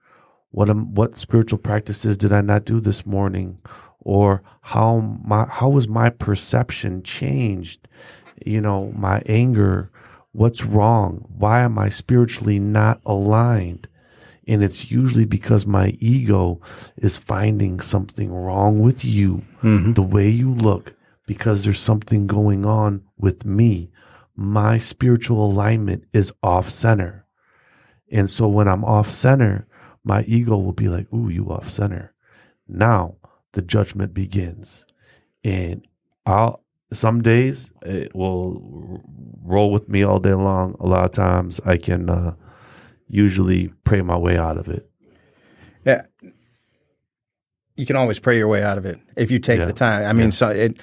What 0.51 0.71
am 0.71 0.95
what 0.95 1.19
spiritual 1.19 1.59
practices 1.59 2.17
did 2.17 2.33
i 2.33 2.41
not 2.41 2.65
do 2.65 2.81
this 2.81 3.07
morning? 3.07 3.61
Or 4.01 4.43
how 4.61 4.99
my 5.25 5.47
how 5.47 5.71
was 5.71 5.89
my 5.89 6.11
perception 6.11 7.03
changed? 7.03 7.89
You 8.45 8.61
know 8.61 8.93
my 8.95 9.23
anger. 9.27 9.91
What's 10.33 10.65
wrong? 10.65 11.27
Why 11.37 11.63
am 11.63 11.79
i 11.79 11.89
spiritually 11.89 12.59
not 12.59 13.01
aligned 13.05 13.89
and 14.49 14.65
it's 14.65 14.91
usually 14.91 15.27
because 15.27 15.67
my 15.67 15.89
ego 16.01 16.61
is 16.97 17.19
finding 17.19 17.81
something 17.81 18.33
wrong 18.33 18.81
with 18.81 19.05
you, 19.05 19.43
the 19.93 20.03
way 20.03 20.31
you 20.31 20.53
look, 20.53 20.95
because 21.27 21.63
there's 21.63 21.79
something 21.79 22.27
going 22.27 22.65
on 22.65 23.03
with 23.19 23.45
me. 23.45 23.91
My 24.35 24.79
spiritual 24.79 25.45
alignment 25.45 26.05
is 26.15 26.33
off 26.43 26.71
center. 26.71 27.27
And 28.11 28.31
so 28.31 28.49
when 28.49 28.67
I'm 28.69 28.85
off 28.85 29.11
center, 29.11 29.69
my 30.03 30.23
ego 30.23 30.57
will 30.57 30.73
be 30.73 30.89
like, 30.89 31.13
Ooh, 31.13 31.29
you 31.29 31.51
off 31.51 31.69
center. 31.69 32.15
Now 32.67 33.17
the 33.53 33.61
judgment 33.61 34.15
begins. 34.15 34.87
And 35.45 35.87
I'll, 36.25 36.65
some 36.91 37.21
days 37.21 37.71
it 37.83 38.15
will 38.15 39.03
roll 39.43 39.71
with 39.71 39.91
me 39.91 40.03
all 40.03 40.21
day 40.21 40.33
long. 40.33 40.75
A 40.81 40.87
lot 40.87 41.05
of 41.05 41.11
times 41.11 41.61
I 41.67 41.77
can, 41.77 42.09
uh, 42.09 42.35
usually 43.09 43.69
pray 43.85 44.03
my 44.03 44.17
way 44.17 44.37
out 44.37 44.59
of 44.59 44.69
it. 44.69 44.89
Yeah. 45.85 46.03
You 47.77 47.87
can 47.87 47.97
always 47.97 48.19
pray 48.19 48.37
your 48.37 48.49
way 48.49 48.63
out 48.63 48.79
of 48.79 48.87
it 48.87 48.99
if 49.17 49.31
you 49.31 49.39
take 49.39 49.61
Yeah. 49.61 49.67
the 49.67 49.73
time. 49.73 50.05
I 50.05 50.13
mean, 50.13 50.33
so 50.33 50.49
it. 50.51 50.81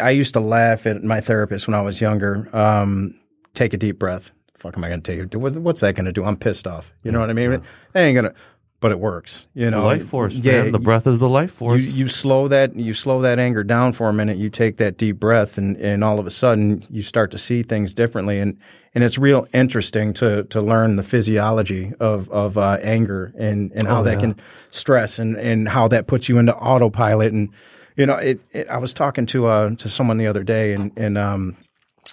I 0.00 0.10
used 0.10 0.34
to 0.34 0.40
laugh 0.40 0.86
at 0.86 1.02
my 1.02 1.20
therapist 1.20 1.68
when 1.68 1.74
I 1.74 1.82
was 1.82 2.00
younger 2.00 2.48
um, 2.54 3.14
take 3.54 3.72
a 3.72 3.76
deep 3.76 3.98
breath. 3.98 4.32
Fuck, 4.56 4.76
am 4.76 4.84
I 4.84 4.88
going 4.88 5.00
to 5.00 5.28
take? 5.28 5.34
What's 5.34 5.80
that 5.80 5.94
going 5.94 6.04
to 6.06 6.12
do? 6.12 6.24
I'm 6.24 6.36
pissed 6.36 6.66
off. 6.66 6.92
You 7.02 7.12
know 7.12 7.20
what 7.20 7.30
I 7.30 7.32
mean? 7.32 7.52
It 7.52 7.62
ain't 7.94 8.14
gonna. 8.14 8.34
But 8.80 8.92
it 8.92 8.98
works. 8.98 9.46
You 9.54 9.64
It's 9.64 9.72
know, 9.72 9.82
the 9.82 9.86
life 9.86 10.08
force. 10.08 10.34
Yeah, 10.34 10.62
man. 10.62 10.72
the 10.72 10.78
breath 10.78 11.06
is 11.06 11.18
the 11.18 11.28
life 11.28 11.50
you, 11.50 11.56
force. 11.56 11.82
you 11.82 12.08
slow 12.08 12.48
that 12.48 12.74
you 12.76 12.94
slow 12.94 13.20
that 13.20 13.38
anger 13.38 13.62
down 13.62 13.92
for 13.92 14.08
a 14.08 14.12
minute. 14.12 14.38
You 14.38 14.48
take 14.48 14.78
that 14.78 14.96
deep 14.96 15.20
breath, 15.20 15.58
and, 15.58 15.76
and 15.76 16.02
all 16.02 16.18
of 16.18 16.26
a 16.26 16.30
sudden 16.30 16.86
you 16.88 17.02
start 17.02 17.30
to 17.32 17.38
see 17.38 17.62
things 17.62 17.92
differently. 17.92 18.38
And 18.40 18.56
and 18.94 19.04
it's 19.04 19.18
real 19.18 19.46
interesting 19.52 20.14
to 20.14 20.44
to 20.44 20.62
learn 20.62 20.96
the 20.96 21.02
physiology 21.02 21.92
of 22.00 22.30
of 22.30 22.56
uh, 22.56 22.78
anger 22.82 23.32
and 23.38 23.70
and 23.74 23.86
how 23.86 24.00
Oh, 24.00 24.04
that 24.04 24.14
yeah. 24.14 24.20
can 24.20 24.36
stress 24.70 25.18
and 25.18 25.36
and 25.36 25.68
how 25.68 25.86
that 25.88 26.06
puts 26.06 26.28
you 26.30 26.38
into 26.38 26.54
autopilot. 26.56 27.32
And 27.34 27.50
you 27.96 28.06
know, 28.06 28.16
it, 28.16 28.40
it 28.50 28.66
I 28.70 28.78
was 28.78 28.94
talking 28.94 29.26
to 29.26 29.46
uh 29.46 29.74
to 29.76 29.88
someone 29.90 30.16
the 30.16 30.26
other 30.26 30.42
day, 30.42 30.72
and 30.72 30.90
and 30.96 31.18
um 31.18 31.56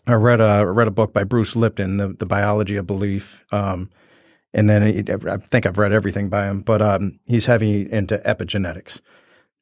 I 0.06 0.14
read 0.16 0.42
a 0.42 0.44
I 0.44 0.62
read 0.64 0.90
a 0.90 0.92
book 0.92 1.14
by 1.14 1.24
Bruce 1.24 1.56
Lipton, 1.56 1.96
the 1.96 2.10
the 2.10 2.26
biology 2.26 2.76
of 2.76 2.86
belief. 2.86 3.46
Um, 3.54 3.90
and 4.54 4.70
then 4.70 4.82
he, 4.82 5.04
I 5.30 5.38
think 5.38 5.66
I've 5.66 5.78
read 5.78 5.92
everything 5.92 6.30
by 6.30 6.48
him, 6.48 6.62
but 6.62 6.82
um, 6.82 7.20
he's 7.26 7.46
heavy 7.46 7.92
into 7.92 8.18
epigenetics. 8.20 9.02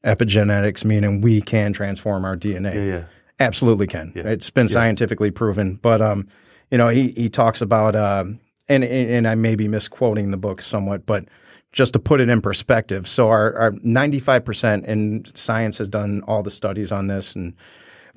Epigenetics 0.06 0.86
meaning 0.86 1.22
we 1.22 1.42
can 1.42 1.74
transform 1.74 2.26
our 2.26 2.38
DNA. 2.38 2.76
yeah, 2.76 2.84
yeah. 2.84 3.04
Absolutely 3.38 3.88
can. 3.88 4.14
It's 4.16 4.50
been 4.50 4.70
scientifically 4.70 5.30
proven. 5.30 5.76
But 5.76 6.02
um, 6.02 6.30
you 6.72 6.78
know, 6.78 6.88
he 6.88 7.10
he 7.10 7.28
talks 7.28 7.62
about 7.62 7.94
um, 7.96 8.40
and 8.70 8.84
and 8.84 9.28
I 9.28 9.36
may 9.36 9.56
be 9.56 9.68
misquoting 9.68 10.32
the 10.32 10.38
book 10.38 10.62
somewhat, 10.62 11.06
but 11.06 11.26
just 11.74 11.92
to 11.94 12.00
put 12.00 12.22
it 12.22 12.30
in 12.30 12.42
perspective, 12.42 13.08
so 13.08 13.28
our 13.28 13.54
our 13.58 13.72
ninety 13.84 14.20
five 14.20 14.46
percent, 14.46 14.86
and 14.86 15.30
science 15.36 15.78
has 15.80 15.90
done 15.90 16.24
all 16.28 16.44
the 16.44 16.52
studies 16.52 16.94
on 16.94 17.08
this, 17.08 17.36
and 17.36 17.54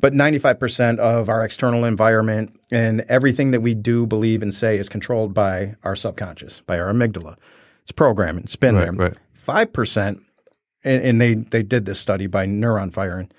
but 0.01 0.15
ninety 0.15 0.39
five 0.39 0.59
percent 0.59 1.01
of 1.01 1.29
our 1.29 1.45
external 1.45 1.85
environment 1.85 2.59
and 2.71 3.03
everything 3.03 3.51
that 3.53 3.61
we 3.61 3.75
do, 3.75 4.07
believe, 4.07 4.43
and 4.43 4.55
say 4.55 4.79
is 4.79 4.89
controlled 4.89 5.35
by 5.35 5.77
our 5.83 5.97
subconscious, 5.97 6.61
by 6.61 6.79
our 6.79 6.93
amygdala. 6.93 7.37
It's 7.83 7.93
programming. 7.93 8.45
It's 8.45 8.57
been 8.57 8.75
there. 8.75 8.93
right. 8.93 9.19
Five 9.33 9.73
percent, 9.73 10.21
and, 10.85 11.03
and 11.03 11.21
they 11.21 11.35
they 11.35 11.63
did 11.63 11.87
this 11.87 11.99
study 11.99 12.27
by 12.27 12.47
neuron 12.47 12.93
firing 12.93 13.31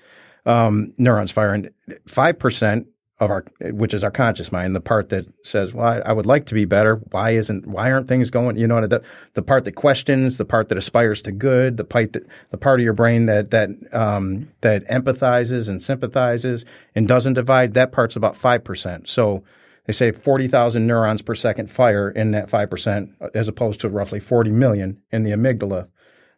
um, 0.46 0.92
neurons 0.98 1.30
firing. 1.30 1.68
Five 2.06 2.38
percent 2.38 2.88
of 3.20 3.30
our, 3.30 3.44
which 3.60 3.94
is 3.94 4.02
our 4.02 4.10
conscious 4.10 4.50
mind, 4.50 4.74
the 4.74 4.80
part 4.80 5.10
that 5.10 5.26
says, 5.44 5.72
"Well, 5.72 5.86
I, 5.86 5.98
I 5.98 6.12
would 6.12 6.26
like 6.26 6.46
to 6.46 6.54
be 6.54 6.64
better. 6.64 6.96
Why 7.10 7.30
isn't? 7.30 7.66
Why 7.66 7.92
aren't 7.92 8.08
things 8.08 8.30
going?" 8.30 8.56
You 8.56 8.66
know, 8.66 8.86
the 8.86 9.02
the 9.34 9.42
part 9.42 9.64
that 9.66 9.72
questions, 9.72 10.38
the 10.38 10.44
part 10.44 10.68
that 10.70 10.78
aspires 10.78 11.22
to 11.22 11.32
good, 11.32 11.76
the 11.76 11.84
part 11.84 12.14
that 12.14 12.26
the 12.50 12.56
part 12.56 12.80
of 12.80 12.84
your 12.84 12.94
brain 12.94 13.26
that 13.26 13.50
that 13.50 13.70
um, 13.92 14.48
that 14.62 14.86
empathizes 14.88 15.68
and 15.68 15.82
sympathizes 15.82 16.64
and 16.94 17.06
doesn't 17.06 17.34
divide. 17.34 17.74
That 17.74 17.92
part's 17.92 18.16
about 18.16 18.36
five 18.36 18.64
percent. 18.64 19.08
So. 19.08 19.44
They 19.86 19.94
say 19.94 20.12
40,000 20.12 20.86
neurons 20.86 21.20
per 21.20 21.34
second 21.34 21.68
fire 21.68 22.08
in 22.08 22.30
that 22.30 22.48
5%, 22.48 23.34
as 23.34 23.48
opposed 23.48 23.80
to 23.80 23.88
roughly 23.88 24.20
40 24.20 24.50
million 24.50 25.02
in 25.10 25.24
the 25.24 25.32
amygdala 25.32 25.88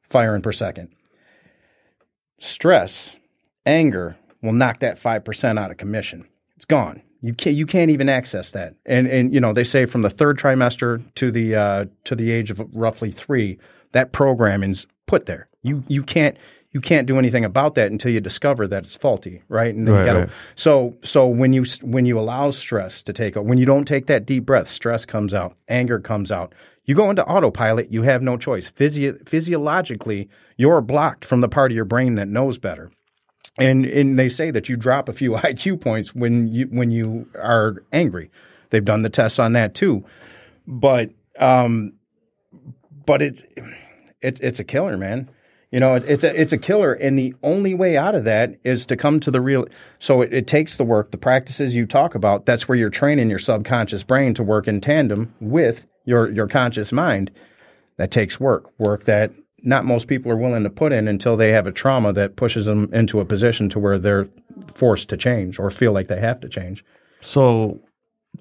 firing 0.09 0.41
per 0.41 0.53
second 0.53 0.89
stress, 2.43 3.16
anger 3.64 4.16
will 4.43 4.53
knock 4.53 4.80
that 4.80 4.99
5% 4.99 5.59
out 5.59 5.70
of 5.70 5.76
commission. 5.76 6.26
It's 6.62 6.66
gone. 6.66 7.02
You 7.22 7.34
can't, 7.34 7.56
you 7.56 7.66
can't 7.66 7.90
even 7.90 8.08
access 8.08 8.52
that. 8.52 8.76
And, 8.86 9.08
and, 9.08 9.34
you 9.34 9.40
know, 9.40 9.52
they 9.52 9.64
say 9.64 9.84
from 9.84 10.02
the 10.02 10.10
third 10.10 10.38
trimester 10.38 11.02
to 11.16 11.32
the, 11.32 11.56
uh, 11.56 11.84
to 12.04 12.14
the 12.14 12.30
age 12.30 12.52
of 12.52 12.62
roughly 12.72 13.10
three, 13.10 13.58
that 13.90 14.12
programming's 14.12 14.86
put 15.08 15.26
there. 15.26 15.48
You, 15.62 15.82
you 15.88 16.04
can't, 16.04 16.36
you 16.70 16.80
can't 16.80 17.08
do 17.08 17.18
anything 17.18 17.44
about 17.44 17.74
that 17.74 17.90
until 17.90 18.12
you 18.12 18.20
discover 18.20 18.68
that 18.68 18.84
it's 18.84 18.94
faulty, 18.94 19.42
right? 19.48 19.74
And 19.74 19.88
then 19.88 19.94
Right, 19.94 20.00
you 20.02 20.06
gotta, 20.06 20.18
right. 20.20 20.30
so, 20.54 20.96
so 21.02 21.26
when 21.26 21.52
you, 21.52 21.64
when 21.82 22.06
you 22.06 22.16
allow 22.16 22.52
stress 22.52 23.02
to 23.02 23.12
take 23.12 23.34
when 23.34 23.58
you 23.58 23.66
don't 23.66 23.84
take 23.84 24.06
that 24.06 24.24
deep 24.24 24.46
breath, 24.46 24.68
stress 24.68 25.04
comes 25.04 25.34
out, 25.34 25.56
anger 25.66 25.98
comes 25.98 26.30
out. 26.30 26.54
You 26.84 26.94
go 26.94 27.10
into 27.10 27.24
autopilot, 27.24 27.92
you 27.92 28.02
have 28.02 28.22
no 28.22 28.36
choice. 28.36 28.68
Physio- 28.68 29.18
physiologically, 29.26 30.28
you're 30.56 30.80
blocked 30.80 31.24
from 31.24 31.40
the 31.40 31.48
part 31.48 31.72
of 31.72 31.74
your 31.74 31.84
brain 31.84 32.14
that 32.14 32.28
knows 32.28 32.56
better 32.56 32.92
and 33.59 33.84
and 33.84 34.18
they 34.18 34.28
say 34.28 34.50
that 34.50 34.68
you 34.68 34.76
drop 34.76 35.09
a 35.09 35.12
few 35.12 35.30
IQ 35.32 35.80
points 35.80 36.14
when 36.14 36.48
you 36.48 36.66
when 36.66 36.90
you 36.90 37.28
are 37.34 37.82
angry. 37.92 38.30
They've 38.70 38.84
done 38.84 39.03
the 39.03 39.11
tests 39.11 39.38
on 39.38 39.53
that 39.53 39.74
too, 39.74 40.05
but 40.66 41.11
um, 41.38 41.94
but 43.05 43.22
it's 43.22 43.44
it's 44.20 44.40
it's 44.40 44.59
a 44.59 44.64
killer, 44.64 44.96
man. 44.96 45.30
You 45.70 45.78
know, 45.78 45.94
it, 45.94 46.05
it's 46.07 46.24
a 46.24 46.40
it's 46.40 46.53
a 46.53 46.59
killer, 46.59 46.92
and 46.92 47.18
the 47.18 47.34
only 47.42 47.74
way 47.74 47.96
out 47.96 48.14
of 48.14 48.24
that 48.24 48.59
is 48.62 48.84
to 48.86 48.96
come 48.96 49.20
to 49.20 49.30
the 49.30 49.40
real. 49.40 49.66
So 49.98 50.20
it, 50.20 50.32
it 50.32 50.46
takes 50.46 50.76
the 50.76 50.84
work, 50.84 51.11
the 51.11 51.18
practices 51.18 51.74
you 51.74 51.86
talk 51.86 52.14
about. 52.14 52.46
That's 52.46 52.68
where 52.68 52.76
you're 52.76 52.90
training 52.90 53.30
your 53.30 53.38
subconscious 53.38 54.03
brain 54.03 54.34
to 54.34 54.42
work 54.42 54.68
in 54.68 54.80
tandem 54.80 55.34
with 55.40 55.86
your 56.05 56.30
your 56.30 56.46
conscious 56.46 56.92
mind. 56.92 57.30
That 57.96 58.11
takes 58.11 58.40
work, 58.40 58.70
work 58.78 59.05
that 59.05 59.32
not 59.62 59.84
most 59.84 60.08
people 60.08 60.30
are 60.32 60.36
willing 60.36 60.64
to 60.64 60.70
put 60.70 60.92
in 60.92 61.08
until 61.08 61.36
they 61.36 61.50
have 61.50 61.66
a 61.66 61.72
trauma 61.72 62.12
that 62.12 62.36
pushes 62.36 62.66
them 62.66 62.88
into 62.92 63.20
a 63.20 63.24
position 63.24 63.68
to 63.70 63.78
where 63.78 63.98
they're 63.98 64.28
forced 64.74 65.08
to 65.10 65.16
change 65.16 65.58
or 65.58 65.70
feel 65.70 65.92
like 65.92 66.08
they 66.08 66.20
have 66.20 66.40
to 66.40 66.48
change. 66.48 66.84
So, 67.20 67.80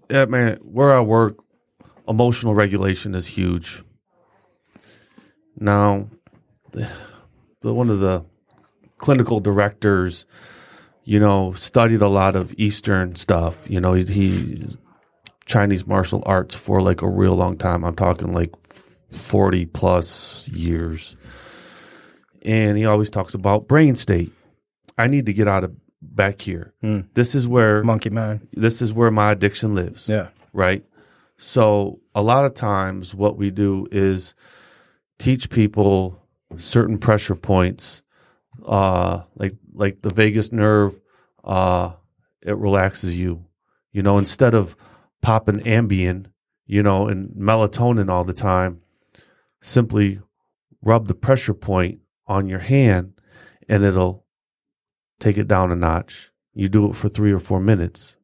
yeah, 0.10 0.26
man, 0.26 0.58
where 0.64 0.94
I 0.94 1.02
work, 1.02 1.38
emotional 2.08 2.56
regulation 2.56 3.14
is 3.16 3.28
huge. 3.28 3.84
Now, 5.58 6.10
the, 6.72 6.90
one 7.62 7.90
of 7.90 8.00
the 8.00 8.26
clinical 8.98 9.40
directors, 9.40 10.26
you 11.04 11.20
know, 11.20 11.52
studied 11.54 12.02
a 12.02 12.08
lot 12.08 12.36
of 12.36 12.54
Eastern 12.58 13.16
stuff. 13.16 13.70
You 13.70 13.80
know, 13.80 13.94
he, 13.94 14.04
he's 14.06 14.78
Chinese 15.46 15.86
martial 15.86 16.24
arts 16.26 16.56
for 16.56 16.82
like 16.82 17.02
a 17.02 17.10
real 17.10 17.36
long 17.36 17.58
time. 17.58 17.84
I'm 17.84 17.96
talking 17.96 18.34
like 18.34 18.52
40 19.12 19.66
plus 19.68 20.48
years. 20.50 21.16
And 22.44 22.78
he 22.78 22.86
always 22.86 23.10
talks 23.10 23.34
about 23.34 23.68
brain 23.68 23.96
state. 23.96 24.32
I 24.98 25.08
need 25.08 25.26
to 25.28 25.34
get 25.34 25.48
out 25.48 25.64
of 25.64 25.76
back 26.02 26.42
here. 26.42 26.74
This 27.14 27.36
is 27.36 27.48
where 27.48 27.84
Monkey 27.84 28.10
mind. 28.10 28.48
this 28.54 28.82
is 28.82 28.94
where 28.94 29.12
my 29.12 29.32
addiction 29.32 29.76
lives. 29.76 30.08
Yeah. 30.08 30.30
Right. 30.54 30.84
So 31.38 32.00
a 32.14 32.22
lot 32.22 32.46
of 32.46 32.54
times 32.54 33.16
what 33.16 33.38
we 33.38 33.52
do 33.52 33.88
is 33.92 34.36
teach 35.20 35.50
people 35.50 36.20
certain 36.58 36.98
pressure 36.98 37.36
points, 37.36 38.04
uh, 38.66 39.24
like 39.36 39.56
like 39.74 40.02
the 40.02 40.14
vagus 40.14 40.52
nerve, 40.52 41.00
uh, 41.44 41.94
it 42.42 42.58
relaxes 42.58 43.18
you. 43.18 43.46
You 43.92 44.04
know, 44.04 44.18
instead 44.18 44.54
of 44.54 44.76
popping 45.22 45.60
Ambien, 45.60 46.28
you 46.66 46.84
know, 46.84 47.08
and 47.08 47.30
melatonin 47.32 48.10
all 48.10 48.24
the 48.24 48.34
time, 48.34 48.81
simply 49.62 50.20
rub 50.82 51.08
the 51.08 51.16
pressure 51.16 51.54
point 51.54 52.00
on 52.28 52.48
your 52.48 52.60
hand 52.60 53.14
and 53.70 53.84
it'll 53.84 54.26
take 55.20 55.38
it 55.38 55.48
down 55.48 55.72
a 55.72 55.76
notch. 55.76 56.32
You 56.54 56.68
do 56.68 56.90
it 56.90 56.96
for 56.96 57.08
three 57.10 57.32
or 57.32 57.40
four 57.40 57.60
minutes 57.60 58.18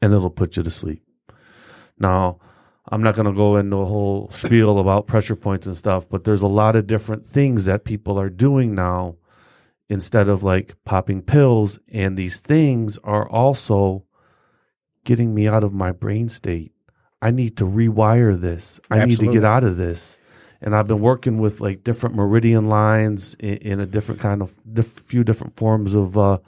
and 0.00 0.12
it'll 0.12 0.30
put 0.30 0.56
you 0.56 0.62
to 0.62 0.70
sleep. 0.70 1.02
Now, 1.98 2.38
I'm 2.90 3.02
not 3.02 3.16
going 3.16 3.26
to 3.26 3.32
go 3.32 3.56
into 3.56 3.76
a 3.76 3.86
whole 3.86 4.30
spiel 4.30 4.78
about 4.78 5.06
pressure 5.06 5.36
points 5.36 5.66
and 5.66 5.76
stuff, 5.76 6.08
but 6.08 6.24
there's 6.24 6.42
a 6.42 6.46
lot 6.46 6.76
of 6.76 6.86
different 6.86 7.24
things 7.24 7.64
that 7.64 7.84
people 7.84 8.18
are 8.18 8.30
doing 8.30 8.74
now 8.74 9.16
instead 9.88 10.28
of 10.28 10.42
like 10.42 10.76
popping 10.84 11.22
pills. 11.22 11.78
And 11.88 12.16
these 12.16 12.40
things 12.40 12.98
are 13.04 13.28
also 13.28 14.04
getting 15.04 15.34
me 15.34 15.48
out 15.48 15.64
of 15.64 15.72
my 15.72 15.92
brain 15.92 16.28
state. 16.28 16.72
I 17.20 17.30
need 17.30 17.56
to 17.56 17.64
rewire 17.64 18.38
this. 18.38 18.80
I 18.90 19.04
need 19.04 19.18
to 19.18 19.32
get 19.32 19.44
out 19.44 19.64
of 19.64 19.76
this. 19.76 20.18
And 20.60 20.74
I've 20.74 20.86
been 20.88 21.00
working 21.00 21.38
with 21.38 21.60
like 21.60 21.84
different 21.84 22.16
meridian 22.16 22.68
lines 22.68 23.34
in, 23.34 23.56
in 23.58 23.80
a 23.80 23.86
different 23.86 24.20
kind 24.20 24.42
of 24.42 24.52
diff- 24.70 25.00
few 25.00 25.22
different 25.22 25.56
forms 25.56 25.94
of 25.94 26.18
uh, 26.18 26.38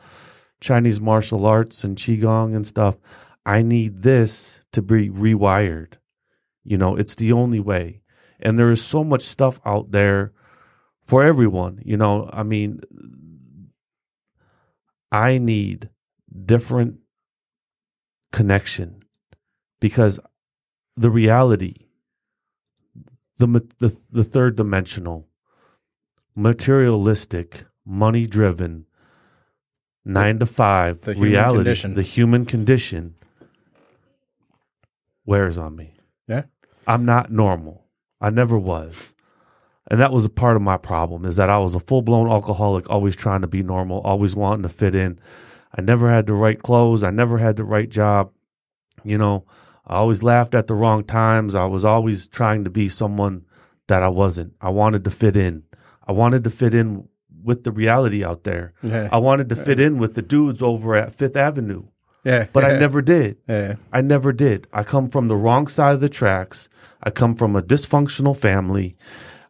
Chinese 0.61 1.01
martial 1.01 1.47
arts 1.47 1.85
and 1.85 1.97
qigong 1.97 2.55
and 2.55 2.67
stuff. 2.67 2.99
I 3.47 3.63
need 3.63 4.03
this 4.03 4.61
to 4.73 4.83
be 4.83 5.11
rewired. 5.11 5.95
You 6.65 6.77
know, 6.77 6.97
it's 6.97 7.15
the 7.15 7.33
only 7.33 7.61
way. 7.61 8.03
And 8.41 8.59
there 8.59 8.71
is 8.71 8.85
so 8.85 9.05
much 9.05 9.23
stuff 9.23 9.61
out 9.65 9.93
there 9.93 10.33
for 11.05 11.23
everyone. 11.23 11.81
You 11.85 11.97
know, 11.97 12.29
I 12.33 12.43
mean, 12.43 12.81
I 15.13 15.39
need 15.39 15.91
different 16.45 16.99
connection 18.33 19.03
because 19.81 20.21
the 20.97 21.11
reality, 21.11 21.87
the 23.41 23.67
the 23.79 23.97
the 24.11 24.25
third 24.25 24.57
dimensional, 24.57 25.27
materialistic, 26.37 27.65
money 27.87 28.27
driven, 28.27 28.87
nine 30.05 30.39
to 30.39 30.47
five 30.47 31.01
the 31.03 31.15
human 31.15 31.31
reality, 31.31 31.59
condition. 31.59 31.95
the 31.95 32.03
human 32.03 32.45
condition 32.45 33.15
wears 35.25 35.57
on 35.57 35.77
me. 35.77 35.95
Yeah. 36.29 36.43
I'm 36.87 37.05
not 37.05 37.31
normal. 37.31 37.87
I 38.21 38.31
never 38.31 38.59
was. 38.59 39.15
And 39.91 40.01
that 40.01 40.13
was 40.13 40.25
a 40.25 40.31
part 40.31 40.57
of 40.57 40.63
my 40.63 40.77
problem 40.77 41.25
is 41.25 41.37
that 41.37 41.51
I 41.51 41.59
was 41.59 41.75
a 41.75 41.81
full 41.81 42.03
blown 42.03 42.29
alcoholic, 42.29 42.89
always 42.91 43.17
trying 43.17 43.41
to 43.41 43.47
be 43.47 43.63
normal, 43.63 44.01
always 44.03 44.37
wanting 44.37 44.63
to 44.63 44.69
fit 44.69 44.95
in. 44.95 45.19
I 45.77 45.81
never 45.81 46.11
had 46.11 46.27
the 46.27 46.35
right 46.35 46.61
clothes. 46.61 47.03
I 47.03 47.11
never 47.11 47.39
had 47.39 47.57
the 47.57 47.65
right 47.65 47.89
job. 47.89 48.33
You 49.03 49.19
know, 49.19 49.47
I 49.91 49.97
always 49.97 50.23
laughed 50.23 50.55
at 50.55 50.69
the 50.69 50.75
wrong 50.75 51.03
times. 51.03 51.57
I 51.57 51.65
was 51.65 51.85
always 51.85 52.29
trying 52.29 52.63
to 52.63 52.71
be 52.71 52.89
someone 52.89 53.45
that 53.89 54.05
I 54.05 54.09
wasn't. 54.09 54.55
I 54.61 54.69
wanted 54.71 55.05
to 55.05 55.11
fit 55.11 55.37
in. 55.37 55.65
I 56.07 56.13
wanted 56.13 56.45
to 56.45 56.51
fit 56.51 56.75
in 56.75 57.09
with 57.43 57.65
the 57.65 57.73
reality 57.73 58.25
out 58.25 58.45
there. 58.45 58.73
Yeah. 58.85 59.09
I 59.11 59.19
wanted 59.19 59.49
to 59.49 59.57
fit 59.57 59.81
in 59.81 59.99
with 59.99 60.15
the 60.15 60.23
dudes 60.23 60.63
over 60.63 60.95
at 60.95 61.13
Fifth 61.13 61.37
Avenue, 61.37 61.89
Yeah, 62.23 62.47
but 62.53 62.65
I 62.65 62.79
never 62.79 63.03
did. 63.03 63.39
Yeah, 63.49 63.77
I 63.93 64.01
never 64.01 64.33
did. 64.33 64.69
I 64.73 64.85
come 64.85 65.09
from 65.09 65.27
the 65.27 65.37
wrong 65.37 65.67
side 65.67 65.95
of 65.95 66.01
the 66.01 66.09
tracks. 66.09 66.69
I 67.03 67.11
come 67.11 67.35
from 67.35 67.57
a 67.57 67.63
dysfunctional 67.63 68.37
family. 68.37 68.97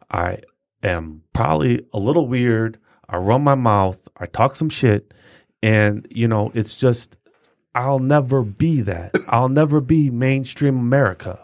I 0.09 0.39
am 0.81 1.21
probably 1.33 1.85
a 1.93 1.99
little 1.99 2.27
weird. 2.27 2.79
I 3.07 3.17
run 3.17 3.43
my 3.43 3.55
mouth. 3.55 4.07
I 4.17 4.25
talk 4.25 4.55
some 4.55 4.69
shit. 4.69 5.13
And, 5.61 6.07
you 6.09 6.27
know, 6.27 6.51
it's 6.55 6.75
just, 6.77 7.17
I'll 7.73 7.99
never 7.99 8.43
be 8.43 8.81
that. 8.81 9.15
I'll 9.29 9.49
never 9.49 9.79
be 9.81 10.09
mainstream 10.09 10.77
America. 10.77 11.39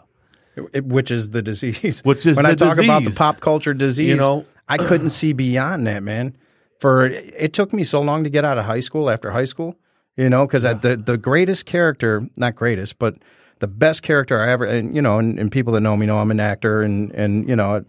It- 0.72 0.84
which 0.84 1.10
is 1.10 1.30
the 1.30 1.40
disease. 1.42 2.00
Which 2.04 2.26
is 2.26 2.36
when 2.36 2.44
the 2.44 2.50
I 2.50 2.54
talk 2.54 2.78
about 2.78 3.00
the 3.00 3.04
disease. 3.06 3.18
pop 3.18 3.40
culture 3.40 3.74
disease. 3.74 4.08
You 4.08 4.16
know? 4.16 4.44
I 4.68 4.76
couldn't 4.76 5.10
see 5.10 5.32
beyond 5.32 5.86
that, 5.86 6.02
man. 6.02 6.36
For 6.80 7.06
it 7.06 7.52
took 7.54 7.72
me 7.72 7.82
so 7.84 8.00
long 8.00 8.22
to 8.24 8.30
get 8.30 8.44
out 8.44 8.58
of 8.58 8.64
high 8.66 8.80
school 8.80 9.10
after 9.10 9.30
high 9.30 9.46
school, 9.46 9.76
you 10.16 10.28
know, 10.28 10.46
because 10.46 10.62
the 10.62 11.00
the 11.04 11.16
greatest 11.16 11.66
character, 11.66 12.28
not 12.36 12.54
greatest, 12.54 12.98
but 12.98 13.16
the 13.58 13.66
best 13.66 14.02
character 14.02 14.40
I 14.40 14.52
ever, 14.52 14.64
and 14.64 14.94
you 14.94 15.02
know, 15.02 15.18
and, 15.18 15.38
and 15.40 15.50
people 15.50 15.72
that 15.72 15.80
know 15.80 15.96
me 15.96 16.06
know 16.06 16.18
I'm 16.18 16.30
an 16.30 16.38
actor, 16.38 16.82
and 16.82 17.10
and 17.12 17.48
you 17.48 17.56
know, 17.56 17.84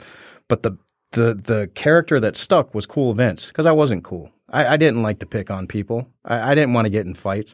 but 0.48 0.64
the 0.64 0.78
the 1.12 1.36
the 1.36 1.70
character 1.76 2.20
that 2.20 2.36
stuck 2.38 2.74
was 2.74 2.86
Cool 2.88 3.14
Vince 3.14 3.48
because 3.48 3.66
I 3.68 3.72
wasn't 3.74 4.04
cool. 4.04 4.32
I, 4.52 4.66
I 4.74 4.78
didn't 4.78 5.04
like 5.04 5.20
to 5.20 5.28
pick 5.28 5.52
on 5.52 5.68
people. 5.68 6.08
I, 6.26 6.52
I 6.52 6.56
didn't 6.56 6.74
want 6.74 6.86
to 6.86 6.90
get 6.90 7.06
in 7.06 7.14
fights. 7.14 7.54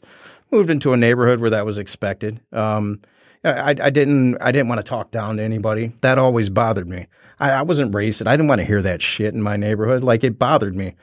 Moved 0.55 0.69
into 0.69 0.93
a 0.93 0.97
neighborhood 0.97 1.41
where 1.41 1.49
that 1.49 1.65
was 1.65 1.77
expected. 1.77 2.39
Um, 2.53 3.01
I, 3.43 3.75
I 3.81 3.89
didn't 3.89 4.37
I 4.41 4.53
didn't 4.53 4.69
want 4.69 4.79
to 4.79 4.83
talk 4.83 5.11
down 5.11 5.35
to 5.37 5.43
anybody. 5.43 5.91
That 6.01 6.17
always 6.17 6.49
bothered 6.49 6.87
me. 6.87 7.07
I, 7.41 7.51
I 7.51 7.61
wasn't 7.63 7.91
racist. 7.91 8.25
I 8.27 8.37
didn't 8.37 8.47
want 8.47 8.61
to 8.61 8.65
hear 8.65 8.81
that 8.81 9.01
shit 9.01 9.33
in 9.33 9.41
my 9.41 9.57
neighborhood. 9.57 10.01
Like 10.03 10.23
it 10.23 10.39
bothered 10.39 10.73
me. 10.73 10.95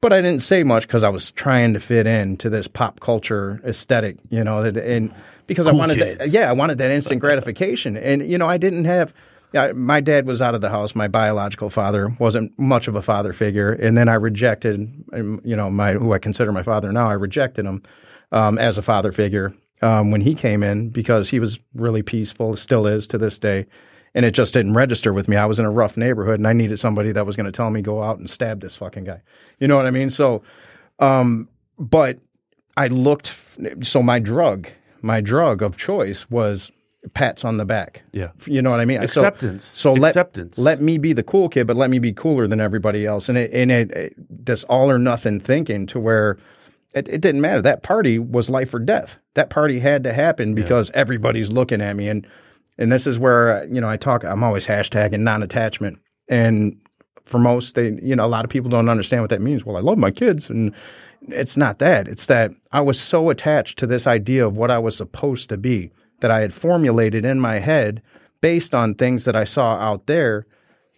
But 0.00 0.12
I 0.12 0.20
didn't 0.20 0.42
say 0.42 0.64
much 0.64 0.82
because 0.88 1.04
I 1.04 1.08
was 1.10 1.30
trying 1.30 1.74
to 1.74 1.80
fit 1.80 2.08
in 2.08 2.36
to 2.38 2.50
this 2.50 2.66
pop 2.66 2.98
culture 2.98 3.60
aesthetic, 3.64 4.18
you 4.30 4.42
know, 4.42 4.68
that- 4.68 4.76
and 4.84 5.14
because 5.46 5.68
I 5.68 5.70
Cool 5.70 5.78
wanted 5.78 5.98
that, 6.18 6.28
yeah, 6.30 6.50
I 6.50 6.52
wanted 6.52 6.78
that 6.78 6.90
instant 6.90 7.20
gratification. 7.20 7.96
And, 7.96 8.28
you 8.28 8.36
know, 8.36 8.48
I 8.48 8.58
didn't 8.58 8.84
have, 8.86 9.14
yeah, 9.52 9.70
my 9.72 10.00
dad 10.00 10.26
was 10.26 10.42
out 10.42 10.56
of 10.56 10.60
the 10.60 10.70
house. 10.70 10.96
My 10.96 11.06
biological 11.06 11.70
father 11.70 12.08
wasn't 12.18 12.58
much 12.58 12.88
of 12.88 12.96
a 12.96 13.02
father 13.02 13.32
figure. 13.32 13.70
And 13.72 13.96
then 13.96 14.08
I 14.08 14.14
rejected, 14.14 14.92
um, 15.12 15.40
you 15.44 15.54
know, 15.54 15.70
my, 15.70 15.92
who 15.92 16.12
I 16.12 16.18
consider 16.18 16.50
my 16.50 16.64
father 16.64 16.90
now, 16.92 17.08
I 17.08 17.12
rejected 17.14 17.64
him 17.64 17.82
um, 18.32 18.58
as 18.58 18.78
a 18.78 18.82
father 18.82 19.12
figure 19.12 19.54
um, 19.82 20.10
when 20.10 20.20
he 20.20 20.34
came 20.34 20.62
in 20.62 20.88
because 20.90 21.30
he 21.30 21.38
was 21.38 21.58
really 21.74 22.02
peaceful, 22.02 22.56
still 22.56 22.86
is 22.86 23.06
to 23.08 23.18
this 23.18 23.38
day. 23.38 23.66
And 24.14 24.24
it 24.24 24.30
just 24.30 24.54
didn't 24.54 24.72
register 24.72 25.12
with 25.12 25.28
me. 25.28 25.36
I 25.36 25.44
was 25.44 25.58
in 25.58 25.66
a 25.66 25.70
rough 25.70 25.98
neighborhood 25.98 26.38
and 26.40 26.48
I 26.48 26.54
needed 26.54 26.78
somebody 26.78 27.12
that 27.12 27.26
was 27.26 27.36
going 27.36 27.44
to 27.46 27.52
tell 27.52 27.70
me 27.70 27.82
go 27.82 28.02
out 28.02 28.18
and 28.18 28.28
stab 28.30 28.60
this 28.60 28.74
fucking 28.74 29.04
guy. 29.04 29.20
You 29.58 29.68
know 29.68 29.76
what 29.76 29.84
I 29.84 29.90
mean? 29.90 30.08
So, 30.08 30.42
um, 30.98 31.50
but 31.78 32.18
I 32.78 32.86
looked, 32.88 33.34
so 33.82 34.02
my 34.02 34.18
drug, 34.18 34.68
my 35.02 35.20
drug 35.20 35.60
of 35.62 35.76
choice 35.76 36.30
was 36.30 36.70
pats 37.12 37.44
on 37.44 37.58
the 37.58 37.66
back. 37.66 38.04
Yeah. 38.12 38.30
You 38.46 38.62
know 38.62 38.70
what 38.70 38.80
I 38.80 38.86
mean? 38.86 39.06
So- 39.06 39.20
Acceptance. 39.20 39.64
So, 39.64 39.92
let, 39.92 40.08
Acceptance. 40.08 40.56
let 40.56 40.80
me 40.80 40.96
be 40.96 41.12
the 41.12 41.22
cool 41.22 41.50
kid, 41.50 41.66
but 41.66 41.76
let 41.76 41.90
me 41.90 41.98
be 41.98 42.14
cooler 42.14 42.46
than 42.46 42.58
everybody 42.58 43.04
else. 43.04 43.28
And 43.28 43.36
it, 43.36 43.52
and 43.52 43.70
it, 43.70 43.90
it 43.90 44.14
this 44.30 44.64
all 44.64 44.90
or 44.90 44.98
nothing 44.98 45.40
thinking 45.40 45.86
to 45.88 46.00
where 46.00 46.38
it, 46.96 47.08
it 47.08 47.20
didn't 47.20 47.40
matter. 47.42 47.62
That 47.62 47.82
party 47.82 48.18
was 48.18 48.48
life 48.48 48.72
or 48.72 48.78
death. 48.78 49.18
That 49.34 49.50
party 49.50 49.78
had 49.78 50.02
to 50.04 50.12
happen 50.12 50.54
because 50.54 50.90
everybody's 50.94 51.50
looking 51.50 51.80
at 51.82 51.94
me. 51.94 52.08
And, 52.08 52.26
and 52.78 52.90
this 52.90 53.06
is 53.06 53.18
where, 53.18 53.66
you 53.66 53.80
know, 53.80 53.88
I 53.88 53.96
talk, 53.98 54.24
I'm 54.24 54.42
always 54.42 54.66
hashtagging 54.66 55.20
non-attachment. 55.20 55.98
And 56.28 56.80
for 57.26 57.38
most, 57.38 57.74
they, 57.74 57.98
you 58.02 58.16
know, 58.16 58.24
a 58.24 58.28
lot 58.28 58.44
of 58.44 58.50
people 58.50 58.70
don't 58.70 58.88
understand 58.88 59.22
what 59.22 59.30
that 59.30 59.42
means. 59.42 59.64
Well, 59.64 59.76
I 59.76 59.80
love 59.80 59.98
my 59.98 60.10
kids. 60.10 60.48
And 60.48 60.74
it's 61.28 61.56
not 61.56 61.78
that. 61.80 62.08
It's 62.08 62.26
that 62.26 62.52
I 62.72 62.80
was 62.80 62.98
so 62.98 63.28
attached 63.30 63.78
to 63.80 63.86
this 63.86 64.06
idea 64.06 64.46
of 64.46 64.56
what 64.56 64.70
I 64.70 64.78
was 64.78 64.96
supposed 64.96 65.48
to 65.50 65.56
be 65.56 65.90
that 66.20 66.30
I 66.30 66.40
had 66.40 66.54
formulated 66.54 67.24
in 67.24 67.40
my 67.40 67.58
head 67.58 68.00
based 68.40 68.74
on 68.74 68.94
things 68.94 69.24
that 69.26 69.36
I 69.36 69.44
saw 69.44 69.76
out 69.76 70.06
there 70.06 70.46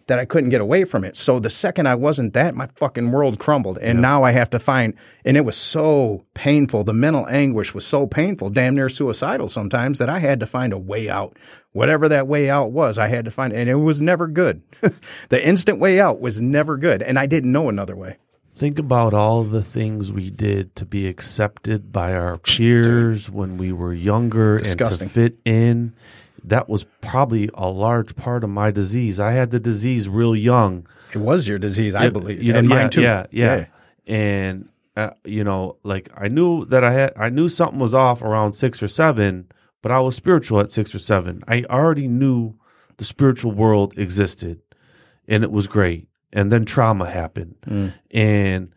that 0.09 0.19
I 0.19 0.25
couldn't 0.25 0.49
get 0.49 0.59
away 0.59 0.85
from 0.85 1.03
it. 1.03 1.15
So 1.15 1.39
the 1.39 1.51
second 1.51 1.87
I 1.87 1.93
wasn't 1.93 2.33
that, 2.33 2.55
my 2.55 2.67
fucking 2.75 3.11
world 3.11 3.37
crumbled. 3.37 3.77
And 3.77 4.01
now 4.01 4.23
I 4.23 4.31
have 4.31 4.49
to 4.49 4.59
find, 4.59 4.95
and 5.23 5.37
it 5.37 5.45
was 5.45 5.55
so 5.55 6.25
painful. 6.33 6.83
The 6.83 6.93
mental 6.93 7.27
anguish 7.27 7.75
was 7.75 7.85
so 7.85 8.07
painful, 8.07 8.49
damn 8.49 8.75
near 8.75 8.89
suicidal 8.89 9.49
sometimes, 9.49 9.99
that 9.99 10.09
I 10.09 10.17
had 10.17 10.39
to 10.39 10.47
find 10.47 10.73
a 10.73 10.79
way 10.79 11.09
out. 11.09 11.37
Whatever 11.73 12.09
that 12.09 12.27
way 12.27 12.49
out 12.49 12.71
was, 12.71 12.97
I 12.97 13.07
had 13.07 13.23
to 13.25 13.31
find, 13.31 13.53
and 13.53 13.69
it 13.69 13.75
was 13.75 14.01
never 14.01 14.27
good. 14.27 14.63
the 15.29 15.47
instant 15.47 15.77
way 15.77 15.99
out 15.99 16.19
was 16.19 16.41
never 16.41 16.75
good. 16.75 17.03
And 17.03 17.19
I 17.19 17.27
didn't 17.27 17.51
know 17.51 17.69
another 17.69 17.95
way. 17.95 18.17
Think 18.55 18.79
about 18.79 19.13
all 19.13 19.43
the 19.43 19.61
things 19.61 20.11
we 20.11 20.31
did 20.31 20.75
to 20.77 20.85
be 20.85 21.07
accepted 21.07 21.93
by 21.93 22.13
our 22.13 22.39
peers 22.39 23.29
when 23.29 23.57
we 23.57 23.71
were 23.71 23.93
younger 23.93 24.57
Disgusting. 24.57 25.03
and 25.03 25.09
to 25.09 25.13
fit 25.13 25.39
in. 25.45 25.93
That 26.43 26.69
was 26.69 26.85
probably 27.01 27.49
a 27.53 27.67
large 27.69 28.15
part 28.15 28.43
of 28.43 28.49
my 28.49 28.71
disease. 28.71 29.19
I 29.19 29.31
had 29.31 29.51
the 29.51 29.59
disease 29.59 30.07
real 30.09 30.35
young. 30.35 30.87
It 31.13 31.17
was 31.19 31.47
your 31.47 31.59
disease, 31.59 31.95
I 31.95 32.05
Yeah, 32.05 32.09
believe. 32.09 32.41
You 32.43 32.53
know, 32.53 32.59
and 32.59 32.69
yeah, 32.69 32.75
mine 32.75 32.89
too. 32.89 33.01
Yeah, 33.01 33.25
yeah. 33.31 33.65
And 34.07 34.69
uh, 34.97 35.11
you 35.23 35.43
know, 35.43 35.77
like 35.83 36.09
I 36.15 36.27
knew 36.27 36.65
that 36.65 36.83
I 36.83 36.91
had, 36.91 37.13
I 37.17 37.29
knew 37.29 37.47
something 37.49 37.79
was 37.79 37.93
off 37.93 38.21
around 38.21 38.51
six 38.53 38.81
or 38.83 38.87
seven, 38.87 39.47
but 39.81 39.91
I 39.91 39.99
was 39.99 40.15
spiritual 40.15 40.59
at 40.59 40.69
six 40.69 40.93
or 40.93 40.99
seven. 40.99 41.43
I 41.47 41.63
already 41.69 42.07
knew 42.07 42.55
the 42.97 43.05
spiritual 43.05 43.51
world 43.53 43.97
existed, 43.97 44.59
and 45.27 45.43
it 45.43 45.51
was 45.51 45.67
great. 45.67 46.07
And 46.33 46.51
then 46.51 46.65
trauma 46.65 47.09
happened, 47.09 47.55
Mm. 47.67 47.93
and 48.11 48.69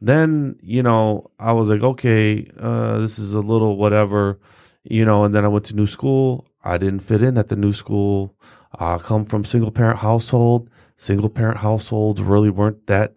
then 0.00 0.56
you 0.62 0.82
know 0.82 1.30
I 1.38 1.52
was 1.52 1.68
like, 1.68 1.82
okay, 1.82 2.50
uh, 2.58 2.98
this 2.98 3.18
is 3.18 3.34
a 3.34 3.40
little 3.40 3.76
whatever, 3.76 4.38
you 4.84 5.04
know. 5.04 5.24
And 5.24 5.34
then 5.34 5.44
I 5.44 5.48
went 5.48 5.66
to 5.66 5.76
new 5.76 5.86
school. 5.86 6.47
I 6.62 6.78
didn't 6.78 7.00
fit 7.00 7.22
in 7.22 7.38
at 7.38 7.48
the 7.48 7.56
new 7.56 7.72
school. 7.72 8.34
I 8.78 8.98
come 8.98 9.24
from 9.24 9.44
single 9.44 9.70
parent 9.70 10.00
household. 10.00 10.68
Single 10.96 11.28
parent 11.30 11.58
households 11.58 12.20
really 12.20 12.50
weren't 12.50 12.86
that, 12.88 13.14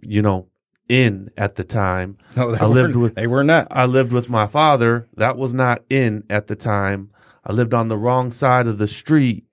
you 0.00 0.22
know, 0.22 0.48
in 0.88 1.30
at 1.36 1.56
the 1.56 1.64
time. 1.64 2.16
No, 2.36 2.50
they 2.52 2.58
I 2.58 2.66
lived 2.66 2.96
with- 2.96 3.14
they 3.14 3.26
were 3.26 3.44
not. 3.44 3.68
I 3.70 3.86
lived 3.86 4.12
with 4.12 4.28
my 4.30 4.46
father. 4.46 5.08
That 5.16 5.36
was 5.36 5.54
not 5.54 5.84
in 5.90 6.24
at 6.30 6.46
the 6.46 6.56
time. 6.56 7.10
I 7.44 7.52
lived 7.52 7.74
on 7.74 7.88
the 7.88 7.98
wrong 7.98 8.32
side 8.32 8.66
of 8.66 8.78
the 8.78 8.88
street. 8.88 9.44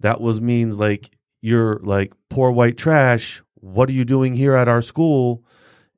That 0.00 0.20
was 0.20 0.40
means 0.40 0.78
like 0.78 1.10
you're 1.40 1.78
like 1.82 2.12
poor 2.28 2.50
white 2.50 2.76
trash. 2.76 3.42
What 3.54 3.88
are 3.88 3.92
you 3.94 4.04
doing 4.04 4.34
here 4.34 4.54
at 4.54 4.68
our 4.68 4.82
school? 4.82 5.44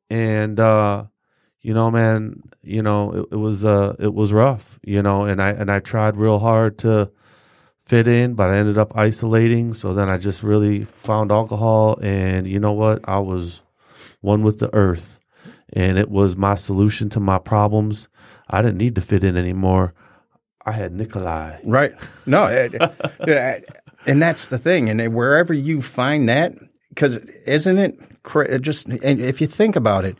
And 0.09 0.59
uh 0.59 1.05
you 1.63 1.75
know, 1.75 1.91
man, 1.91 2.43
you 2.63 2.83
know, 2.83 3.13
it, 3.13 3.27
it 3.33 3.37
was 3.37 3.65
uh 3.65 3.95
it 3.99 4.15
was 4.15 4.33
rough, 4.33 4.79
you 4.83 5.03
know, 5.03 5.25
and 5.25 5.41
I 5.43 5.51
and 5.51 5.71
I 5.71 5.81
tried 5.81 6.17
real 6.17 6.39
hard 6.39 6.79
to 6.79 7.11
fit 7.81 8.07
in, 8.07 8.35
but 8.35 8.51
I 8.51 8.57
ended 8.59 8.79
up 8.79 8.97
isolating. 8.97 9.75
So 9.75 9.93
then 9.95 10.09
I 10.09 10.17
just 10.17 10.43
really 10.43 10.85
found 10.85 11.31
alcohol 11.33 11.99
and 12.03 12.47
you 12.47 12.59
know 12.61 12.73
what? 12.73 13.01
I 13.05 13.19
was 13.19 13.63
one 14.21 14.43
with 14.43 14.59
the 14.59 14.73
earth 14.75 15.19
and 15.73 15.99
it 15.99 16.11
was 16.11 16.37
my 16.37 16.55
solution 16.55 17.09
to 17.11 17.21
my 17.21 17.39
problems. 17.39 18.09
I 18.49 18.63
didn't 18.63 18.79
need 18.79 18.95
to 18.97 19.01
fit 19.01 19.25
in 19.25 19.37
anymore. 19.37 19.95
I 20.65 20.73
had 20.73 20.93
Nikolai. 20.93 21.59
Right. 21.65 21.93
No, 22.27 22.47
it, 22.47 22.75
it- 23.21 23.67
and 24.07 24.23
that's 24.23 24.49
the 24.49 24.59
thing. 24.59 24.89
And 24.89 25.15
wherever 25.15 25.53
you 25.53 25.83
find 25.83 26.29
that, 26.29 26.55
because 26.89 27.17
isn't 27.47 27.79
it 27.79 27.99
just, 28.63 28.89
and 28.89 29.21
if 29.21 29.41
you 29.41 29.47
think 29.47 29.77
about 29.77 30.05
it, 30.05 30.17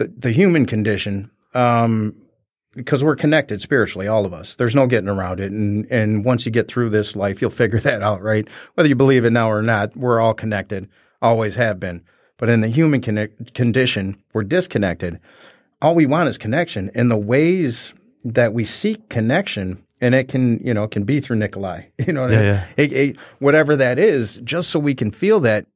the, 0.00 0.12
the 0.16 0.32
human 0.32 0.66
condition, 0.66 1.30
um, 1.54 2.16
because 2.74 3.02
we're 3.04 3.16
connected 3.16 3.60
spiritually, 3.60 4.06
all 4.08 4.24
of 4.24 4.32
us. 4.32 4.54
There's 4.54 4.74
no 4.74 4.86
getting 4.86 5.08
around 5.08 5.40
it. 5.40 5.50
And, 5.50 5.86
and 5.90 6.24
once 6.24 6.46
you 6.46 6.52
get 6.52 6.68
through 6.68 6.90
this 6.90 7.14
life, 7.16 7.40
you'll 7.40 7.50
figure 7.62 7.80
that 7.80 8.02
out, 8.02 8.22
right? 8.22 8.46
Whether 8.74 8.88
you 8.88 8.94
believe 8.94 9.24
it 9.24 9.30
now 9.30 9.50
or 9.50 9.62
not, 9.62 9.96
we're 9.96 10.20
all 10.20 10.34
connected, 10.34 10.88
always 11.20 11.54
have 11.56 11.78
been. 11.80 12.02
But 12.38 12.48
in 12.48 12.60
the 12.62 12.68
human 12.68 13.00
connect- 13.00 13.54
condition, 13.54 14.16
we're 14.32 14.44
disconnected. 14.44 15.20
All 15.82 15.94
we 15.94 16.06
want 16.06 16.28
is 16.28 16.38
connection. 16.38 16.90
And 16.94 17.10
the 17.10 17.16
ways 17.16 17.92
that 18.24 18.52
we 18.54 18.64
seek 18.64 19.08
connection, 19.08 19.84
and 20.00 20.14
it 20.14 20.28
can, 20.28 20.58
you 20.64 20.72
know, 20.72 20.84
it 20.84 20.90
can 20.90 21.04
be 21.04 21.20
through 21.20 21.36
Nikolai, 21.36 21.82
you 22.06 22.12
know, 22.12 22.22
what 22.22 22.32
I 22.32 22.36
mean? 22.36 22.44
Yeah, 22.44 22.66
It- 22.76 22.92
it- 22.92 23.16
whatever 23.40 23.76
that 23.76 23.98
is, 23.98 24.36
just 24.44 24.70
so 24.70 24.78
we 24.78 24.94
can 24.94 25.10
feel 25.10 25.40
that 25.40 25.66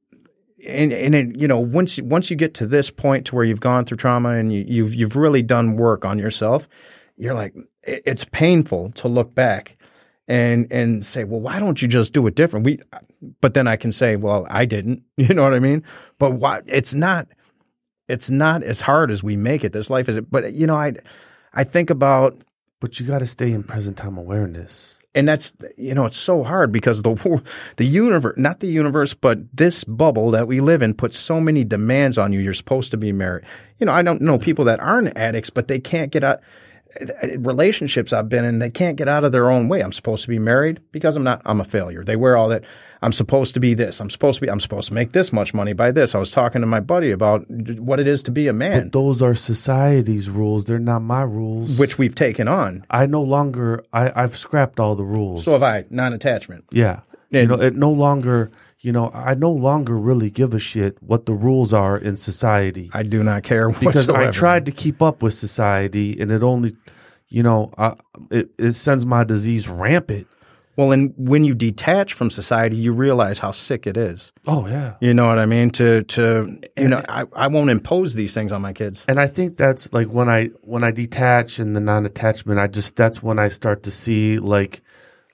and 0.67 0.93
and 0.93 1.15
it, 1.15 1.37
you 1.37 1.47
know 1.49 1.59
once 1.59 2.01
once 2.01 2.31
you 2.31 2.37
get 2.37 2.55
to 2.55 2.67
this 2.67 2.91
point 2.91 3.27
to 3.27 3.35
where 3.35 3.45
you've 3.45 3.61
gone 3.61 3.85
through 3.85 3.97
trauma 3.99 4.31
and 4.31 4.53
you, 4.53 4.65
you've 4.67 4.95
you've 4.95 5.17
really 5.17 5.43
done 5.43 5.77
work 5.77 6.05
on 6.05 6.19
yourself, 6.19 6.69
you're 7.17 7.35
like 7.35 7.55
it- 7.83 8.03
it's 8.07 8.25
painful 8.25 8.91
to 8.93 9.09
look 9.09 9.35
back 9.35 9.77
and 10.27 10.67
and 10.73 11.05
say, 11.05 11.25
well, 11.25 11.41
why 11.41 11.59
don't 11.59 11.83
you 11.83 11.89
just 11.89 12.13
do 12.13 12.27
it 12.27 12.35
different? 12.35 12.65
We, 12.65 12.79
but 13.41 13.55
then 13.55 13.67
I 13.69 13.77
can 13.77 13.93
say, 13.93 14.17
well, 14.17 14.47
I 14.49 14.65
didn't. 14.65 15.03
You 15.17 15.35
know 15.35 15.43
what 15.43 15.55
I 15.55 15.59
mean? 15.61 15.83
But 16.19 16.33
why? 16.33 16.63
It's 16.67 16.95
not. 16.95 17.29
It's 18.09 18.29
not 18.29 18.63
as 18.63 18.81
hard 18.83 19.11
as 19.11 19.23
we 19.23 19.37
make 19.37 19.65
it. 19.65 19.73
This 19.73 19.89
life 19.91 20.09
is. 20.09 20.21
But 20.21 20.53
you 20.55 20.67
know, 20.67 20.77
I 20.77 20.95
I 21.53 21.65
think 21.65 21.91
about 21.91 22.37
But 22.81 22.99
you 23.01 23.07
got 23.07 23.21
to 23.21 23.27
stay 23.27 23.53
in 23.53 23.63
present 23.63 23.97
time 23.97 24.19
awareness. 24.19 24.97
And 25.15 25.29
that's 25.29 25.53
you 25.77 25.95
know 25.95 26.05
it's 26.05 26.17
so 26.17 26.43
hard 26.43 26.73
because 26.73 27.03
the 27.03 27.43
the 27.77 27.87
universe 27.87 28.37
not 28.37 28.61
the 28.61 28.67
universe 28.67 29.15
but 29.15 29.39
this 29.57 29.85
bubble 29.85 30.31
that 30.31 30.47
we 30.47 30.61
live 30.61 30.83
in 30.83 30.95
puts 30.95 31.19
so 31.19 31.41
many 31.41 31.65
demands 31.65 32.19
on 32.19 32.33
you. 32.33 32.41
You're 32.41 32.55
supposed 32.55 32.91
to 32.91 32.97
be 32.97 33.13
married. 33.13 33.45
You 33.79 33.87
know 33.87 33.93
i 33.93 34.03
don't 34.03 34.21
know 34.23 34.39
people 34.39 34.65
that 34.67 34.81
aren't 34.81 35.17
addicts 35.17 35.51
but 35.51 35.69
they 35.69 35.79
can't 35.79 36.11
get 36.11 36.25
out 36.25 36.41
relationships 37.39 38.13
i've 38.13 38.29
been 38.29 38.45
in 38.45 38.59
they 38.59 38.71
can't 38.71 38.97
get 38.97 39.09
out 39.09 39.25
of 39.25 39.33
their 39.33 39.51
own 39.51 39.69
way 39.69 39.81
i'm 39.81 39.93
supposed 39.93 40.23
to 40.23 40.29
be 40.29 40.39
married 40.39 40.81
because 40.93 41.17
i'm 41.17 41.25
not 41.25 41.41
i'm 41.45 41.61
a 41.61 41.65
failure 41.65 42.05
they 42.05 42.17
wear 42.17 42.37
all 42.37 42.49
that 42.49 42.63
i'm 43.03 43.13
supposed 43.13 43.55
to 43.55 43.61
be 43.61 43.75
this 43.75 44.01
i'm 44.01 44.11
supposed 44.11 44.37
to 44.39 44.43
be 44.47 44.51
i'm 44.51 44.61
supposed 44.61 44.89
to 44.89 44.95
make 44.95 45.13
this 45.13 45.33
much 45.33 45.53
money 45.55 45.73
by 45.73 45.91
this 45.91 46.15
i 46.15 46.19
was 46.19 46.31
talking 46.31 46.61
to 46.61 46.67
my 46.67 46.81
buddy 46.81 47.11
about 47.11 47.45
what 47.49 47.99
it 48.01 48.07
is 48.07 48.23
to 48.23 48.31
be 48.31 48.49
a 48.49 48.53
man 48.53 48.85
But 48.85 48.93
those 48.93 49.23
are 49.23 49.35
society's 49.35 50.29
rules. 50.31 50.65
They're 50.65 50.79
not 50.79 51.01
my 51.03 51.23
rules. 51.23 51.79
which 51.79 51.99
we've 51.99 52.15
taken 52.15 52.49
on 52.49 52.85
I 52.91 53.07
no 53.07 53.23
longer. 53.23 53.85
I 53.93 54.13
I've 54.23 54.37
scrapped 54.37 54.79
all 54.81 54.95
the 54.95 55.05
rules. 55.05 55.45
so 55.45 55.53
have 55.53 55.63
i 55.63 55.85
non-attachment 55.91 56.65
Yeah. 56.71 57.01
you 57.31 57.47
know, 57.47 57.61
it 57.61 57.75
no 57.75 57.91
longer, 57.91 58.51
you 58.85 58.93
know, 58.93 59.11
I 59.15 59.33
no 59.35 59.51
longer 59.51 59.97
really 59.97 60.31
give 60.31 60.53
a 60.53 60.59
shit 60.59 61.03
what 61.03 61.25
the 61.25 61.33
rules 61.33 61.73
are 61.73 61.97
in 61.97 62.17
society 62.17 62.91
i 62.93 63.03
do 63.03 63.23
not 63.23 63.43
care 63.43 63.69
because 63.81 63.85
whatsoever. 64.09 64.25
I 64.25 64.31
tried 64.31 64.67
to 64.67 64.73
keep 64.73 65.01
up 65.01 65.23
with 65.23 65.33
society 65.33 66.21
and 66.21 66.31
it 66.31 66.43
only, 66.43 66.77
you 67.29 67.43
know, 67.43 67.73
I, 67.79 67.95
it, 68.31 68.51
it 68.59 68.75
sends 68.75 69.07
my 69.07 69.25
disease 69.25 69.69
rampant. 69.69 70.27
Well, 70.77 70.93
and 70.93 71.15
when 71.17 71.45
you 71.45 71.55
detach 71.55 72.13
from 72.13 72.31
society, 72.31 72.77
you 72.77 72.93
realize 72.93 73.39
how 73.39 73.53
sick 73.53 73.87
it 73.87 73.97
is. 73.97 74.33
Oh, 74.47 74.67
yeah. 74.67 74.97
You 75.01 75.15
know 75.15 75.29
what 75.29 75.39
I 75.39 75.47
mean? 75.47 75.71
To 75.71 76.03
to 76.03 76.61
you 76.77 76.89
know, 76.89 77.03
I, 77.09 77.25
I 77.33 77.47
won't 77.47 77.71
impose 77.71 78.15
these 78.15 78.35
things 78.35 78.51
on 78.51 78.61
my 78.61 78.73
kids. 78.73 79.05
And 79.07 79.21
I 79.21 79.29
think 79.29 79.57
that's 79.57 79.93
like 79.93 80.09
when 80.09 80.29
I, 80.29 80.49
when 80.63 80.85
I 80.85 80.91
detach 80.91 81.59
and 81.59 81.75
the 81.75 81.81
non-attachment, 81.81 82.59
I 82.59 82.67
just, 82.67 82.97
that's 82.97 83.23
when 83.23 83.39
I 83.39 83.49
start 83.49 83.85
to 83.85 83.91
see 83.91 84.39
like 84.41 84.83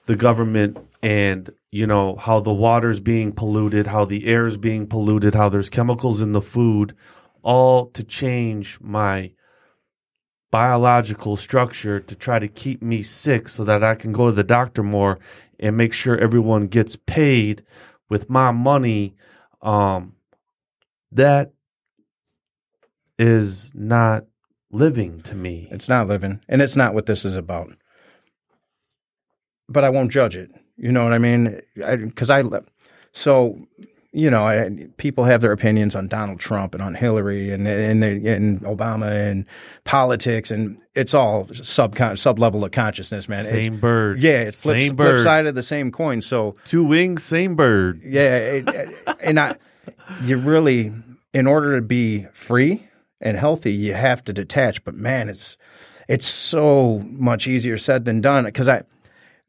the 0.07 0.15
government 0.15 0.79
and, 1.03 1.51
you 1.73 1.87
know, 1.87 2.17
how 2.17 2.41
the 2.41 2.53
water's 2.53 3.01
being 3.01 3.33
polluted, 3.33 3.87
how 3.87 4.05
the 4.05 4.27
air's 4.27 4.57
being 4.57 4.87
polluted, 4.87 5.35
how 5.35 5.49
there's 5.49 5.69
chemicals 5.69 6.21
in 6.21 6.33
the 6.33 6.43
food, 6.43 6.95
all 7.43 7.87
to 7.87 8.03
change 8.03 8.79
my 8.81 9.33
biological 10.51 11.37
structure 11.37 12.01
to 12.01 12.15
try 12.17 12.39
to 12.39 12.49
keep 12.49 12.83
me 12.83 13.03
sick 13.03 13.49
so 13.49 13.63
that 13.65 13.85
I 13.85 13.95
can 13.95 14.13
go 14.13 14.27
to 14.27 14.33
the 14.33 14.43
doctor 14.43 14.83
more 14.83 15.21
and 15.61 15.77
make 15.77 15.93
sure 15.93 16.19
everyone 16.19 16.67
gets 16.67 16.97
paid 16.97 17.65
with 18.09 18.29
my 18.29 18.51
money. 18.51 19.15
Um, 19.63 20.17
that 21.13 21.53
is 23.19 23.71
not 23.75 24.25
living 24.73 25.21
to 25.23 25.35
me. 25.35 25.69
It's 25.71 25.89
not 25.89 26.09
living, 26.09 26.41
and 26.49 26.63
it's 26.63 26.77
not 26.77 26.95
what 26.95 27.07
this 27.07 27.25
is 27.25 27.37
about. 27.37 27.77
But 29.69 29.85
I 29.85 29.91
won't 29.91 30.11
judge 30.11 30.35
it. 30.35 30.51
You 30.81 30.93
know 30.93 31.05
what 31.05 31.13
I 31.13 31.19
mean? 31.19 31.61
Because 31.75 32.31
I, 32.31 32.43
so 33.13 33.59
you 34.13 34.29
know, 34.29 34.45
I, 34.45 34.71
people 34.97 35.23
have 35.25 35.41
their 35.41 35.53
opinions 35.53 35.95
on 35.95 36.09
Donald 36.09 36.41
Trump 36.41 36.75
and 36.75 36.83
on 36.83 36.95
Hillary 36.95 37.53
and 37.53 37.69
and, 37.69 38.03
they, 38.03 38.13
and 38.35 38.61
Obama 38.63 39.11
and 39.31 39.45
politics, 39.85 40.51
and 40.51 40.83
it's 40.95 41.15
all 41.15 41.47
sub 41.55 41.97
sub 42.19 42.39
level 42.39 42.65
of 42.65 42.73
consciousness, 42.73 43.29
man. 43.29 43.41
It's- 43.41 43.53
Same 43.55 43.79
bird. 43.79 44.23
yeah, 44.23 44.41
it's 44.41 44.63
flip, 44.63 44.77
same 44.79 44.97
flip 44.97 45.09
bird. 45.17 45.23
side 45.23 45.47
of 45.47 45.55
the 45.55 45.63
same 45.63 45.93
coin. 45.93 46.23
So 46.23 46.57
Two 46.67 46.85
wings, 46.85 47.23
same 47.23 47.55
bird. 47.55 48.01
Yeah, 48.05 48.37
it, 48.39 48.89
and 49.21 49.39
I, 49.39 49.57
you 50.25 50.39
really, 50.39 50.93
in 51.33 51.47
order 51.47 51.77
to 51.77 51.83
be 51.83 52.25
free 52.33 52.89
and 53.21 53.37
healthy, 53.37 53.73
you 53.73 53.95
have 53.95 54.25
to 54.25 54.33
detach. 54.33 54.83
But 54.83 54.95
man, 54.97 55.29
it's 55.29 55.57
it's 56.09 56.27
so 56.27 57.01
much 57.05 57.47
easier 57.47 57.79
said 57.79 58.07
than 58.07 58.21
done. 58.23 58.43
Because 58.45 58.67
I, 58.69 58.83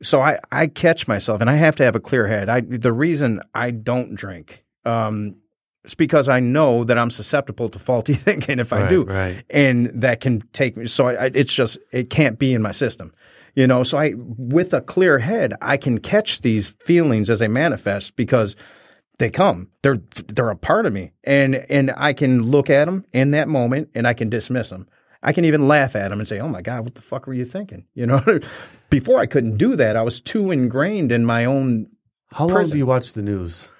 so 0.01 0.21
I 0.21 0.39
I 0.51 0.67
catch 0.67 1.07
myself, 1.07 1.41
and 1.41 1.49
I 1.49 1.55
have 1.55 1.75
to 1.77 1.83
have 1.83 1.95
a 1.95 1.99
clear 1.99 2.27
head. 2.27 2.49
I 2.49 2.61
the 2.61 2.93
reason 2.93 3.41
I 3.53 3.71
don't 3.71 4.15
drink, 4.15 4.63
um, 4.85 5.37
it's 5.83 5.95
because 5.95 6.29
I 6.29 6.39
know 6.39 6.83
that 6.83 6.97
I'm 6.97 7.11
susceptible 7.11 7.69
to 7.69 7.79
faulty 7.79 8.13
thinking 8.27 8.59
if 8.59 8.71
I 8.73 8.81
Right, 8.81 8.89
do, 8.89 9.03
right. 9.03 9.43
and 9.49 9.87
that 10.01 10.21
can 10.21 10.41
take 10.53 10.77
me. 10.77 10.85
So 10.87 11.07
I, 11.07 11.13
I, 11.13 11.31
it's 11.33 11.53
just 11.53 11.77
it 11.91 12.09
can't 12.09 12.37
be 12.39 12.53
in 12.53 12.61
my 12.61 12.71
system. 12.71 13.13
You 13.53 13.67
know, 13.67 13.83
so 13.83 13.97
I, 13.97 14.13
with 14.15 14.73
a 14.73 14.79
clear 14.79 15.19
head, 15.19 15.53
I 15.61 15.75
can 15.75 15.99
catch 15.99 16.39
these 16.39 16.69
feelings 16.69 17.29
as 17.29 17.39
they 17.39 17.49
manifest 17.49 18.15
because 18.15 18.55
they 19.17 19.29
come. 19.29 19.69
They're 19.81 19.97
they're 20.27 20.49
a 20.49 20.55
part 20.55 20.85
of 20.85 20.93
me, 20.93 21.11
and 21.25 21.55
and 21.69 21.91
I 21.97 22.13
can 22.13 22.43
look 22.43 22.69
at 22.69 22.85
them 22.85 23.05
in 23.11 23.31
that 23.31 23.49
moment, 23.49 23.89
and 23.93 24.07
I 24.07 24.13
can 24.13 24.29
dismiss 24.29 24.69
them. 24.69 24.87
I 25.23 25.33
can 25.33 25.45
even 25.45 25.67
laugh 25.67 25.95
at 25.95 26.09
them 26.09 26.19
and 26.19 26.27
say, 26.27 26.39
"Oh 26.39 26.47
my 26.47 26.61
God, 26.61 26.83
what 26.83 26.95
the 26.95 27.01
fuck 27.01 27.27
were 27.27 27.33
you 27.33 27.45
thinking?" 27.45 27.85
You 27.93 28.07
know, 28.07 28.21
before 28.89 29.19
I 29.19 29.25
couldn't 29.25 29.57
do 29.57 29.75
that. 29.75 29.95
I 29.95 30.01
was 30.01 30.21
too 30.21 30.51
ingrained 30.51 31.11
in 31.11 31.25
my 31.25 31.45
own. 31.45 31.87
How 32.31 32.45
long 32.45 32.55
Prison. 32.55 32.73
do 32.73 32.77
you 32.77 32.85
watch 32.85 33.13
the 33.13 33.21
news? 33.21 33.71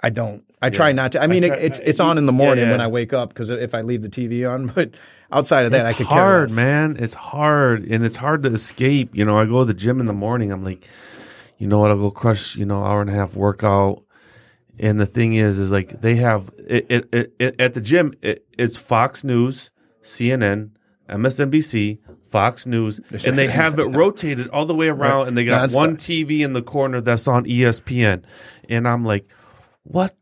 I 0.00 0.10
don't. 0.10 0.44
I 0.60 0.70
try 0.70 0.92
not 0.92 1.12
to. 1.12 1.22
I 1.22 1.26
mean, 1.26 1.44
try- 1.44 1.56
it's 1.56 1.78
it's 1.80 2.00
on 2.00 2.18
in 2.18 2.26
the 2.26 2.32
morning 2.32 2.66
yeah. 2.66 2.72
when 2.72 2.80
I 2.80 2.88
wake 2.88 3.12
up 3.12 3.30
because 3.30 3.50
if 3.50 3.74
I 3.74 3.82
leave 3.82 4.02
the 4.02 4.08
TV 4.08 4.48
on, 4.48 4.66
but 4.74 4.94
outside 5.32 5.64
of 5.64 5.72
that, 5.72 5.86
I 5.86 5.90
it's 5.90 5.98
could 5.98 6.08
care 6.08 6.16
hard, 6.16 6.50
man. 6.50 6.96
It's 6.98 7.14
hard, 7.14 7.84
and 7.84 8.04
it's 8.04 8.16
hard 8.16 8.42
to 8.44 8.52
escape. 8.52 9.14
You 9.14 9.24
know, 9.24 9.38
I 9.38 9.46
go 9.46 9.60
to 9.60 9.64
the 9.64 9.74
gym 9.74 10.00
in 10.00 10.06
the 10.06 10.12
morning. 10.12 10.52
I'm 10.52 10.64
like, 10.64 10.86
you 11.58 11.66
know 11.66 11.78
what? 11.78 11.90
I'll 11.90 11.98
go 11.98 12.10
crush, 12.10 12.56
you 12.56 12.64
know, 12.64 12.84
hour 12.84 13.00
and 13.00 13.10
a 13.10 13.12
half 13.12 13.34
workout. 13.34 14.04
And 14.80 15.00
the 15.00 15.06
thing 15.06 15.34
is, 15.34 15.58
is 15.58 15.72
like 15.72 16.00
they 16.00 16.16
have 16.16 16.50
it, 16.56 16.86
it, 16.88 17.08
it, 17.12 17.34
it 17.40 17.60
at 17.60 17.74
the 17.74 17.80
gym. 17.80 18.14
It, 18.22 18.46
it's 18.56 18.76
Fox 18.76 19.24
News, 19.24 19.70
CNN, 20.08 20.70
MSNBC, 21.08 21.98
Fox 22.28 22.66
News, 22.66 23.00
and 23.26 23.38
they 23.38 23.48
have 23.48 23.78
it 23.78 23.84
rotated 23.84 24.48
all 24.48 24.66
the 24.66 24.74
way 24.74 24.88
around. 24.88 25.28
And 25.28 25.38
they 25.38 25.44
got 25.44 25.70
Nonstop. 25.70 25.74
one 25.74 25.96
TV 25.96 26.40
in 26.40 26.52
the 26.52 26.62
corner 26.62 27.00
that's 27.00 27.28
on 27.28 27.44
ESPN. 27.44 28.24
And 28.68 28.88
I'm 28.88 29.04
like, 29.04 29.28
what? 29.84 30.16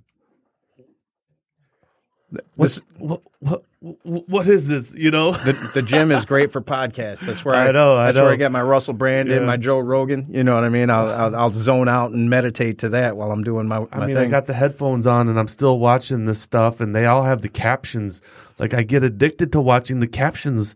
What's, 2.57 2.80
what, 2.99 3.22
what, 3.39 3.62
what, 3.76 3.76
what 4.03 4.47
is 4.47 4.68
this? 4.68 4.95
You 4.95 5.11
know? 5.11 5.32
the, 5.32 5.53
the 5.74 5.82
gym 5.82 6.11
is 6.11 6.24
great 6.24 6.51
for 6.53 6.61
podcasts. 6.61 7.20
That's 7.20 7.45
where 7.45 7.55
I, 7.55 7.68
I 7.68 7.72
know, 7.72 7.95
I 7.95 8.07
that's 8.07 8.18
where 8.18 8.32
I 8.32 8.37
get 8.37 8.51
my 8.53 8.62
Russell 8.62 8.95
Brandon, 8.95 9.41
Yeah. 9.41 9.47
my 9.47 9.57
Joe 9.57 9.78
Rogan. 9.78 10.26
You 10.30 10.43
know 10.45 10.55
what 10.55 10.64
I 10.64 10.68
mean? 10.68 10.91
I'll, 10.91 11.09
I'll 11.09 11.37
I'll 11.37 11.51
zone 11.51 11.89
out 11.89 12.12
and 12.12 12.28
meditate 12.28 12.78
to 12.78 12.89
that 12.91 13.16
while 13.16 13.30
I'm 13.30 13.45
doing 13.45 13.68
my, 13.68 13.80
my 13.80 13.87
I 13.93 14.07
mean, 14.07 14.16
thing. 14.16 14.26
I 14.26 14.30
got 14.30 14.47
the 14.47 14.55
headphones 14.55 15.07
on 15.07 15.28
and 15.28 15.39
I'm 15.39 15.49
still 15.49 15.78
watching 15.78 16.24
this 16.24 16.41
stuff, 16.41 16.80
and 16.80 16.95
they 16.95 17.07
all 17.07 17.22
have 17.22 17.43
the 17.43 17.49
captions. 17.49 18.20
Like, 18.59 18.74
I 18.74 18.82
get 18.82 19.05
addicted 19.05 19.53
to 19.53 19.61
watching 19.61 20.01
the 20.01 20.09
captions 20.09 20.74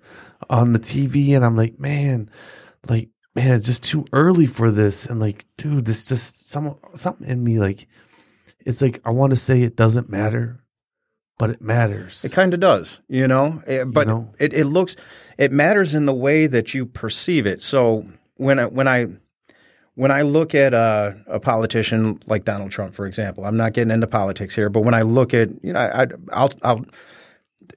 on 0.48 0.72
the 0.72 0.78
TV, 0.78 1.34
and 1.34 1.44
I'm 1.44 1.56
like, 1.56 1.78
man, 1.78 2.30
like, 2.88 3.08
man, 3.34 3.54
it's 3.56 3.66
just 3.66 3.82
too 3.82 4.04
early 4.12 4.46
for 4.46 4.70
this. 4.70 5.06
And 5.06 5.18
like, 5.20 5.46
dude, 5.56 5.84
this 5.84 6.04
just 6.06 6.48
some 6.48 6.76
something 6.94 7.26
in 7.28 7.42
me, 7.42 7.58
like, 7.58 7.86
it's 8.66 8.82
like 8.82 9.00
I 9.04 9.10
want 9.10 9.30
to 9.30 9.36
say 9.36 9.62
it 9.62 9.76
doesn't 9.76 10.08
matter, 10.10 10.60
but 11.40 11.48
it 11.48 11.62
matters. 11.62 12.22
It 12.22 12.32
kind 12.32 12.52
of 12.52 12.60
does, 12.60 13.00
you 13.08 13.26
know, 13.26 13.62
Eh, 13.66 13.84
but 13.84 14.06
know? 14.06 14.28
it, 14.38 14.52
it 14.52 14.66
looks 14.66 14.94
it 15.38 15.50
matters 15.50 15.94
in 15.94 16.04
the 16.04 16.12
way 16.12 16.46
that 16.46 16.74
you 16.74 16.84
perceive 16.84 17.46
it. 17.46 17.62
So 17.62 18.06
when 18.36 18.58
I 18.58 18.66
when 18.66 18.86
I 18.86 19.06
when 19.94 20.10
I 20.10 20.20
look 20.20 20.54
at 20.54 20.74
a, 20.74 21.18
a 21.26 21.40
politician 21.40 22.22
like 22.26 22.44
Donald 22.44 22.72
Trump, 22.72 22.94
for 22.94 23.06
example, 23.06 23.46
I'm 23.46 23.56
not 23.56 23.72
getting 23.72 23.90
into 23.90 24.06
politics 24.06 24.54
here, 24.54 24.68
but 24.68 24.80
when 24.80 24.92
I 24.92 25.00
look 25.00 25.32
at 25.32 25.48
you 25.64 25.72
know, 25.72 25.80
I, 25.80 26.08
I'll 26.30 26.52
I'll 26.62 26.84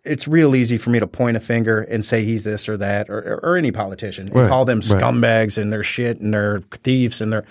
it's 0.03 0.27
real 0.27 0.55
easy 0.55 0.77
for 0.77 0.89
me 0.89 0.99
to 0.99 1.07
point 1.07 1.37
a 1.37 1.39
finger 1.39 1.83
and 1.83 2.03
say 2.03 2.25
he's 2.25 2.43
this 2.43 2.67
or 2.67 2.75
that 2.75 3.09
or, 3.09 3.19
or, 3.19 3.51
or 3.51 3.55
any 3.55 3.71
politician 3.71 4.27
and 4.27 4.49
call 4.49 4.65
them 4.65 4.79
right. 4.79 5.01
scumbags 5.01 5.57
and 5.57 5.71
they're 5.71 5.83
shit 5.83 6.19
and 6.19 6.33
they're 6.33 6.59
thieves 6.83 7.21
and 7.21 7.31
they're 7.31 7.45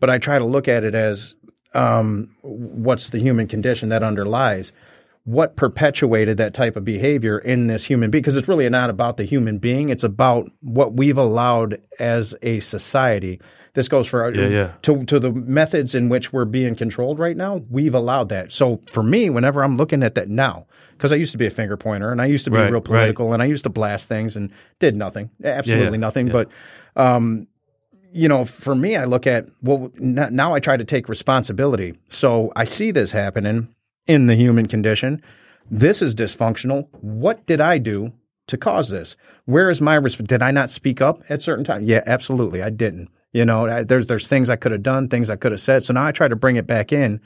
but 0.00 0.10
I 0.10 0.18
try 0.18 0.40
to 0.40 0.44
look 0.44 0.66
at 0.66 0.82
it 0.82 0.96
as 0.96 1.36
um, 1.72 2.34
what's 2.42 3.10
the 3.10 3.20
human 3.20 3.46
condition 3.46 3.90
that 3.90 4.02
underlies 4.02 4.72
what 5.24 5.54
perpetuated 5.56 6.36
that 6.36 6.52
type 6.52 6.76
of 6.76 6.84
behavior 6.84 7.38
in 7.38 7.68
this 7.68 7.84
human 7.84 8.10
being 8.10 8.22
because 8.22 8.36
it's 8.36 8.48
really 8.48 8.68
not 8.68 8.90
about 8.90 9.16
the 9.16 9.24
human 9.24 9.58
being 9.58 9.88
it's 9.88 10.02
about 10.02 10.50
what 10.60 10.94
we've 10.94 11.18
allowed 11.18 11.80
as 12.00 12.34
a 12.42 12.58
society 12.60 13.40
this 13.74 13.88
goes 13.88 14.06
for 14.08 14.34
Yeah, 14.34 14.48
yeah. 14.48 14.72
to 14.82 15.04
to 15.04 15.20
the 15.20 15.30
methods 15.32 15.94
in 15.94 16.08
which 16.08 16.32
we're 16.32 16.44
being 16.44 16.74
controlled 16.74 17.18
right 17.20 17.36
now 17.36 17.62
we've 17.70 17.94
allowed 17.94 18.30
that 18.30 18.50
so 18.50 18.80
for 18.90 19.02
me 19.04 19.30
whenever 19.30 19.62
i'm 19.62 19.76
looking 19.76 20.02
at 20.02 20.16
that 20.16 20.28
now 20.28 20.66
because 20.92 21.12
i 21.12 21.16
used 21.16 21.32
to 21.32 21.38
be 21.38 21.46
a 21.46 21.50
finger 21.50 21.76
pointer 21.76 22.10
and 22.10 22.20
i 22.20 22.26
used 22.26 22.44
to 22.44 22.50
be 22.50 22.56
Right, 22.56 22.64
real 22.64 22.74
right. 22.80 22.84
political 22.84 23.32
and 23.32 23.40
i 23.42 23.46
used 23.46 23.62
to 23.62 23.70
blast 23.70 24.08
things 24.08 24.34
and 24.34 24.50
did 24.80 24.96
nothing 24.96 25.30
absolutely 25.44 25.98
nothing 25.98 26.26
yeah. 26.26 26.32
but 26.32 26.50
um 26.96 27.46
you 28.14 28.28
know, 28.28 28.44
for 28.44 28.74
me, 28.74 28.94
I 28.94 29.06
look 29.06 29.26
at 29.26 29.46
well, 29.62 29.90
now 29.98 30.52
I 30.54 30.60
try 30.60 30.76
to 30.76 30.84
take 30.84 31.08
responsibility. 31.08 31.94
So 32.10 32.52
I 32.54 32.64
see 32.64 32.90
this 32.90 33.10
happening 33.10 33.74
in 34.06 34.26
the 34.26 34.34
human 34.34 34.66
condition. 34.66 35.22
This 35.70 36.02
is 36.02 36.14
dysfunctional. 36.14 36.88
What 37.00 37.46
did 37.46 37.60
I 37.60 37.78
do 37.78 38.12
to 38.48 38.56
cause 38.56 38.90
this? 38.90 39.16
Where 39.44 39.70
is 39.70 39.80
my 39.80 39.98
resp- 39.98 40.26
Did 40.26 40.42
I 40.42 40.50
not 40.50 40.70
speak 40.70 41.00
up 41.00 41.22
at 41.28 41.42
certain 41.42 41.64
times? 41.64 41.88
Yeah, 41.88 42.02
absolutely, 42.06 42.62
I 42.62 42.70
didn't. 42.70 43.08
You 43.32 43.44
know, 43.44 43.66
I, 43.66 43.82
there's 43.84 44.06
there's 44.06 44.28
things 44.28 44.50
I 44.50 44.56
could 44.56 44.72
have 44.72 44.82
done, 44.82 45.08
things 45.08 45.30
I 45.30 45.36
could 45.36 45.52
have 45.52 45.60
said. 45.60 45.84
So 45.84 45.94
now 45.94 46.04
I 46.04 46.12
try 46.12 46.28
to 46.28 46.36
bring 46.36 46.56
it 46.56 46.66
back 46.66 46.92
in 46.92 47.20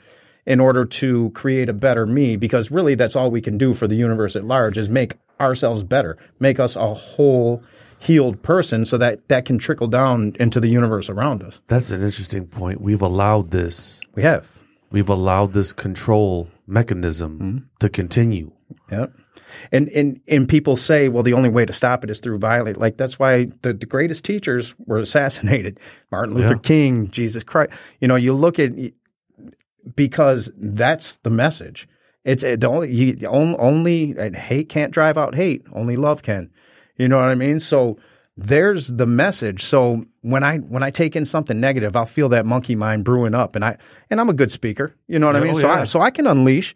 in 0.45 0.61
order 0.61 0.85
to 0.85 1.29
create 1.31 1.67
a 1.67 1.73
better 1.73 2.05
me 2.05 2.37
because 2.37 2.71
really 2.71 2.95
that's 2.95 3.15
all 3.15 3.29
we 3.29 3.41
can 3.41 3.57
do 3.57 3.73
for 3.73 3.87
the 3.87 3.97
universe 3.97 4.35
at 4.35 4.45
large 4.45 4.77
is 4.77 4.87
make 4.87 5.15
ourselves 5.39 5.83
better, 5.83 6.17
make 6.39 6.59
us 6.59 6.75
a 6.77 6.93
whole 6.93 7.61
healed 7.99 8.41
person 8.41 8.85
so 8.85 8.97
that 8.97 9.27
that 9.27 9.43
can 9.45 9.57
trickle 9.57 9.87
down 9.87 10.33
into 10.39 10.59
the 10.59 10.69
universe 10.69 11.09
around 11.09 11.43
us. 11.43 11.59
That's 11.67 11.91
an 11.91 12.01
interesting 12.01 12.47
point. 12.47 12.79
We've 12.79 13.01
allowed 13.01 13.51
this. 13.51 13.99
We 14.15 14.23
have. 14.23 14.63
We've 14.91 15.09
allowed 15.09 15.51
this 15.51 15.73
control 15.73 16.47
mechanism 16.67 17.39
Mm-hmm. 17.39 17.57
to 17.79 17.89
continue. 17.89 18.51
Yep. 18.91 19.13
And, 19.71 19.87
and 19.89 20.19
and 20.27 20.47
people 20.49 20.75
say, 20.75 21.07
well, 21.07 21.23
the 21.23 21.33
only 21.33 21.49
way 21.49 21.65
to 21.65 21.71
stop 21.73 22.03
it 22.03 22.09
is 22.09 22.19
through 22.19 22.37
violence. 22.39 22.77
Like 22.77 22.97
that's 22.97 23.17
why 23.17 23.45
the, 23.61 23.73
the 23.73 23.85
greatest 23.85 24.25
teachers 24.25 24.75
were 24.85 24.97
assassinated. 24.99 25.79
Martin 26.11 26.35
Luther 26.35 26.55
Yeah. 26.55 26.59
King, 26.59 27.07
Jesus 27.07 27.43
Christ. 27.43 27.71
You 28.01 28.07
know, 28.09 28.17
you 28.17 28.33
look 28.33 28.59
at 28.59 28.73
because 29.95 30.51
that's 30.57 31.15
the 31.17 31.29
message. 31.29 31.87
It's 32.25 32.43
uh, 32.43 32.57
the 32.59 32.67
only 32.67 32.93
you, 32.93 33.27
on- 33.27 33.55
only 33.59 34.15
and 34.17 34.35
hate 34.35 34.69
can't 34.69 34.91
drive 34.91 35.17
out 35.17 35.35
hate. 35.35 35.65
Only 35.71 35.95
love 35.95 36.23
can. 36.23 36.51
You 36.97 37.07
know 37.07 37.17
what 37.17 37.29
I 37.29 37.35
mean? 37.35 37.59
So 37.59 37.97
there's 38.37 38.87
the 38.87 39.07
message. 39.07 39.63
So 39.63 40.05
when 40.21 40.43
I 40.43 40.59
when 40.59 40.83
I 40.83 40.91
take 40.91 41.15
in 41.15 41.25
something 41.25 41.59
negative, 41.59 41.95
I'll 41.95 42.05
feel 42.05 42.29
that 42.29 42.45
monkey 42.45 42.75
mind 42.75 43.03
brewing 43.03 43.33
up, 43.33 43.55
and 43.55 43.65
I 43.65 43.77
and 44.09 44.21
I'm 44.21 44.29
a 44.29 44.33
good 44.33 44.51
speaker. 44.51 44.95
You 45.07 45.19
know 45.19 45.27
what 45.27 45.35
I 45.35 45.41
mean? 45.41 45.55
oh, 45.55 45.59
so 45.59 45.69
I, 45.69 45.83
so 45.83 46.01
I 46.01 46.11
can 46.11 46.27
unleash 46.27 46.75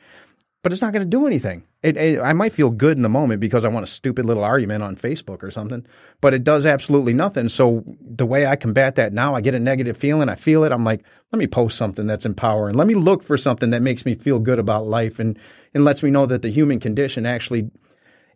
but 0.63 0.71
it's 0.71 0.81
not 0.81 0.93
going 0.93 1.03
to 1.03 1.09
do 1.09 1.25
anything. 1.25 1.63
It, 1.81 1.97
it, 1.97 2.19
I 2.19 2.33
might 2.33 2.53
feel 2.53 2.69
good 2.69 2.95
in 2.95 3.01
the 3.01 3.09
moment 3.09 3.41
because 3.41 3.65
I 3.65 3.69
want 3.69 3.83
a 3.83 3.87
stupid 3.87 4.25
little 4.25 4.43
argument 4.43 4.83
on 4.83 4.95
Facebook 4.95 5.41
or 5.41 5.49
something, 5.49 5.85
but 6.21 6.35
it 6.35 6.43
does 6.43 6.67
absolutely 6.67 7.13
nothing. 7.13 7.49
So 7.49 7.83
the 7.99 8.27
way 8.27 8.45
I 8.45 8.55
combat 8.55 8.95
that 8.95 9.13
now, 9.13 9.33
I 9.33 9.41
get 9.41 9.55
a 9.55 9.59
negative 9.59 9.97
feeling, 9.97 10.29
I 10.29 10.35
feel 10.35 10.63
it. 10.63 10.71
I'm 10.71 10.83
like, 10.83 11.03
let 11.31 11.39
me 11.39 11.47
post 11.47 11.77
something 11.77 12.05
that's 12.05 12.27
empowering. 12.27 12.75
Let 12.75 12.85
me 12.85 12.93
look 12.93 13.23
for 13.23 13.37
something 13.37 13.71
that 13.71 13.81
makes 13.81 14.05
me 14.05 14.13
feel 14.13 14.37
good 14.37 14.59
about 14.59 14.85
life 14.85 15.17
and 15.19 15.39
and 15.73 15.85
lets 15.85 16.03
me 16.03 16.11
know 16.11 16.25
that 16.25 16.41
the 16.41 16.49
human 16.49 16.79
condition 16.79 17.25
actually 17.25 17.71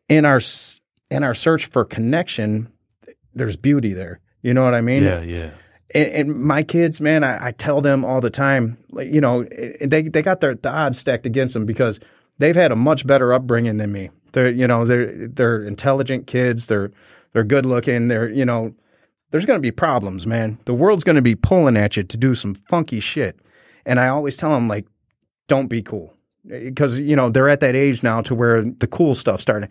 in 0.10 0.26
our 0.26 0.42
in 1.12 1.24
our 1.24 1.36
search 1.36 1.68
for 1.68 1.86
connection, 1.86 2.72
there's 3.36 3.56
beauty 3.56 3.94
there. 3.94 4.20
You 4.42 4.54
know 4.54 4.64
what 4.64 4.74
I 4.74 4.82
mean? 4.82 5.04
Yeah, 5.04 5.22
yeah. 5.22 5.50
and, 5.94 6.08
and 6.30 6.40
my 6.40 6.64
kids, 6.64 7.00
man, 7.00 7.24
I, 7.24 7.48
I 7.48 7.52
tell 7.52 7.82
them 7.82 8.06
all 8.06 8.22
the 8.22 8.30
time, 8.30 8.78
like 8.92 9.12
you 9.14 9.22
know, 9.22 9.44
they 9.82 10.04
they 10.04 10.22
got 10.22 10.42
their 10.42 10.56
the 10.56 10.72
odds 10.72 11.00
stacked 11.00 11.26
against 11.26 11.54
them 11.54 11.66
because 11.66 12.00
they've 12.38 12.56
had 12.56 12.72
a 12.72 12.76
much 12.76 13.06
better 13.06 13.34
upbringing 13.34 13.78
than 13.78 13.92
me. 13.92 14.10
They're 14.32 14.50
you 14.50 14.68
know 14.68 14.86
they're 14.86 15.28
they're 15.28 15.64
intelligent 15.64 16.28
kids. 16.28 16.68
They're 16.68 16.92
they're 17.34 17.44
good 17.44 17.66
looking. 17.66 18.08
They're 18.08 18.30
you 18.30 18.46
know 18.46 18.74
there's 19.32 19.46
going 19.46 19.58
to 19.58 19.62
be 19.62 19.72
problems, 19.72 20.26
man. 20.26 20.58
The 20.66 20.74
world's 20.74 21.04
going 21.04 21.18
to 21.18 21.22
be 21.22 21.36
pulling 21.36 21.76
at 21.78 21.98
you 21.98 22.04
to 22.04 22.18
do 22.18 22.36
some 22.36 22.56
funky 22.56 23.00
shit. 23.00 23.40
And 23.86 24.00
I 24.00 24.08
always 24.08 24.38
tell 24.38 24.52
them 24.52 24.68
like, 24.68 24.88
don't 25.48 25.68
be 25.68 25.82
cool 25.82 26.16
because 26.48 27.00
you 27.00 27.16
know 27.16 27.30
they're 27.30 27.50
at 27.50 27.60
that 27.60 27.76
age 27.76 28.04
now 28.04 28.22
to 28.22 28.36
where 28.36 28.64
the 28.64 28.88
cool 28.88 29.16
stuff 29.16 29.42
starting. 29.42 29.70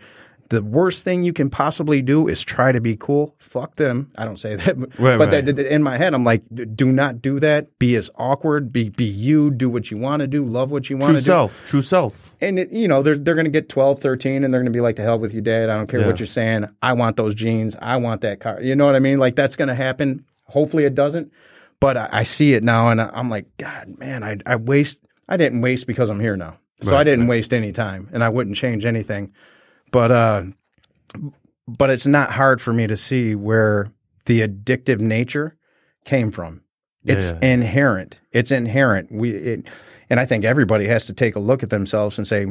The 0.55 0.63
worst 0.63 1.05
thing 1.05 1.25
you 1.25 1.33
can 1.33 1.51
possibly 1.51 2.01
do 2.03 2.29
is 2.29 2.43
try 2.43 2.73
to 2.73 2.81
be 2.81 2.97
cool. 2.97 3.35
Fuck 3.39 3.77
them. 3.77 4.11
I 4.17 4.25
don't 4.25 4.39
say 4.39 4.55
that, 4.65 4.79
but, 4.79 4.99
Right, 4.99 5.19
but 5.19 5.33
right. 5.33 5.45
that- 5.45 5.59
in 5.73 5.83
my 5.83 5.97
head, 5.99 6.15
I'm 6.15 6.25
like, 6.25 6.43
do 6.75 6.93
not 6.93 7.21
do 7.21 7.41
that. 7.41 7.79
Be 7.79 7.97
as 7.97 8.11
awkward. 8.17 8.73
Be 8.73 8.89
be 8.89 9.05
you. 9.05 9.51
Do 9.51 9.69
what 9.69 9.91
you 9.91 9.97
want 9.99 10.21
to 10.21 10.27
do. 10.27 10.45
Love 10.45 10.71
what 10.71 10.89
you 10.91 10.97
want 10.97 11.13
to 11.17 11.21
do. 11.21 11.25
True 11.25 11.27
self. 11.27 11.67
True 11.67 11.83
self. 11.83 12.35
And 12.41 12.59
it, 12.59 12.71
you 12.73 12.89
know 12.89 13.03
they're 13.03 13.19
they're 13.19 13.35
going 13.35 13.45
to 13.47 13.51
get 13.51 13.69
12, 13.69 14.01
13, 14.01 14.45
and 14.45 14.53
they're 14.53 14.61
going 14.61 14.73
to 14.73 14.77
be 14.77 14.81
like, 14.83 14.97
"To 14.97 15.03
hell 15.03 15.19
with 15.19 15.35
you, 15.35 15.41
Dad. 15.41 15.71
I 15.71 15.77
don't 15.77 15.87
care 15.89 16.01
Yeah. 16.01 16.07
what 16.07 16.19
you're 16.21 16.27
saying. 16.27 16.67
I 16.83 16.93
want 16.95 17.17
those 17.17 17.35
jeans. 17.35 17.77
I 17.81 17.97
want 17.97 18.21
that 18.23 18.41
car." 18.41 18.61
You 18.63 18.77
know 18.77 18.87
what 18.87 18.95
I 18.97 19.01
mean? 19.01 19.19
Like 19.19 19.35
that's 19.37 19.57
going 19.57 19.69
to 19.69 19.75
happen. 19.75 20.25
Hopefully, 20.47 20.85
it 20.85 20.95
doesn't. 20.95 21.33
But 21.81 21.97
I, 21.97 22.09
I 22.13 22.23
see 22.23 22.53
it 22.55 22.63
now, 22.63 22.89
and 22.91 23.01
I- 23.01 23.11
I'm 23.13 23.29
like, 23.29 23.47
God, 23.59 23.99
man, 23.99 24.23
I 24.23 24.39
I 24.47 24.57
waste. 24.57 25.01
I 25.29 25.37
didn't 25.37 25.61
waste 25.63 25.87
because 25.87 26.11
I'm 26.11 26.21
here 26.21 26.37
now, 26.37 26.59
so 26.83 26.95
I 26.97 27.03
didn't 27.05 27.27
waste 27.27 27.53
any 27.55 27.73
time, 27.73 28.09
and 28.13 28.23
I 28.23 28.29
wouldn't 28.29 28.57
change 28.57 28.85
anything. 28.85 29.33
But 29.95 30.11
uh, 30.11 30.43
but 31.69 31.89
it's 31.89 32.05
not 32.05 32.33
hard 32.33 32.61
for 32.61 32.73
me 32.73 32.89
to 32.89 32.97
see 32.97 33.37
where 33.37 33.93
the 34.27 34.41
addictive 34.47 34.99
nature 34.99 35.57
came 36.05 36.33
from. 36.33 36.63
It's 37.07 37.31
Yeah. 37.31 37.53
inherent. 37.53 38.19
It's 38.33 38.51
inherent. 38.51 39.13
We 39.13 39.31
it, 39.31 39.69
and 40.11 40.19
I 40.19 40.27
think 40.27 40.45
everybody 40.45 40.89
has 40.89 41.07
to 41.07 41.13
take 41.13 41.37
a 41.37 41.41
look 41.41 41.63
at 41.63 41.71
themselves 41.71 42.19
and 42.19 42.27
say, 42.27 42.47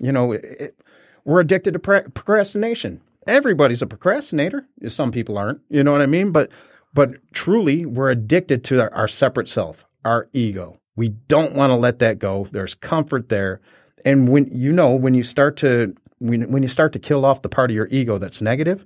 you 0.00 0.12
know, 0.12 0.30
it, 0.32 0.78
we're 1.24 1.40
addicted 1.40 1.72
to 1.72 1.80
pre- 1.80 2.02
procrastination. 2.14 3.00
Everybody's 3.26 3.82
a 3.82 3.86
procrastinator. 3.88 4.68
Some 4.86 5.10
people 5.10 5.36
aren't. 5.36 5.62
You 5.68 5.82
know 5.82 5.90
what 5.90 6.02
I 6.02 6.06
mean? 6.06 6.30
But 6.30 6.52
but 6.94 7.16
truly, 7.32 7.84
we're 7.84 8.10
addicted 8.10 8.62
to 8.64 8.80
our, 8.82 8.94
our 8.94 9.08
separate 9.08 9.48
self, 9.48 9.84
our 10.04 10.28
ego. 10.32 10.78
We 10.94 11.08
don't 11.08 11.52
want 11.56 11.72
to 11.72 11.76
let 11.76 11.98
that 11.98 12.20
go. 12.20 12.46
There's 12.52 12.74
comfort 12.76 13.28
there, 13.28 13.60
and 14.04 14.28
when 14.28 14.46
you 14.52 14.70
know 14.70 14.94
when 14.94 15.14
you 15.14 15.24
start 15.24 15.56
to 15.58 15.96
when 16.18 16.50
when 16.50 16.62
you 16.62 16.68
start 16.68 16.92
to 16.94 16.98
kill 16.98 17.24
off 17.24 17.42
the 17.42 17.48
part 17.48 17.70
of 17.70 17.74
your 17.74 17.88
ego 17.90 18.18
that's 18.18 18.40
negative, 18.40 18.84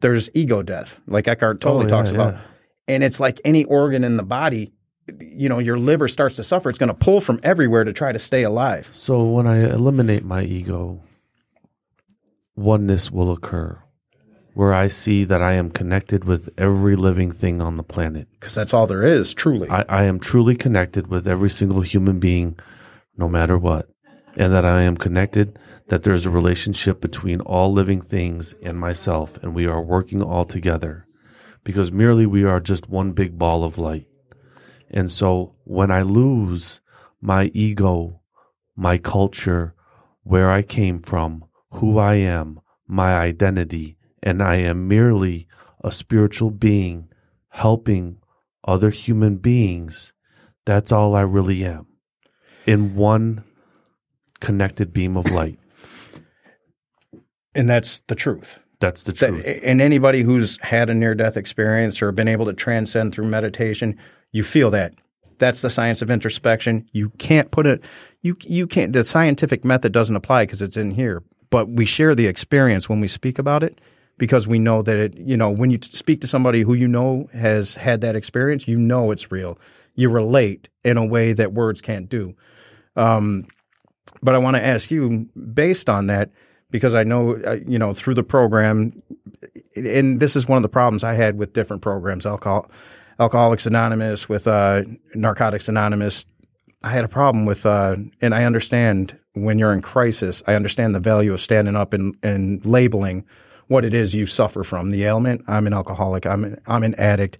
there's 0.00 0.30
ego 0.34 0.62
death, 0.62 1.00
like 1.06 1.28
Eckhart 1.28 1.60
Tolle 1.60 1.78
Oh, 1.78 1.82
yeah, 1.82 1.88
talks 1.88 2.10
about. 2.10 2.34
yeah. 2.34 2.40
And 2.88 3.04
it's 3.04 3.20
like 3.20 3.40
any 3.44 3.64
organ 3.64 4.02
in 4.04 4.16
the 4.16 4.22
body, 4.24 4.72
you 5.20 5.48
know, 5.48 5.58
your 5.60 5.78
liver 5.78 6.08
starts 6.08 6.36
to 6.36 6.42
suffer. 6.42 6.68
It's 6.68 6.78
going 6.78 6.88
to 6.88 6.94
pull 6.94 7.20
from 7.20 7.38
everywhere 7.42 7.84
to 7.84 7.92
try 7.92 8.10
to 8.12 8.18
stay 8.18 8.42
alive. 8.42 8.90
So 8.92 9.24
when 9.24 9.46
I 9.46 9.70
eliminate 9.72 10.24
my 10.24 10.42
ego, 10.42 11.00
oneness 12.56 13.10
will 13.10 13.32
occur 13.32 13.78
where 14.54 14.74
I 14.74 14.88
see 14.88 15.24
that 15.24 15.40
I 15.40 15.54
am 15.54 15.70
connected 15.70 16.24
with 16.24 16.50
every 16.58 16.94
living 16.94 17.32
thing 17.32 17.62
on 17.62 17.78
the 17.78 17.82
planet. 17.82 18.28
Because 18.38 18.54
that's 18.54 18.74
all 18.74 18.86
there 18.86 19.02
is, 19.02 19.32
truly. 19.32 19.66
I, 19.70 19.82
I 19.88 20.04
am 20.04 20.20
truly 20.20 20.56
connected 20.56 21.06
with 21.06 21.26
every 21.26 21.48
single 21.48 21.80
human 21.80 22.18
being, 22.20 22.58
no 23.16 23.28
matter 23.30 23.56
what. 23.56 23.88
And 24.36 24.52
that 24.52 24.66
I 24.66 24.82
am 24.82 24.98
connected, 24.98 25.58
that 25.92 26.04
there 26.04 26.14
is 26.14 26.24
a 26.24 26.30
relationship 26.30 27.02
between 27.02 27.38
all 27.42 27.70
living 27.70 28.00
things 28.00 28.54
and 28.62 28.80
myself, 28.80 29.36
and 29.42 29.54
we 29.54 29.66
are 29.66 29.82
working 29.82 30.22
all 30.22 30.46
together 30.46 31.06
because 31.64 31.92
merely 31.92 32.24
we 32.24 32.44
are 32.44 32.60
just 32.60 32.88
one 32.88 33.12
big 33.12 33.38
ball 33.38 33.62
of 33.62 33.76
light. 33.76 34.06
And 34.90 35.10
so 35.10 35.54
when 35.64 35.90
I 35.90 36.00
lose 36.00 36.80
my 37.20 37.50
ego, 37.52 38.22
my 38.74 38.96
culture, 38.96 39.74
where 40.22 40.50
I 40.50 40.62
came 40.62 40.98
from, 40.98 41.44
who 41.72 41.98
I 41.98 42.14
am, 42.14 42.60
my 42.86 43.14
identity, 43.14 43.98
and 44.22 44.42
I 44.42 44.56
am 44.56 44.88
merely 44.88 45.46
a 45.84 45.92
spiritual 45.92 46.52
being 46.52 47.10
helping 47.50 48.16
other 48.64 48.88
human 48.88 49.36
beings, 49.36 50.14
that's 50.64 50.90
all 50.90 51.14
I 51.14 51.20
really 51.20 51.62
am 51.66 51.86
in 52.64 52.94
one 52.94 53.44
connected 54.40 54.94
beam 54.94 55.18
of 55.18 55.30
light. 55.30 55.58
And 57.54 57.68
that's 57.68 58.00
the 58.08 58.14
truth. 58.14 58.58
That's 58.80 59.02
the 59.02 59.12
That- 59.12 59.28
truth. 59.28 59.60
and 59.62 59.80
anybody 59.80 60.22
who's 60.22 60.58
had 60.62 60.90
a 60.90 60.94
near 60.94 61.14
death 61.14 61.36
experience 61.36 62.02
or 62.02 62.10
been 62.12 62.28
able 62.28 62.46
to 62.46 62.52
transcend 62.52 63.12
through 63.12 63.26
meditation, 63.28 63.96
you 64.32 64.42
feel 64.42 64.70
that. 64.70 64.94
That's 65.38 65.60
the 65.62 65.70
science 65.70 66.02
of 66.02 66.10
introspection. 66.10 66.86
You 66.92 67.10
can't 67.18 67.50
put 67.50 67.66
it, 67.66 67.82
you, 68.22 68.36
you 68.44 68.66
can't, 68.66 68.92
the 68.92 69.04
scientific 69.04 69.64
method 69.64 69.92
doesn't 69.92 70.14
apply 70.16 70.44
because 70.46 70.62
it's 70.62 70.76
in 70.76 70.92
here, 70.92 71.22
but 71.50 71.68
we 71.68 71.84
share 71.84 72.14
the 72.14 72.26
experience 72.26 72.88
when 72.88 73.00
we 73.00 73.08
speak 73.08 73.38
about 73.38 73.62
it 73.62 73.80
because 74.18 74.46
we 74.48 74.58
know 74.58 74.82
that 74.82 74.96
it, 74.96 75.16
you 75.16 75.36
know, 75.36 75.50
when 75.50 75.70
you 75.70 75.78
speak 75.82 76.20
to 76.20 76.26
somebody 76.28 76.62
who 76.62 76.74
you 76.74 76.86
know 76.88 77.28
has 77.32 77.74
had 77.76 78.00
that 78.02 78.14
experience, 78.16 78.66
you 78.68 78.76
know 78.78 79.10
it's 79.10 79.30
real. 79.32 79.58
You 79.94 80.10
relate 80.10 80.68
in 80.84 80.96
a 80.96 81.04
way 81.04 81.32
that 81.32 81.52
words 81.52 81.80
can't 81.80 82.08
do. 82.08 82.34
Um, 82.96 83.46
but 84.22 84.34
I 84.34 84.38
want 84.38 84.56
to 84.56 84.64
ask 84.64 84.90
you, 84.90 85.28
based 85.54 85.88
on 85.88 86.06
that, 86.06 86.30
because 86.72 86.94
I 86.94 87.04
know, 87.04 87.36
uh, 87.36 87.58
you 87.66 87.78
know, 87.78 87.94
through 87.94 88.14
the 88.14 88.24
program, 88.24 89.00
and 89.76 90.18
this 90.18 90.34
is 90.34 90.48
one 90.48 90.56
of 90.56 90.62
the 90.62 90.68
problems 90.68 91.04
I 91.04 91.14
had 91.14 91.38
with 91.38 91.52
different 91.52 91.82
programs, 91.82 92.26
alcohol, 92.26 92.68
Alcoholics 93.20 93.66
Anonymous, 93.66 94.28
with 94.28 94.48
uh, 94.48 94.82
Narcotics 95.14 95.68
Anonymous. 95.68 96.26
I 96.82 96.90
had 96.90 97.04
a 97.04 97.08
problem 97.08 97.44
with, 97.44 97.64
uh, 97.64 97.94
and 98.20 98.34
I 98.34 98.44
understand 98.44 99.16
when 99.34 99.58
you're 99.58 99.72
in 99.72 99.82
crisis, 99.82 100.42
I 100.48 100.54
understand 100.54 100.94
the 100.94 101.00
value 101.00 101.32
of 101.32 101.40
standing 101.40 101.76
up 101.76 101.92
and, 101.92 102.16
and 102.22 102.64
labeling 102.66 103.24
what 103.68 103.84
it 103.84 103.94
is 103.94 104.14
you 104.14 104.26
suffer 104.26 104.64
from, 104.64 104.90
the 104.90 105.04
ailment. 105.04 105.44
I'm 105.46 105.66
an 105.66 105.74
alcoholic. 105.74 106.26
I'm 106.26 106.42
an, 106.42 106.60
I'm 106.66 106.82
an 106.82 106.94
addict. 106.96 107.38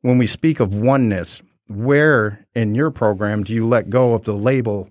When 0.00 0.16
we 0.16 0.26
speak 0.26 0.60
of 0.60 0.78
oneness, 0.78 1.42
where 1.66 2.46
in 2.54 2.74
your 2.74 2.90
program 2.90 3.44
do 3.44 3.52
you 3.52 3.66
let 3.66 3.90
go 3.90 4.14
of 4.14 4.24
the 4.24 4.32
label 4.32 4.88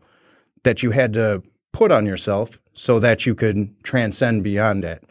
that 0.63 0.83
you 0.83 0.91
had 0.91 1.13
to 1.13 1.41
put 1.71 1.91
on 1.91 2.05
yourself 2.05 2.59
so 2.77 2.99
that 2.99 3.25
you 3.25 3.35
could 3.35 3.73
transcend 3.83 4.43
beyond 4.43 4.83
that? 4.83 5.03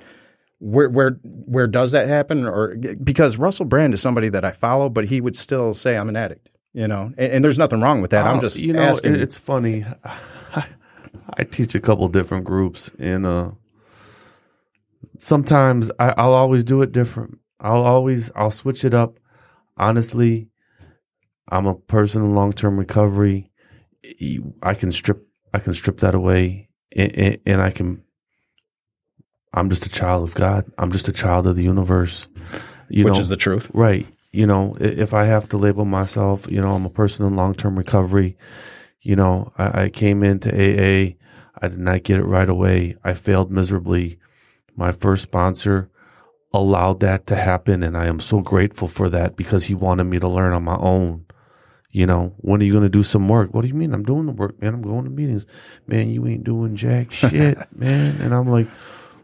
Where 0.59 0.89
where 0.89 1.19
where 1.23 1.67
does 1.67 1.93
that 1.93 2.09
happen? 2.09 2.47
Or 2.47 2.77
because 3.03 3.37
Russell 3.37 3.67
Brand 3.67 3.93
is 3.93 4.01
somebody 4.01 4.31
that 4.31 4.45
I 4.45 4.53
follow, 4.53 4.89
but 4.89 5.05
he 5.07 5.21
would 5.21 5.37
still 5.37 5.75
say 5.75 5.97
I'm 5.97 6.09
an 6.09 6.17
addict. 6.17 6.49
You 6.73 6.87
know, 6.89 7.13
and, 7.17 7.33
and 7.33 7.45
there's 7.45 7.59
nothing 7.59 7.81
wrong 7.81 8.03
with 8.03 8.11
that. 8.13 8.27
I'm 8.27 8.37
Uh, 8.39 8.41
just 8.41 8.57
you 8.59 8.73
know 8.73 8.81
asking. 8.83 9.15
it's 9.17 9.37
funny. 9.37 9.85
I 11.39 11.45
teach 11.45 11.75
a 11.75 11.81
couple 11.81 12.07
different 12.09 12.45
groups, 12.45 12.91
and 12.99 13.27
uh, 13.27 13.51
sometimes 15.19 15.91
I, 15.99 16.15
I'll 16.17 16.33
always 16.35 16.65
do 16.65 16.83
it 16.83 16.93
different. 16.93 17.39
I'll 17.61 17.83
always 17.83 18.31
I'll 18.37 18.51
switch 18.51 18.85
it 18.85 18.95
up. 18.95 19.19
Honestly, 19.77 20.49
I'm 21.49 21.67
a 21.67 21.75
person 21.75 22.23
in 22.23 22.35
long 22.35 22.53
term 22.53 22.79
recovery. 22.79 23.51
I 24.63 24.75
can 24.75 24.93
strip 24.93 25.27
I 25.53 25.59
can 25.59 25.75
strip 25.75 25.99
that 25.99 26.15
away, 26.15 26.66
and, 26.95 27.39
and, 27.47 27.61
I 27.61 27.71
can 27.71 28.03
I'm 29.53 29.71
just 29.71 29.87
a 29.87 29.91
child 29.91 30.23
of 30.23 30.35
God. 30.35 30.71
I'm 30.79 30.93
just 30.93 31.09
a 31.09 31.13
child 31.13 31.47
of 31.47 31.57
the 31.57 31.63
universe. 31.63 32.29
You 32.89 33.05
Which 33.05 33.15
know, 33.15 33.21
is 33.21 33.29
the 33.29 33.37
truth. 33.37 33.71
Right. 33.73 34.07
You 34.33 34.47
know, 34.47 34.77
if 34.79 35.15
I 35.15 35.25
have 35.25 35.49
to 35.49 35.57
label 35.57 35.85
myself, 35.85 36.51
you 36.51 36.61
know, 36.61 36.75
I'm 36.75 36.85
a 36.85 36.91
person 36.91 37.27
in 37.27 37.37
long 37.37 37.55
term 37.55 37.77
recovery. 37.77 38.37
You 39.01 39.17
know, 39.17 39.53
I, 39.57 39.85
I 39.85 39.89
came 39.89 40.23
into 40.23 40.51
AA. 40.51 41.17
I 41.61 41.69
did 41.69 41.79
not 41.79 42.03
get 42.03 42.19
it 42.19 42.25
right 42.25 42.49
away. 42.49 42.97
I 43.03 43.15
failed 43.15 43.51
miserably. 43.51 44.19
My 44.77 44.93
first 44.93 45.23
sponsor 45.23 45.91
allowed 46.53 47.01
that 47.01 47.27
to 47.29 47.37
happen. 47.37 47.83
And 47.83 47.97
I 47.97 48.07
am 48.07 48.21
so 48.21 48.41
grateful 48.41 48.89
for 48.89 49.09
that 49.09 49.37
because 49.37 49.65
he 49.65 49.75
wanted 49.75 50.05
me 50.05 50.19
to 50.19 50.29
learn 50.29 50.53
on 50.53 50.65
my 50.65 50.77
own. 50.77 51.26
You 51.97 52.05
know, 52.05 52.35
when 52.43 52.61
are 52.61 52.65
you 52.65 52.73
going 52.73 52.85
to 52.85 52.91
do 52.91 53.03
some 53.03 53.27
work? 53.27 53.55
What 53.55 53.63
do 53.63 53.69
you 53.69 53.75
mean? 53.75 53.95
I'm 53.95 54.03
doing 54.03 54.27
the 54.27 54.33
work, 54.33 54.61
man. 54.61 54.75
I'm 54.75 54.83
going 54.83 55.05
to 55.05 55.11
meetings. 55.11 55.47
Man, 55.87 56.11
you 56.11 56.27
ain't 56.27 56.45
doing 56.45 56.77
jack 56.77 57.11
shit, 57.11 57.57
man. 57.75 58.21
And 58.21 58.35
I'm 58.35 58.49
like, 58.49 58.69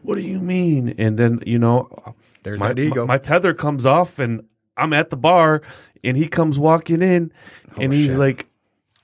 what 0.01 0.15
do 0.15 0.21
you 0.21 0.39
mean? 0.39 0.95
And 0.97 1.19
then, 1.19 1.43
you 1.45 1.59
know, 1.59 2.15
There's 2.41 2.59
my, 2.59 2.69
that 2.69 2.79
ego. 2.79 3.05
my 3.05 3.19
tether 3.19 3.53
comes 3.53 3.85
off 3.85 4.17
and 4.17 4.47
I'm 4.75 4.91
at 4.91 5.11
the 5.11 5.15
bar 5.15 5.61
and 6.03 6.17
he 6.17 6.27
comes 6.27 6.57
walking 6.57 7.03
in 7.03 7.31
oh, 7.77 7.81
and 7.81 7.93
he's 7.93 8.07
shit. 8.07 8.17
like, 8.17 8.47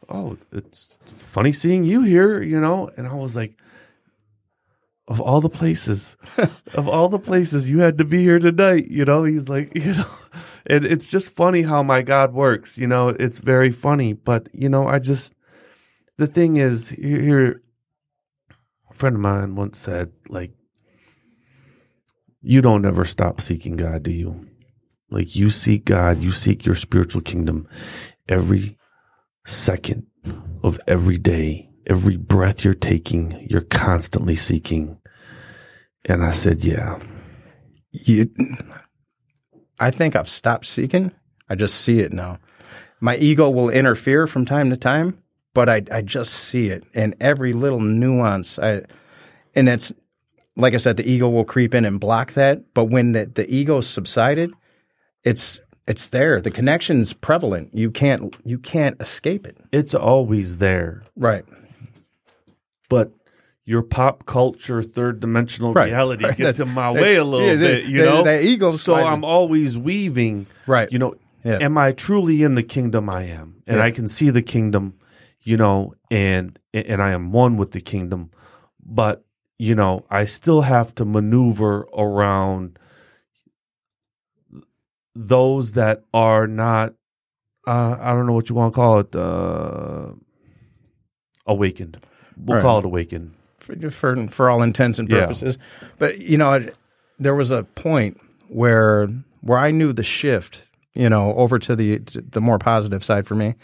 Oh, 0.10 0.36
it's 0.52 0.98
funny 1.06 1.52
seeing 1.52 1.84
you 1.84 2.02
here, 2.02 2.42
you 2.42 2.60
know? 2.60 2.90
And 2.98 3.08
I 3.08 3.14
was 3.14 3.36
like, 3.36 3.56
Of 5.08 5.22
all 5.22 5.42
the 5.42 5.50
places, 5.50 6.18
of 6.74 6.88
all 6.88 7.08
the 7.08 7.20
places 7.20 7.70
you 7.70 7.82
had 7.82 8.00
to 8.00 8.04
be 8.04 8.24
here 8.24 8.40
tonight, 8.40 8.88
you 8.88 9.06
know? 9.06 9.26
He's 9.26 9.48
like, 9.48 9.76
you 9.76 9.94
know, 9.94 10.10
and 10.70 10.86
it's 10.86 11.08
just 11.08 11.30
funny 11.30 11.64
how 11.64 11.82
my 11.82 12.02
God 12.04 12.34
works, 12.34 12.78
you 12.78 12.88
know? 12.88 13.10
It's 13.10 13.40
very 13.40 13.72
funny. 13.72 14.14
But, 14.14 14.48
you 14.54 14.70
know, 14.70 14.88
I 14.88 15.00
just, 15.00 15.34
the 16.18 16.28
thing 16.28 16.58
is, 16.58 16.90
here 16.90 17.62
a 18.90 18.94
friend 18.94 19.16
of 19.16 19.22
mine 19.22 19.56
once 19.56 19.80
said, 19.80 20.12
like, 20.30 20.52
you 22.42 22.62
don't 22.62 22.86
ever 22.86 23.04
stop 23.04 23.42
seeking 23.42 23.76
God, 23.76 24.04
do 24.04 24.12
you? 24.12 24.48
Like 25.10 25.36
you 25.36 25.50
seek 25.50 25.86
God, 25.86 26.22
you 26.22 26.32
seek 26.32 26.66
your 26.66 26.76
spiritual 26.76 27.22
kingdom 27.22 27.68
every 28.28 28.78
second 29.46 30.06
of 30.64 30.80
every 30.88 31.18
day, 31.18 31.70
every 31.88 32.16
breath 32.16 32.64
you're 32.64 32.74
taking, 32.74 33.48
you're 33.50 33.62
constantly 33.62 34.36
seeking. 34.36 35.00
And 36.06 36.24
I 36.24 36.32
said, 36.32 36.64
yeah. 36.64 37.00
you, 37.92 38.30
I 39.80 39.92
think 39.92 40.16
I've 40.16 40.30
stopped 40.30 40.66
seeking. 40.66 41.12
I 41.50 41.56
just 41.56 41.76
see 41.76 42.00
it 42.00 42.14
now. 42.14 42.40
My 43.00 43.18
ego 43.18 43.50
will 43.50 43.70
interfere 43.70 44.28
from 44.28 44.46
time 44.46 44.70
to 44.70 44.78
time, 44.78 45.22
but 45.54 45.70
I, 45.70 45.84
I 45.92 46.02
just 46.02 46.34
see 46.34 46.68
it 46.68 46.84
in 46.94 47.16
every 47.20 47.54
little 47.54 47.80
nuance. 47.80 48.60
I, 48.60 48.84
and 49.56 49.70
it's 49.70 49.94
like 50.60 50.74
I 50.74 50.78
said, 50.78 50.98
the 50.98 51.10
ego 51.10 51.30
will 51.30 51.46
creep 51.46 51.74
in 51.74 51.86
and 51.86 52.00
block 52.00 52.34
that. 52.34 52.74
But 52.74 52.86
when 52.86 53.14
the, 53.14 53.26
the 53.26 53.52
ego 53.54 53.82
subsided, 53.82 54.54
it's 55.24 55.60
it's 55.88 56.10
there. 56.10 56.40
The 56.40 56.52
connection's 56.52 57.14
prevalent. 57.14 57.74
You 57.74 57.90
can't 57.90 58.36
you 58.44 58.60
can't 58.60 59.02
escape 59.02 59.48
it. 59.48 59.58
It's 59.72 59.96
always 59.96 60.58
there. 60.58 61.04
Right. 61.16 61.46
But 62.90 63.12
your 63.70 63.84
pop 63.84 64.26
culture 64.26 64.82
third 64.82 65.20
dimensional 65.20 65.74
Right, 65.74 65.90
reality 65.90 66.26
right. 66.26 66.36
gets 66.36 66.58
That- 66.58 66.68
in 66.68 66.74
my 66.74 66.92
that- 66.92 67.00
way 67.04 67.16
a 67.18 67.24
little 67.24 67.46
yeah, 67.48 67.56
bit, 67.56 67.86
you 67.86 68.00
that- 68.00 68.06
know? 68.06 68.24
that 68.24 68.42
ego 68.44 68.72
So. 68.78 68.96
I'm 68.96 69.24
always 69.24 69.78
weaving. 69.78 70.48
Right. 70.66 70.92
You 70.92 70.98
know, 70.98 71.14
Yeah. 71.46 71.60
am 71.62 71.78
I 71.78 71.92
truly 71.92 72.42
in 72.42 72.56
the 72.56 72.64
kingdom 72.64 73.12
I 73.12 73.26
am? 73.26 73.62
And 73.68 73.78
Yeah. 73.78 73.84
I 73.84 73.92
can 73.92 74.08
see 74.08 74.32
the 74.32 74.42
kingdom, 74.42 74.96
you 75.44 75.56
know, 75.56 75.94
and 76.10 76.58
and 76.74 77.00
I 77.00 77.12
am 77.12 77.32
one 77.32 77.58
with 77.58 77.72
the 77.74 77.80
kingdom. 77.80 78.32
But, 78.84 79.24
you 79.60 79.76
know, 79.76 80.04
I 80.10 80.26
still 80.26 80.62
have 80.62 80.96
to 80.96 81.06
maneuver 81.06 81.88
around 81.96 82.80
those 85.16 85.74
that 85.74 86.06
are 86.12 86.48
not 86.48 86.96
uh, 87.68 87.98
I 88.02 88.14
don't 88.16 88.26
know 88.26 88.34
what 88.34 88.50
you 88.50 88.56
want 88.56 88.74
to 88.74 88.76
call 88.76 89.00
it, 89.02 89.16
uh, 89.16 90.14
awakened. 91.46 92.00
We'll 92.36 92.56
Right. 92.58 92.64
call 92.64 92.80
it 92.80 92.86
awakened. 92.86 93.36
For, 93.70 93.92
for 93.92 94.28
for 94.28 94.50
all 94.50 94.62
intents 94.62 95.00
and 95.00 95.10
Yeah. 95.10 95.22
purposes. 95.22 95.58
But 95.98 96.20
you 96.20 96.38
know, 96.38 96.54
it- 96.54 96.76
there 97.22 97.36
was 97.36 97.52
a 97.52 97.64
point 97.64 98.20
where 98.48 99.08
where 99.42 99.58
I 99.58 99.72
knew 99.72 99.92
the 99.94 100.04
shift, 100.04 100.64
you 100.94 101.10
know, 101.10 101.34
over 101.36 101.60
to 101.60 101.76
the 101.76 102.00
to 102.00 102.22
the 102.22 102.42
more 102.42 102.58
positive 102.60 103.04
side 103.04 103.28
for 103.28 103.36
me 103.36 103.56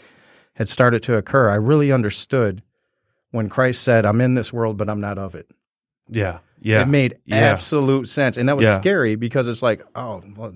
had 0.54 0.68
started 0.68 1.02
to 1.04 1.16
occur. 1.16 1.50
I 1.50 1.54
really 1.56 1.92
understood 1.92 2.62
when 3.30 3.48
Christ 3.48 3.82
said, 3.82 4.04
"I'm 4.06 4.20
in 4.20 4.34
this 4.34 4.52
world, 4.52 4.76
but 4.76 4.88
I'm 4.88 5.00
not 5.00 5.18
of 5.18 5.34
it." 5.34 5.48
Yeah. 6.08 6.38
Yeah. 6.60 6.82
It 6.82 6.88
made 6.88 7.18
Yeah. 7.26 7.36
absolute 7.36 8.08
sense, 8.08 8.36
and 8.36 8.48
that 8.48 8.56
was 8.56 8.64
Yeah. 8.64 8.80
scary 8.80 9.14
because 9.16 9.48
it's 9.48 9.62
like, 9.62 9.84
oh, 9.94 10.22
well, 10.36 10.52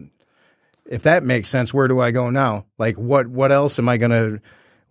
if 0.86 1.03
that 1.03 1.22
makes 1.24 1.48
sense, 1.48 1.74
where 1.74 1.88
do 1.88 2.01
I 2.01 2.11
go 2.11 2.30
now? 2.30 2.64
Like, 2.78 2.96
what 2.96 3.26
what 3.28 3.53
else 3.53 3.78
am 3.78 3.88
I 3.88 3.96
gonna? 3.96 4.36
wh- 4.36 4.38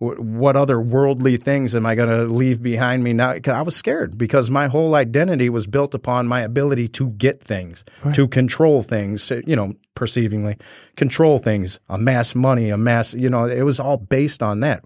What 0.00 0.56
other 0.56 0.80
worldly 0.80 1.36
things 1.36 1.74
am 1.74 1.84
I 1.84 1.94
going 1.94 2.08
to 2.08 2.24
leave 2.24 2.62
behind 2.62 3.04
me 3.04 3.12
now? 3.12 3.34
I 3.46 3.60
was 3.60 3.76
scared 3.76 4.16
because 4.16 4.48
my 4.48 4.66
whole 4.66 4.94
identity 4.94 5.50
was 5.50 5.66
built 5.66 5.92
upon 5.92 6.26
my 6.26 6.40
ability 6.40 6.88
to 6.88 7.10
get 7.10 7.44
things, 7.44 7.84
to 8.14 8.26
control 8.26 8.82
things, 8.82 9.30
you 9.46 9.54
know, 9.54 9.74
perceivingly, 9.94 10.58
control 10.96 11.38
things, 11.38 11.78
amass 11.90 12.34
money, 12.34 12.70
amass, 12.70 13.12
you 13.12 13.28
know, 13.28 13.44
it 13.44 13.60
was 13.60 13.78
all 13.78 13.98
based 13.98 14.42
on 14.42 14.60
that. 14.60 14.82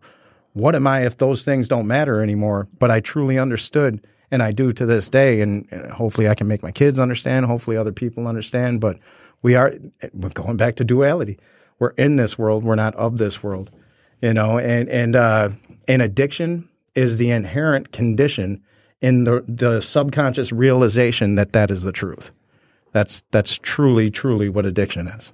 What 0.53 0.75
am 0.75 0.89
I 0.89 1.07
if 1.07 1.17
those 1.19 1.45
things 1.45 1.69
don't 1.69 1.87
matter 1.87 2.21
anymore? 2.21 2.67
But 2.81 2.91
I 2.91 2.99
truly 2.99 3.39
understood, 3.39 4.05
and 4.33 4.43
I 4.43 4.51
do 4.51 4.73
to 4.73 4.85
this 4.85 5.09
day, 5.09 5.43
and, 5.43 5.69
and 5.71 5.93
hopefully 5.93 6.29
I 6.29 6.35
can 6.35 6.49
make 6.49 6.65
my 6.65 6.73
kids 6.73 6.99
understand. 6.99 7.47
Hopefully 7.47 7.77
other 7.77 7.93
people 7.93 8.27
understand. 8.27 8.81
But 8.81 8.99
we 9.43 9.55
are 9.55 9.75
eh, 10.01 10.09
we're 10.13 10.31
going 10.31 10.57
back 10.57 10.75
to 10.77 10.85
duality. 10.85 11.39
We're 11.79 11.91
in 11.91 12.17
this 12.17 12.37
world. 12.37 12.65
We're 12.65 12.75
not 12.75 12.97
of 12.97 13.19
this 13.19 13.43
world. 13.43 13.71
You 14.25 14.33
know, 14.33 14.59
and 14.59 14.89
and 14.89 15.15
uh, 15.17 15.51
and 15.87 16.01
addiction 16.01 16.67
is 16.95 17.19
the 17.19 17.31
inherent 17.31 17.93
condition 17.93 18.63
in 19.03 19.25
the 19.25 19.45
the 19.47 19.83
subconscious 19.83 20.51
realization 20.51 21.35
that 21.35 21.53
that 21.53 21.71
is 21.71 21.83
the 21.83 21.93
truth. 21.93 22.31
That's 22.93 23.23
that's 23.33 23.59
truly 23.59 24.11
truly 24.11 24.49
what 24.49 24.65
addiction 24.65 25.09
is. 25.09 25.31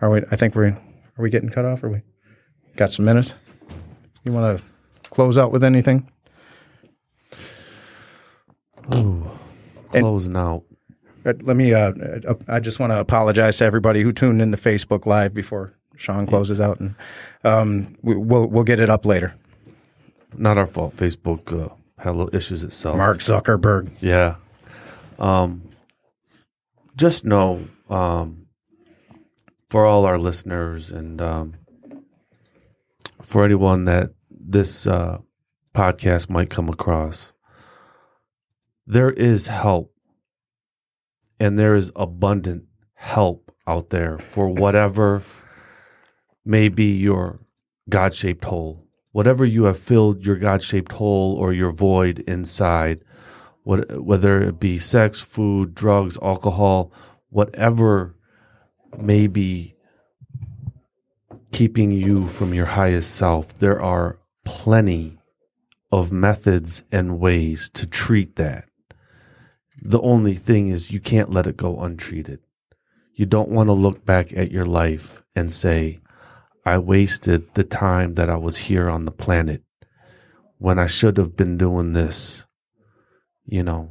Are 0.00 0.08
we? 0.08 0.22
I 0.30 0.36
think 0.36 0.54
we're 0.54 0.68
are 0.68 0.78
we 1.18 1.30
getting 1.30 1.48
cut 1.48 1.64
off? 1.64 1.82
Are 1.82 1.88
we 1.88 2.02
got 2.76 2.92
some 2.92 3.06
minutes? 3.06 3.34
You 4.22 4.30
want 4.30 4.60
to 4.60 4.64
close 5.10 5.36
out 5.36 5.50
with 5.50 5.64
anything? 5.64 6.08
Closing 9.90 10.36
out. 10.36 10.62
Uh, 11.24 11.32
Let 11.42 11.56
me. 11.56 11.74
Uh, 11.74 11.92
uh, 12.28 12.34
I 12.46 12.60
just 12.60 12.78
want 12.78 12.92
to 12.92 13.00
apologize 13.00 13.58
to 13.58 13.64
everybody 13.64 14.02
who 14.02 14.12
tuned 14.12 14.40
in 14.40 14.52
to 14.52 14.56
Facebook 14.56 15.06
Live 15.06 15.34
before 15.34 15.74
Sean 15.96 16.26
closes 16.26 16.60
out, 16.60 16.80
and 16.80 16.94
um, 17.44 17.96
we, 18.02 18.14
we'll 18.16 18.46
we'll 18.46 18.64
get 18.64 18.80
it 18.80 18.90
up 18.90 19.04
later. 19.04 19.34
Not 20.36 20.58
our 20.58 20.66
fault. 20.66 20.96
Facebook 20.96 21.52
uh, 21.52 21.74
had 21.98 22.10
a 22.10 22.12
little 22.12 22.34
issues 22.34 22.62
itself. 22.62 22.96
Mark 22.96 23.18
Zuckerberg. 23.18 23.90
Yeah. 24.00 24.36
Um, 25.18 25.62
just 26.96 27.24
know, 27.24 27.66
um, 27.88 28.46
for 29.68 29.86
all 29.86 30.04
our 30.04 30.18
listeners 30.18 30.90
and 30.90 31.20
um, 31.20 31.54
for 33.22 33.44
anyone 33.44 33.84
that 33.84 34.10
this 34.30 34.86
uh, 34.86 35.18
podcast 35.74 36.28
might 36.28 36.50
come 36.50 36.68
across, 36.68 37.32
there 38.86 39.10
is 39.10 39.46
help 39.46 39.92
and 41.40 41.58
there 41.58 41.74
is 41.74 41.90
abundant 41.96 42.64
help 42.94 43.52
out 43.66 43.90
there 43.90 44.18
for 44.18 44.48
whatever 44.48 45.22
may 46.46 46.68
be 46.68 46.96
your 46.96 47.40
God 47.88 48.14
shaped 48.14 48.44
hole. 48.44 48.86
Whatever 49.12 49.44
you 49.44 49.64
have 49.64 49.78
filled 49.78 50.24
your 50.24 50.36
God 50.36 50.62
shaped 50.62 50.92
hole 50.92 51.34
or 51.34 51.52
your 51.52 51.72
void 51.72 52.20
inside, 52.20 53.00
what, 53.64 54.00
whether 54.00 54.40
it 54.42 54.60
be 54.60 54.78
sex, 54.78 55.20
food, 55.20 55.74
drugs, 55.74 56.16
alcohol, 56.22 56.92
whatever 57.30 58.14
may 58.98 59.26
be 59.26 59.74
keeping 61.52 61.90
you 61.90 62.26
from 62.26 62.54
your 62.54 62.66
highest 62.66 63.14
self, 63.16 63.54
there 63.54 63.80
are 63.80 64.18
plenty 64.44 65.18
of 65.90 66.12
methods 66.12 66.82
and 66.92 67.18
ways 67.18 67.68
to 67.70 67.86
treat 67.86 68.36
that. 68.36 68.68
The 69.82 70.00
only 70.00 70.34
thing 70.34 70.68
is 70.68 70.90
you 70.90 71.00
can't 71.00 71.30
let 71.30 71.46
it 71.46 71.56
go 71.56 71.80
untreated. 71.80 72.40
You 73.14 73.26
don't 73.26 73.48
want 73.48 73.68
to 73.68 73.72
look 73.72 74.04
back 74.04 74.32
at 74.36 74.52
your 74.52 74.64
life 74.66 75.22
and 75.34 75.50
say, 75.50 76.00
I 76.66 76.78
wasted 76.78 77.54
the 77.54 77.62
time 77.62 78.14
that 78.14 78.28
I 78.28 78.34
was 78.34 78.56
here 78.56 78.90
on 78.90 79.04
the 79.04 79.12
planet 79.12 79.62
when 80.58 80.80
I 80.80 80.88
should 80.88 81.16
have 81.16 81.36
been 81.36 81.56
doing 81.56 81.92
this. 81.92 82.44
You 83.44 83.62
know, 83.62 83.90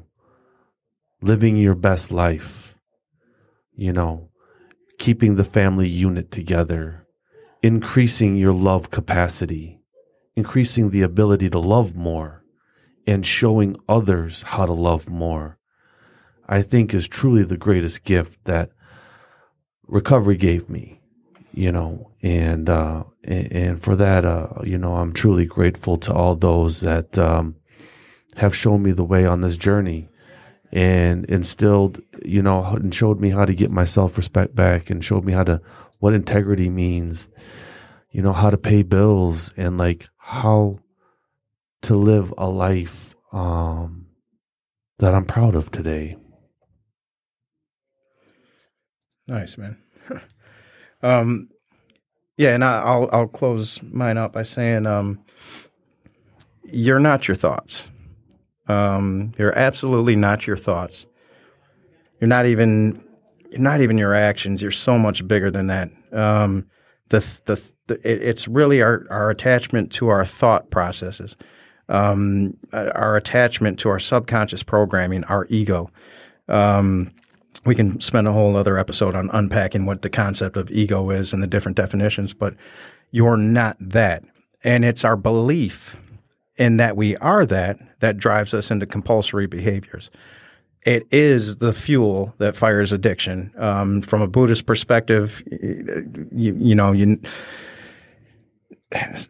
living 1.21 1.55
your 1.55 1.75
best 1.75 2.11
life, 2.11 2.75
you 3.73 3.93
know, 3.93 4.29
keeping 4.97 5.35
the 5.35 5.45
family 5.45 5.87
unit 5.87 6.31
together, 6.31 7.07
increasing 7.63 8.35
your 8.35 8.53
love 8.53 8.91
capacity, 8.91 9.79
increasing 10.35 10.89
the 10.89 11.01
ability 11.01 11.49
to 11.51 11.59
love 11.59 11.95
more, 11.95 12.43
and 13.07 13.25
showing 13.25 13.77
others 13.87 14.41
how 14.41 14.65
to 14.65 14.73
love 14.73 15.09
more. 15.09 15.57
I 16.45 16.61
think 16.61 16.93
is 16.93 17.07
truly 17.07 17.43
the 17.43 17.55
greatest 17.55 18.03
gift 18.03 18.43
that 18.43 18.71
recovery 19.87 20.35
gave 20.35 20.69
me, 20.69 20.99
you 21.55 21.71
know, 21.71 22.11
and, 22.21 22.69
uh, 22.69 23.05
and, 23.23 23.81
for 23.81 23.95
that, 23.95 24.25
uh, 24.25 24.49
you 24.63 24.77
know, 24.77 24.95
I'm 24.97 25.13
truly 25.13 25.45
grateful 25.45 25.95
to 25.97 26.13
all 26.13 26.35
those 26.35 26.81
that, 26.81 27.17
um, 27.17 27.55
have 28.35 28.53
shown 28.53 28.83
me 28.83 28.91
the 28.91 29.05
way 29.05 29.25
on 29.25 29.39
this 29.39 29.57
journey 29.57 30.09
and 30.73 31.23
instilled, 31.25 32.01
you 32.25 32.41
know, 32.41 32.65
and 32.65 32.93
showed 32.93 33.21
me 33.21 33.29
how 33.29 33.45
to 33.45 33.53
get 33.53 33.71
my 33.71 33.85
self 33.85 34.17
respect 34.17 34.53
back 34.53 34.89
and 34.89 35.03
showed 35.03 35.23
me 35.23 35.31
how 35.31 35.45
to, 35.45 35.61
what 35.99 36.13
integrity 36.13 36.69
means, 36.69 37.29
you 38.11 38.21
know, 38.21 38.33
how 38.33 38.49
to 38.49 38.57
pay 38.57 38.83
bills 38.83 39.53
and 39.55 39.77
like 39.77 40.09
how 40.17 40.79
to 41.83 41.95
live 41.95 42.33
a 42.37 42.47
life, 42.47 43.15
um, 43.31 44.07
that 44.99 45.15
I'm 45.15 45.25
proud 45.25 45.55
of 45.55 45.71
today. 45.71 46.17
Nice, 49.25 49.57
man. 49.57 49.77
um, 51.05 51.49
yeah, 52.37 52.53
and 52.53 52.63
I, 52.63 52.81
I'll 52.81 53.09
I'll 53.11 53.27
close 53.27 53.81
mine 53.83 54.17
up 54.17 54.33
by 54.33 54.43
saying, 54.43 54.85
um, 54.85 55.23
you're 56.63 56.99
not 56.99 57.27
your 57.27 57.35
thoughts. 57.35 57.87
Um, 58.67 59.31
you're 59.37 59.57
absolutely 59.57 60.15
not 60.15 60.47
your 60.47 60.57
thoughts. 60.57 61.05
You're 62.19 62.27
not 62.27 62.47
even 62.47 63.03
you're 63.51 63.61
not 63.61 63.81
even 63.81 63.97
your 63.97 64.15
actions. 64.15 64.61
You're 64.61 64.71
so 64.71 64.97
much 64.97 65.25
bigger 65.27 65.51
than 65.51 65.67
that. 65.67 65.89
Um, 66.11 66.67
the 67.09 67.19
the, 67.45 67.61
the 67.87 67.95
it, 67.95 68.21
it's 68.23 68.47
really 68.47 68.81
our 68.81 69.05
our 69.09 69.29
attachment 69.29 69.93
to 69.93 70.09
our 70.09 70.25
thought 70.25 70.71
processes, 70.71 71.35
um, 71.87 72.57
our 72.73 73.15
attachment 73.15 73.79
to 73.81 73.89
our 73.89 73.99
subconscious 73.99 74.63
programming, 74.63 75.23
our 75.25 75.45
ego. 75.49 75.91
Um, 76.47 77.11
we 77.65 77.75
can 77.75 77.99
spend 78.01 78.27
a 78.27 78.33
whole 78.33 78.57
other 78.57 78.77
episode 78.77 79.15
on 79.15 79.29
unpacking 79.31 79.85
what 79.85 80.01
the 80.01 80.09
concept 80.09 80.57
of 80.57 80.71
ego 80.71 81.09
is 81.09 81.33
and 81.33 81.41
the 81.41 81.47
different 81.47 81.77
definitions, 81.77 82.33
but 82.33 82.55
you're 83.11 83.37
not 83.37 83.77
that. 83.79 84.23
And 84.63 84.83
it's 84.83 85.05
our 85.05 85.15
belief 85.15 85.95
in 86.57 86.77
that 86.77 86.97
we 86.97 87.15
are 87.17 87.45
that 87.45 87.79
that 87.99 88.17
drives 88.17 88.53
us 88.53 88.71
into 88.71 88.85
compulsory 88.85 89.47
behaviors. 89.47 90.09
It 90.83 91.07
is 91.11 91.57
the 91.57 91.73
fuel 91.73 92.33
that 92.37 92.55
fires 92.55 92.93
addiction. 92.93 93.51
Um, 93.57 94.01
from 94.01 94.21
a 94.21 94.27
Buddhist 94.27 94.65
perspective, 94.65 95.43
you, 95.51 96.27
you 96.31 96.75
know, 96.75 96.91
you, 96.91 97.19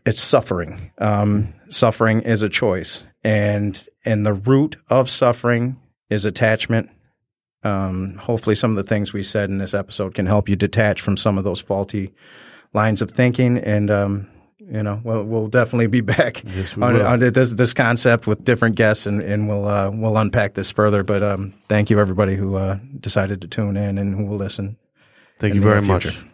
it's 0.06 0.22
suffering. 0.22 0.92
Um, 0.98 1.54
suffering 1.70 2.22
is 2.22 2.42
a 2.42 2.50
choice, 2.50 3.04
and 3.24 3.88
and 4.04 4.26
the 4.26 4.34
root 4.34 4.76
of 4.90 5.10
suffering 5.10 5.80
is 6.10 6.26
attachment 6.26 6.90
um, 7.66 8.16
hopefully, 8.18 8.56
some 8.56 8.72
of 8.72 8.78
the 8.78 8.88
things 8.88 9.12
we 9.12 9.24
said 9.24 9.50
in 9.50 9.58
this 9.58 9.74
episode 9.74 10.14
can 10.14 10.26
help 10.26 10.48
you 10.48 10.56
detach 10.56 11.02
from 11.02 11.18
some 11.18 11.38
of 11.38 11.44
those 11.44 11.60
faulty 11.60 12.14
lines 12.74 13.02
of 13.02 13.12
thinking. 13.12 13.58
And 13.58 13.90
um, 13.90 14.28
you 14.60 14.84
know, 14.84 15.02
we'll, 15.04 15.24
we'll 15.24 15.48
definitely 15.48 15.88
be 15.88 16.02
back 16.18 16.44
Yes, 16.44 16.78
on, 16.78 17.02
on 17.02 17.20
this 17.20 17.54
this 17.54 17.74
concept 17.74 18.28
with 18.28 18.44
different 18.44 18.76
guests, 18.76 19.06
and, 19.06 19.24
and 19.24 19.50
we'll 19.50 19.68
uh, 19.68 19.90
we'll 19.92 20.18
unpack 20.18 20.54
this 20.54 20.72
further. 20.72 21.04
But 21.04 21.24
um, 21.24 21.54
thank 21.68 21.90
you 21.90 22.00
everybody 22.00 22.36
who 22.36 22.56
uh, 22.56 22.80
decided 23.00 23.42
to 23.42 23.48
tune 23.48 23.78
in 23.78 23.98
and 23.98 24.16
who 24.16 24.26
will 24.26 24.38
listen. 24.38 24.78
Thank 25.40 25.56
you 25.56 25.62
very 25.62 25.82
much. 25.82 26.26